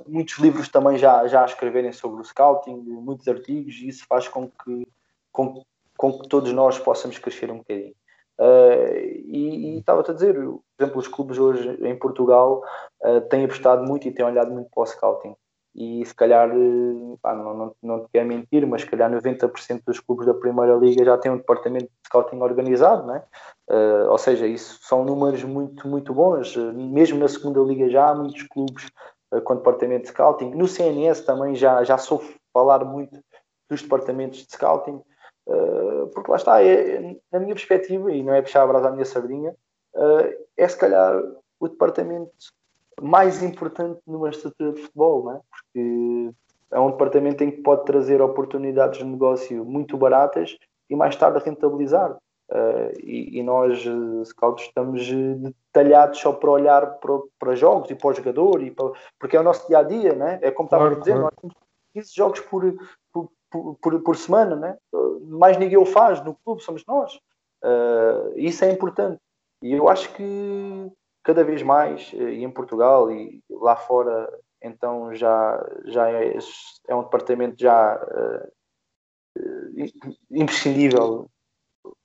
muitos 0.07 0.39
livros 0.39 0.69
também 0.69 0.97
já, 0.97 1.27
já 1.27 1.43
a 1.43 1.47
escreverem 1.47 1.93
sobre 1.93 2.21
o 2.21 2.25
scouting, 2.25 2.77
muitos 2.77 3.29
artigos, 3.29 3.75
e 3.77 3.89
isso 3.89 4.07
faz 4.09 4.27
com 4.29 4.49
que, 4.49 4.87
com, 5.33 5.63
com 5.97 6.19
que 6.19 6.29
todos 6.29 6.53
nós 6.53 6.79
possamos 6.79 7.19
crescer 7.19 7.51
um 7.51 7.59
bocadinho. 7.59 7.95
Uh, 8.39 8.97
e, 9.25 9.79
estava-te 9.79 10.11
a 10.11 10.15
dizer, 10.15 10.37
exemplo, 10.83 11.01
os 11.01 11.09
clubes 11.09 11.39
hoje 11.39 11.79
em 11.83 11.99
Portugal 11.99 12.62
uh, 13.05 13.20
têm 13.22 13.45
apostado 13.45 13.85
muito 13.85 14.07
e 14.07 14.12
têm 14.12 14.24
olhado 14.24 14.53
muito 14.53 14.70
para 14.70 14.83
o 14.83 14.87
scouting 14.87 15.35
e 15.77 16.05
se 16.07 16.14
calhar, 16.14 16.49
eh, 16.51 17.16
pá, 17.20 17.35
não, 17.35 17.55
não, 17.55 17.77
não 17.83 18.01
te 18.01 18.09
quero 18.11 18.27
mentir, 18.27 18.66
mas 18.66 18.81
se 18.81 18.89
calhar 18.89 19.11
90% 19.11 19.83
dos 19.87 20.01
clubes 20.01 20.24
da 20.27 20.33
Primeira 20.33 20.74
Liga 20.74 21.05
já 21.05 21.18
têm 21.18 21.31
um 21.31 21.37
departamento 21.37 21.85
de 21.85 22.07
scouting 22.07 22.41
organizado, 22.41 23.07
né? 23.07 23.22
Uh, 23.68 24.09
ou 24.11 24.16
seja, 24.16 24.47
isso 24.47 24.79
são 24.83 25.05
números 25.05 25.45
muito, 25.45 25.87
muito 25.87 26.14
bons. 26.14 26.57
Mesmo 26.57 27.18
na 27.18 27.29
Segunda 27.29 27.61
Liga 27.61 27.91
já 27.91 28.09
há 28.09 28.14
muitos 28.14 28.43
clubes 28.45 28.89
uh, 29.35 29.43
com 29.43 29.57
departamento 29.57 30.05
de 30.05 30.09
scouting. 30.09 30.55
No 30.55 30.66
CNS 30.66 31.27
também 31.27 31.55
já, 31.55 31.85
já 31.85 31.99
soube 31.99 32.24
falar 32.55 32.83
muito 32.83 33.20
dos 33.68 33.83
departamentos 33.83 34.47
de 34.47 34.53
scouting, 34.53 35.03
porque 36.14 36.31
lá 36.31 36.37
está, 36.37 36.62
é, 36.62 37.16
na 37.31 37.41
minha 37.41 37.55
perspectiva, 37.55 38.11
e 38.12 38.22
não 38.22 38.33
é 38.33 38.41
puxar 38.41 38.62
a 38.62 38.66
brasa 38.66 38.89
à 38.89 38.93
minha 38.93 39.05
sardinha, 39.05 39.55
é 40.57 40.68
se 40.68 40.76
calhar 40.76 41.22
o 41.59 41.68
departamento 41.68 42.30
mais 43.01 43.42
importante 43.42 44.01
numa 44.07 44.30
estrutura 44.30 44.72
de 44.72 44.82
futebol, 44.82 45.24
não 45.24 45.32
é? 45.32 45.40
porque 45.51 46.30
é 46.72 46.80
um 46.80 46.90
departamento 46.90 47.44
em 47.44 47.51
que 47.51 47.62
pode 47.62 47.84
trazer 47.84 48.20
oportunidades 48.20 48.99
de 48.99 49.05
negócio 49.05 49.64
muito 49.64 49.97
baratas 49.97 50.57
e 50.88 50.97
mais 50.97 51.14
tarde 51.16 51.44
rentabilizar. 51.44 52.16
Uh, 52.49 52.94
e, 53.03 53.40
e, 53.40 53.42
nós, 53.42 53.84
uh, 53.86 54.24
scouts, 54.24 54.66
estamos 54.66 55.03
uh, 55.11 55.53
detalhados 55.72 56.20
só 56.20 56.32
para 56.32 56.49
olhar 56.49 56.86
para, 57.01 57.18
para 57.40 57.57
jogos 57.57 57.90
e 57.90 57.94
para 57.97 58.09
o 58.09 58.12
jogador, 58.14 58.62
e 58.62 58.70
para, 58.70 58.92
porque 59.18 59.36
é 59.36 59.40
o 59.40 59.42
nosso 59.42 59.66
dia 59.66 59.78
a 59.78 59.82
dia, 59.82 60.14
né? 60.14 60.38
é 60.40 60.53
como 60.53 60.68
estava 60.68 60.88
a 60.88 60.94
dizer, 60.94 61.16
nós 61.16 61.32
temos 61.40 61.57
15 61.92 62.14
jogos 62.14 62.40
por, 62.40 62.62
por, 63.12 63.28
por, 63.80 64.01
por, 64.01 64.16
semana, 64.16 64.55
né? 64.55 64.78
mais 65.22 65.59
ninguém 65.59 65.76
o 65.76 65.84
faz 65.84 66.22
no 66.24 66.36
clube, 66.44 66.62
somos 66.62 66.84
nós. 66.86 67.18
Uh, 67.64 68.32
isso 68.36 68.64
é 68.64 68.70
importante. 68.70 69.20
E 69.63 69.73
eu 69.73 69.89
acho 69.89 70.13
que 70.15 70.93
cada 71.23 71.43
vez 71.43 71.63
mais, 71.63 72.13
eh, 72.15 72.35
e 72.35 72.45
em 72.45 72.51
Portugal 72.51 73.11
e 73.11 73.43
lá 73.51 73.75
fora, 73.75 74.33
então 74.63 75.15
já, 75.15 75.65
já 75.85 76.09
é, 76.11 76.39
é 76.89 76.95
um 76.95 77.03
departamento 77.03 77.57
já 77.59 77.97
uh, 77.97 78.53
imprescindível 80.31 81.29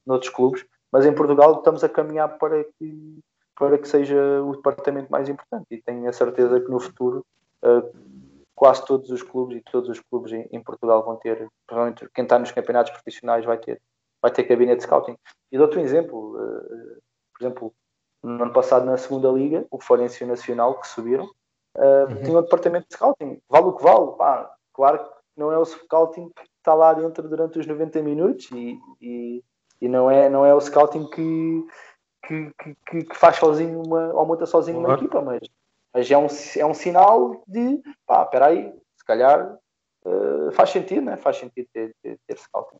noutros 0.06 0.32
clubes, 0.32 0.66
mas 0.92 1.06
em 1.06 1.14
Portugal 1.14 1.58
estamos 1.58 1.84
a 1.84 1.90
caminhar 1.90 2.38
para 2.38 2.64
que, 2.64 3.20
para 3.56 3.78
que 3.78 3.88
seja 3.88 4.42
o 4.44 4.56
departamento 4.56 5.12
mais 5.12 5.30
importante 5.30 5.68
e 5.72 5.82
tenho 5.82 6.10
a 6.10 6.14
certeza 6.14 6.60
que 6.60 6.70
no 6.70 6.80
futuro 6.80 7.26
uh, 7.64 7.92
quase 8.56 8.86
todos 8.86 9.10
os 9.10 9.24
clubes 9.24 9.58
e 9.58 9.72
todos 9.72 9.90
os 9.90 10.00
clubes 10.00 10.34
em, 10.34 10.48
em, 10.52 10.62
Portugal 10.62 11.04
vão 11.04 11.16
ter, 11.16 11.48
provavelmente 11.66 12.08
quem 12.14 12.24
está 12.24 12.38
nos 12.38 12.52
campeonatos 12.52 12.92
profissionais 12.92 13.46
vai 13.46 13.58
ter, 13.58 13.82
vai 14.22 14.32
ter 14.32 14.44
gabinete 14.44 14.78
de 14.78 14.84
scouting. 14.84 15.16
E 15.52 15.58
dou-te 15.58 15.78
um 15.78 15.82
exemplo, 15.82 16.38
uh, 16.38 17.02
por 17.42 17.46
exemplo, 17.46 17.74
no 18.24 18.44
ano 18.44 18.54
passado 18.54 18.86
na 18.86 18.98
segunda 18.98 19.30
liga, 19.30 19.66
o 19.72 19.82
Florencio 19.82 20.28
Nacional, 20.28 20.80
que 20.80 20.88
subiram, 20.88 21.26
uh, 21.76 22.06
uhum. 22.10 22.24
tinha 22.24 22.38
um 22.38 22.42
departamento 22.42 22.88
de 22.88 22.96
scouting, 22.96 23.42
vale 23.50 23.66
o 23.66 23.74
que 23.74 23.84
vale, 23.84 24.12
pá, 24.18 24.56
claro 24.74 25.00
que 25.00 25.12
não 25.36 25.52
é 25.52 25.58
o 25.58 25.66
scouting 25.66 26.30
que 26.30 26.44
está 26.58 26.74
lá 26.76 26.94
dentro 26.94 27.28
durante 27.28 27.58
os 27.58 27.66
90 27.66 28.02
minutos 28.04 28.50
e, 28.52 28.80
e, 29.02 29.44
e 29.82 29.88
não, 29.90 30.10
é, 30.12 30.30
não 30.30 30.46
é 30.46 30.54
o 30.54 30.62
scouting 30.62 31.10
que, 31.10 31.66
que, 32.28 32.54
que, 32.88 33.06
que 33.06 33.16
faz 33.16 33.38
sozinho 33.38 33.82
uma, 33.82 34.14
ou 34.14 34.26
monta 34.26 34.46
sozinho 34.46 34.78
uhum. 34.78 34.86
uma 34.86 34.94
equipa, 34.94 35.20
mas, 35.22 35.42
mas 35.92 36.12
é, 36.12 36.18
um, 36.18 36.28
é 36.58 36.66
um 36.66 36.74
sinal 36.76 37.44
de, 37.48 37.82
pá, 38.06 38.24
espera 38.24 38.48
aí, 38.48 38.72
se 38.96 39.04
calhar 39.04 39.58
uh, 40.06 40.52
faz 40.52 40.70
sentido, 40.70 41.02
né? 41.02 41.18
faz 41.18 41.38
sentido 41.38 41.68
ter, 41.74 41.96
ter, 42.04 42.20
ter 42.28 42.38
scouting. 42.38 42.78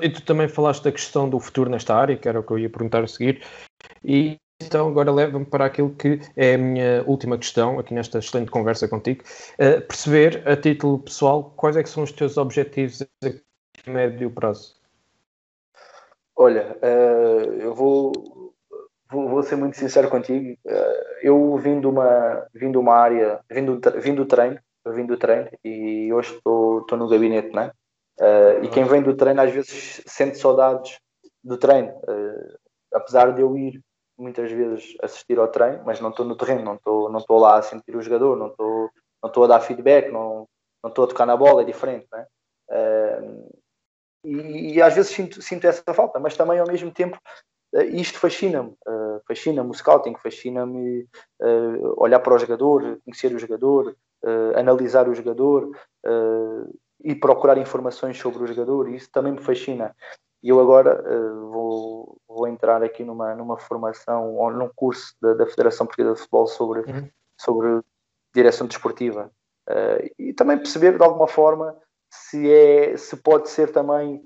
E 0.00 0.08
tu 0.08 0.24
também 0.24 0.48
falaste 0.48 0.84
da 0.84 0.92
questão 0.92 1.28
do 1.28 1.38
futuro 1.38 1.70
nesta 1.70 1.94
área, 1.94 2.16
que 2.16 2.28
era 2.28 2.40
o 2.40 2.42
que 2.42 2.52
eu 2.52 2.58
ia 2.58 2.70
perguntar 2.70 3.04
a 3.04 3.06
seguir. 3.06 3.42
E 4.04 4.38
então 4.64 4.88
agora 4.88 5.10
leva-me 5.10 5.44
para 5.44 5.66
aquilo 5.66 5.90
que 5.90 6.20
é 6.36 6.54
a 6.54 6.58
minha 6.58 7.04
última 7.06 7.36
questão 7.36 7.78
aqui 7.78 7.92
nesta 7.92 8.18
excelente 8.18 8.50
conversa 8.50 8.88
contigo. 8.88 9.22
Uh, 9.54 9.80
perceber, 9.82 10.46
a 10.46 10.56
título 10.56 11.00
pessoal, 11.00 11.52
quais 11.56 11.76
é 11.76 11.82
que 11.82 11.88
são 11.88 12.04
os 12.04 12.12
teus 12.12 12.36
objetivos 12.36 13.02
a 13.02 13.90
médio 13.90 14.30
prazo? 14.30 14.76
Olha, 16.36 16.76
uh, 16.82 17.52
eu 17.60 17.74
vou, 17.74 18.12
vou, 19.10 19.28
vou, 19.28 19.42
ser 19.42 19.56
muito 19.56 19.76
sincero 19.76 20.08
contigo. 20.08 20.56
Uh, 20.64 21.20
eu 21.22 21.56
vim 21.58 21.80
de 21.80 21.86
uma, 21.86 22.46
vim 22.54 22.70
de 22.70 22.78
uma 22.78 22.94
área, 22.94 23.40
vim 23.50 23.64
do, 23.64 23.80
vim 24.00 24.14
do 24.14 24.26
treino, 24.26 24.58
vim 24.86 25.06
do 25.06 25.16
treino 25.16 25.48
e 25.64 26.12
hoje 26.12 26.34
estou 26.34 26.86
no 26.92 27.08
gabinete, 27.08 27.54
né? 27.54 27.72
Uh, 28.20 28.62
e 28.62 28.68
quem 28.68 28.84
vem 28.84 29.02
do 29.02 29.16
treino 29.16 29.40
às 29.40 29.50
vezes 29.50 30.02
sente 30.06 30.38
saudades 30.38 30.98
do 31.42 31.56
treino, 31.56 31.90
uh, 31.90 32.58
apesar 32.92 33.32
de 33.32 33.40
eu 33.40 33.56
ir 33.56 33.80
muitas 34.18 34.50
vezes 34.52 34.94
assistir 35.02 35.38
ao 35.38 35.48
treino, 35.48 35.82
mas 35.84 36.00
não 36.00 36.10
estou 36.10 36.24
no 36.24 36.36
terreno, 36.36 36.62
não 36.62 36.74
estou 36.74 37.10
não 37.10 37.18
estou 37.18 37.38
lá 37.38 37.58
a 37.58 37.62
sentir 37.62 37.96
o 37.96 38.02
jogador, 38.02 38.36
não 38.36 38.48
estou 38.48 38.90
não 39.22 39.28
estou 39.28 39.44
a 39.44 39.46
dar 39.46 39.60
feedback, 39.60 40.10
não 40.10 40.46
não 40.82 40.90
estou 40.90 41.04
a 41.04 41.08
tocar 41.08 41.26
na 41.26 41.36
bola, 41.36 41.62
é 41.62 41.64
diferente, 41.64 42.06
né? 42.12 42.26
Uh, 42.70 43.62
e, 44.24 44.74
e, 44.74 44.82
às 44.82 44.94
vezes 44.94 45.10
sinto, 45.10 45.42
sinto 45.42 45.66
essa 45.66 45.94
falta, 45.94 46.20
mas 46.20 46.36
também 46.36 46.58
ao 46.60 46.66
mesmo 46.66 46.92
tempo 46.92 47.18
isto 47.92 48.18
fascina-me, 48.18 48.76
fascina-me 49.26 49.70
o 49.70 49.74
scouting, 49.74 50.14
fascina-me 50.16 51.08
olhar 51.96 52.20
para 52.20 52.34
o 52.34 52.38
jogador, 52.38 53.00
conhecer 53.02 53.34
o 53.34 53.38
jogador, 53.38 53.96
analisar 54.54 55.08
o 55.08 55.14
jogador 55.14 55.72
e 57.04 57.14
procurar 57.14 57.58
informações 57.58 58.18
sobre 58.18 58.42
o 58.42 58.46
jogador, 58.46 58.88
isso 58.88 59.10
também 59.10 59.32
me 59.32 59.40
fascina. 59.40 59.94
E 60.42 60.48
eu 60.48 60.60
agora 60.60 61.02
vou, 61.50 62.18
vou 62.28 62.48
entrar 62.48 62.82
aqui 62.82 63.04
numa, 63.04 63.34
numa 63.34 63.58
formação 63.58 64.34
ou 64.34 64.50
num 64.50 64.70
curso 64.74 65.14
da, 65.20 65.34
da 65.34 65.46
Federação 65.46 65.86
Portuguesa 65.86 66.14
de 66.14 66.20
Futebol 66.20 66.46
sobre, 66.46 66.80
uhum. 66.80 67.08
sobre 67.38 67.80
direção 68.34 68.66
desportiva 68.66 69.30
e 70.18 70.32
também 70.32 70.58
perceber 70.58 70.96
de 70.96 71.04
alguma 71.04 71.28
forma 71.28 71.76
se, 72.10 72.50
é, 72.52 72.96
se 72.96 73.16
pode 73.16 73.48
ser 73.48 73.70
também, 73.70 74.22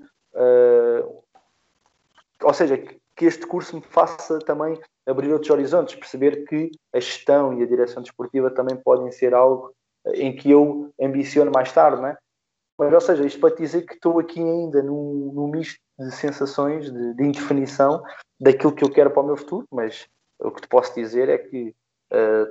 ou 2.43 2.53
seja, 2.53 2.77
que 2.77 3.25
este 3.25 3.45
curso 3.45 3.75
me 3.75 3.81
faça 3.81 4.39
também 4.39 4.79
abrir 5.07 5.31
outros 5.31 5.49
horizontes, 5.49 5.95
perceber 5.95 6.45
que 6.45 6.69
a 6.93 6.99
gestão 6.99 7.53
e 7.53 7.63
a 7.63 7.67
direção 7.67 8.03
desportiva 8.03 8.51
também 8.51 8.75
podem 8.75 9.11
ser 9.11 9.33
algo 9.33 9.73
em 10.13 10.35
que 10.35 10.51
eu 10.51 10.93
ambiciono 11.01 11.51
mais 11.53 11.71
tarde, 11.71 12.01
não 12.01 12.09
é? 12.09 12.17
Mas, 12.77 12.93
ou 12.93 13.01
seja, 13.01 13.25
isto 13.25 13.39
para 13.39 13.55
dizer 13.55 13.83
que 13.83 13.95
estou 13.95 14.19
aqui 14.19 14.39
ainda 14.39 14.83
num, 14.83 15.31
num 15.33 15.47
misto 15.47 15.79
de 15.97 16.11
sensações, 16.11 16.91
de, 16.91 17.13
de, 17.15 17.23
indefinição 17.23 18.03
daquilo 18.39 18.73
que 18.73 18.83
eu 18.83 18.91
quero 18.91 19.09
para 19.09 19.23
o 19.23 19.25
meu 19.25 19.35
futuro, 19.37 19.65
mas 19.71 20.07
o 20.39 20.51
que 20.51 20.61
te 20.61 20.67
posso 20.67 20.93
dizer 20.93 21.27
é 21.27 21.37
que 21.39 21.73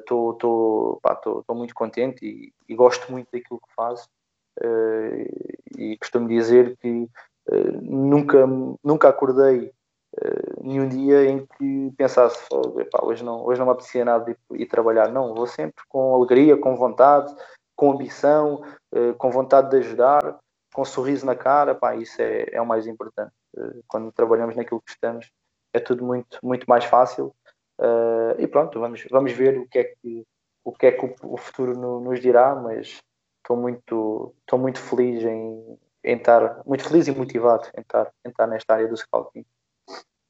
estou 0.01 0.33
uh, 0.33 1.55
muito 1.55 1.75
contente 1.75 2.27
e, 2.27 2.53
e, 2.69 2.75
gosto 2.75 3.11
muito 3.11 3.29
daquilo 3.33 3.61
que 3.61 3.75
faço 3.75 4.09
uh, 4.61 5.79
e 5.79 5.97
costumo 5.99 6.29
dizer 6.29 6.77
que 6.79 7.09
uh, 7.49 7.81
nunca, 7.81 8.45
nunca 8.83 9.09
acordei 9.09 9.73
nenhum 10.63 10.89
dia 10.89 11.27
em 11.27 11.47
que 11.47 11.93
pensasse 11.95 12.43
epá, 12.79 13.01
hoje, 13.03 13.23
não, 13.23 13.45
hoje 13.45 13.59
não 13.59 13.67
me 13.67 13.73
apetecia 13.73 14.03
nada 14.03 14.31
ir, 14.31 14.39
ir, 14.59 14.67
trabalhar. 14.67 15.13
Não, 15.13 15.35
vou 15.35 15.47
sempre 15.47 15.85
com 15.91 16.15
alegria, 16.15 16.57
com 16.57 16.75
vontade, 16.75 17.35
com 17.77 17.93
ambição, 17.93 18.63
uh, 18.93 19.15
com 19.15 19.31
vontade 19.31 19.71
de 19.71 19.77
ajudar, 19.77 20.39
com 20.73 20.83
um 20.83 20.85
sorriso 20.85 21.25
na 21.27 21.37
cara. 21.37 21.75
Pá, 21.75 21.95
isso 21.95 22.21
é, 22.21 22.47
é 22.51 22.61
o 22.61 22.67
mais 22.67 22.87
importante. 22.87 23.33
Uh, 23.57 23.83
quando 23.87 24.11
trabalhamos 24.11 24.57
naquilo 24.57 24.81
que 24.81 24.91
estamos, 24.91 25.31
é 25.73 25.79
tudo 25.79 26.05
muito, 26.05 26.39
muito 26.43 26.65
mais 26.67 26.85
fácil. 26.85 27.35
e 28.39 28.47
pronto, 28.47 28.81
vamos, 28.81 29.05
vamos 29.11 29.33
ver 29.33 29.59
o 29.59 29.69
que 29.69 29.79
é 29.79 29.85
que 29.85 30.27
o, 30.67 30.73
que 30.73 30.87
é 30.87 30.93
que 30.93 31.15
o, 31.23 31.37
futuro 31.37 31.79
no, 31.79 32.01
nos 32.01 32.21
dirá, 32.21 32.55
mas 32.57 33.01
estou 33.39 33.57
muito, 33.57 34.35
estou 34.41 34.59
muito 34.59 34.81
feliz 34.81 35.23
em, 35.23 35.79
em 36.03 36.17
estar, 36.17 36.61
muito 36.67 36.83
feliz 36.83 37.07
e 37.07 37.13
motivado 37.13 37.69
em 37.77 37.81
estar, 37.81 38.11
em 38.25 38.31
estar 38.31 38.47
nesta 38.49 38.75
área 38.75 38.89
do 38.89 38.97
scouting. 38.97 39.45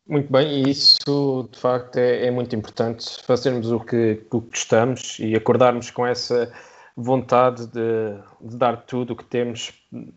Muito 0.06 0.30
bem, 0.30 0.62
e 0.62 0.70
isso 0.70 1.48
de 1.50 1.58
facto 1.58 1.96
é, 1.96 2.26
é 2.26 2.30
muito 2.30 2.54
importante, 2.54 3.24
fazermos 3.24 3.72
o 3.72 3.80
que, 3.80 4.24
o 4.30 4.42
que 4.42 4.50
gostamos 4.50 5.18
e 5.18 5.34
acordarmos 5.34 5.90
com 5.90 6.06
essa 6.06 6.52
vontade 6.96 7.66
de, 7.66 8.16
de 8.40 8.56
dar 8.56 8.78
tudo 8.86 9.12
o 9.12 9.16
que 9.16 9.24
temos 9.24 9.74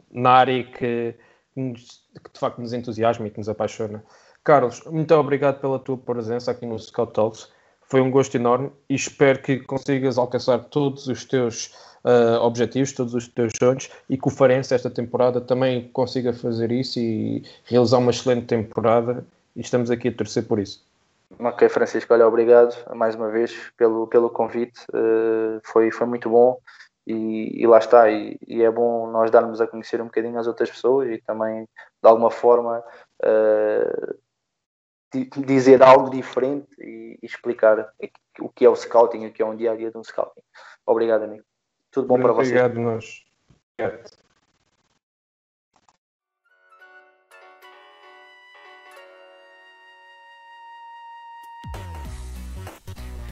na 0.09 0.31
área 0.31 0.63
que, 0.63 1.13
que 1.53 2.33
de 2.33 2.39
facto 2.39 2.61
nos 2.61 2.71
entusiasma 2.71 3.27
e 3.27 3.29
que 3.29 3.37
nos 3.37 3.49
apaixona. 3.49 4.03
Carlos, 4.43 4.81
muito 4.85 5.13
obrigado 5.13 5.59
pela 5.59 5.77
tua 5.77 5.97
presença 5.97 6.51
aqui 6.51 6.65
no 6.65 6.79
Scout 6.79 7.13
Talks. 7.13 7.51
Foi 7.83 8.01
um 8.01 8.09
gosto 8.09 8.35
enorme 8.35 8.71
e 8.87 8.95
espero 8.95 9.41
que 9.41 9.59
consigas 9.59 10.17
alcançar 10.17 10.59
todos 10.65 11.07
os 11.07 11.25
teus 11.25 11.73
uh, 12.03 12.39
objetivos, 12.41 12.93
todos 12.93 13.13
os 13.13 13.27
teus 13.27 13.51
sonhos 13.59 13.89
e 14.09 14.17
que 14.17 14.27
o 14.27 14.31
Farense 14.31 14.73
esta 14.73 14.89
temporada 14.89 15.41
também 15.41 15.89
consiga 15.89 16.31
fazer 16.31 16.71
isso 16.71 16.99
e 16.99 17.43
realizar 17.65 17.97
uma 17.97 18.11
excelente 18.11 18.45
temporada 18.45 19.25
e 19.55 19.61
estamos 19.61 19.91
aqui 19.91 20.07
a 20.07 20.13
torcer 20.13 20.47
por 20.47 20.59
isso. 20.59 20.87
Ok, 21.37 21.69
Francisco, 21.69 22.13
olha, 22.13 22.27
obrigado 22.27 22.75
mais 22.95 23.15
uma 23.15 23.29
vez 23.29 23.71
pelo, 23.77 24.07
pelo 24.07 24.29
convite, 24.29 24.81
uh, 24.93 25.61
foi, 25.63 25.91
foi 25.91 26.07
muito 26.07 26.29
bom 26.29 26.59
e, 27.05 27.61
e 27.61 27.67
lá 27.67 27.77
está, 27.77 28.09
e, 28.09 28.37
e, 28.47 28.63
é 28.63 28.71
bom 28.71 29.09
nós 29.11 29.29
darmos 29.29 29.61
a 29.61 29.67
conhecer 29.67 30.01
um 30.01 30.05
bocadinho 30.05 30.39
às 30.39 30.47
outras 30.47 30.69
pessoas 30.69 31.09
e 31.09 31.21
também 31.21 31.63
de 31.63 32.09
alguma 32.09 32.31
forma 32.31 32.83
uh, 33.23 34.19
dizer 35.45 35.81
algo 35.81 36.09
diferente 36.09 36.69
e, 36.79 37.17
e, 37.21 37.25
explicar 37.25 37.93
o 38.39 38.49
que 38.49 38.65
é 38.65 38.69
o 38.69 38.75
scouting, 38.75 39.25
o 39.25 39.33
que 39.33 39.41
é 39.41 39.45
um 39.45 39.55
dia 39.55 39.71
a 39.71 39.75
dia 39.75 39.91
de 39.91 39.97
um 39.97 40.03
scouting. 40.03 40.41
Obrigado, 40.85 41.23
amigo. 41.23 41.43
Tudo 41.91 42.07
bom 42.07 42.19
para 42.19 42.33
vocês. 42.33 42.59
Obrigado, 42.59 42.79
nós. 42.79 43.23
Obrigado. 43.77 44.18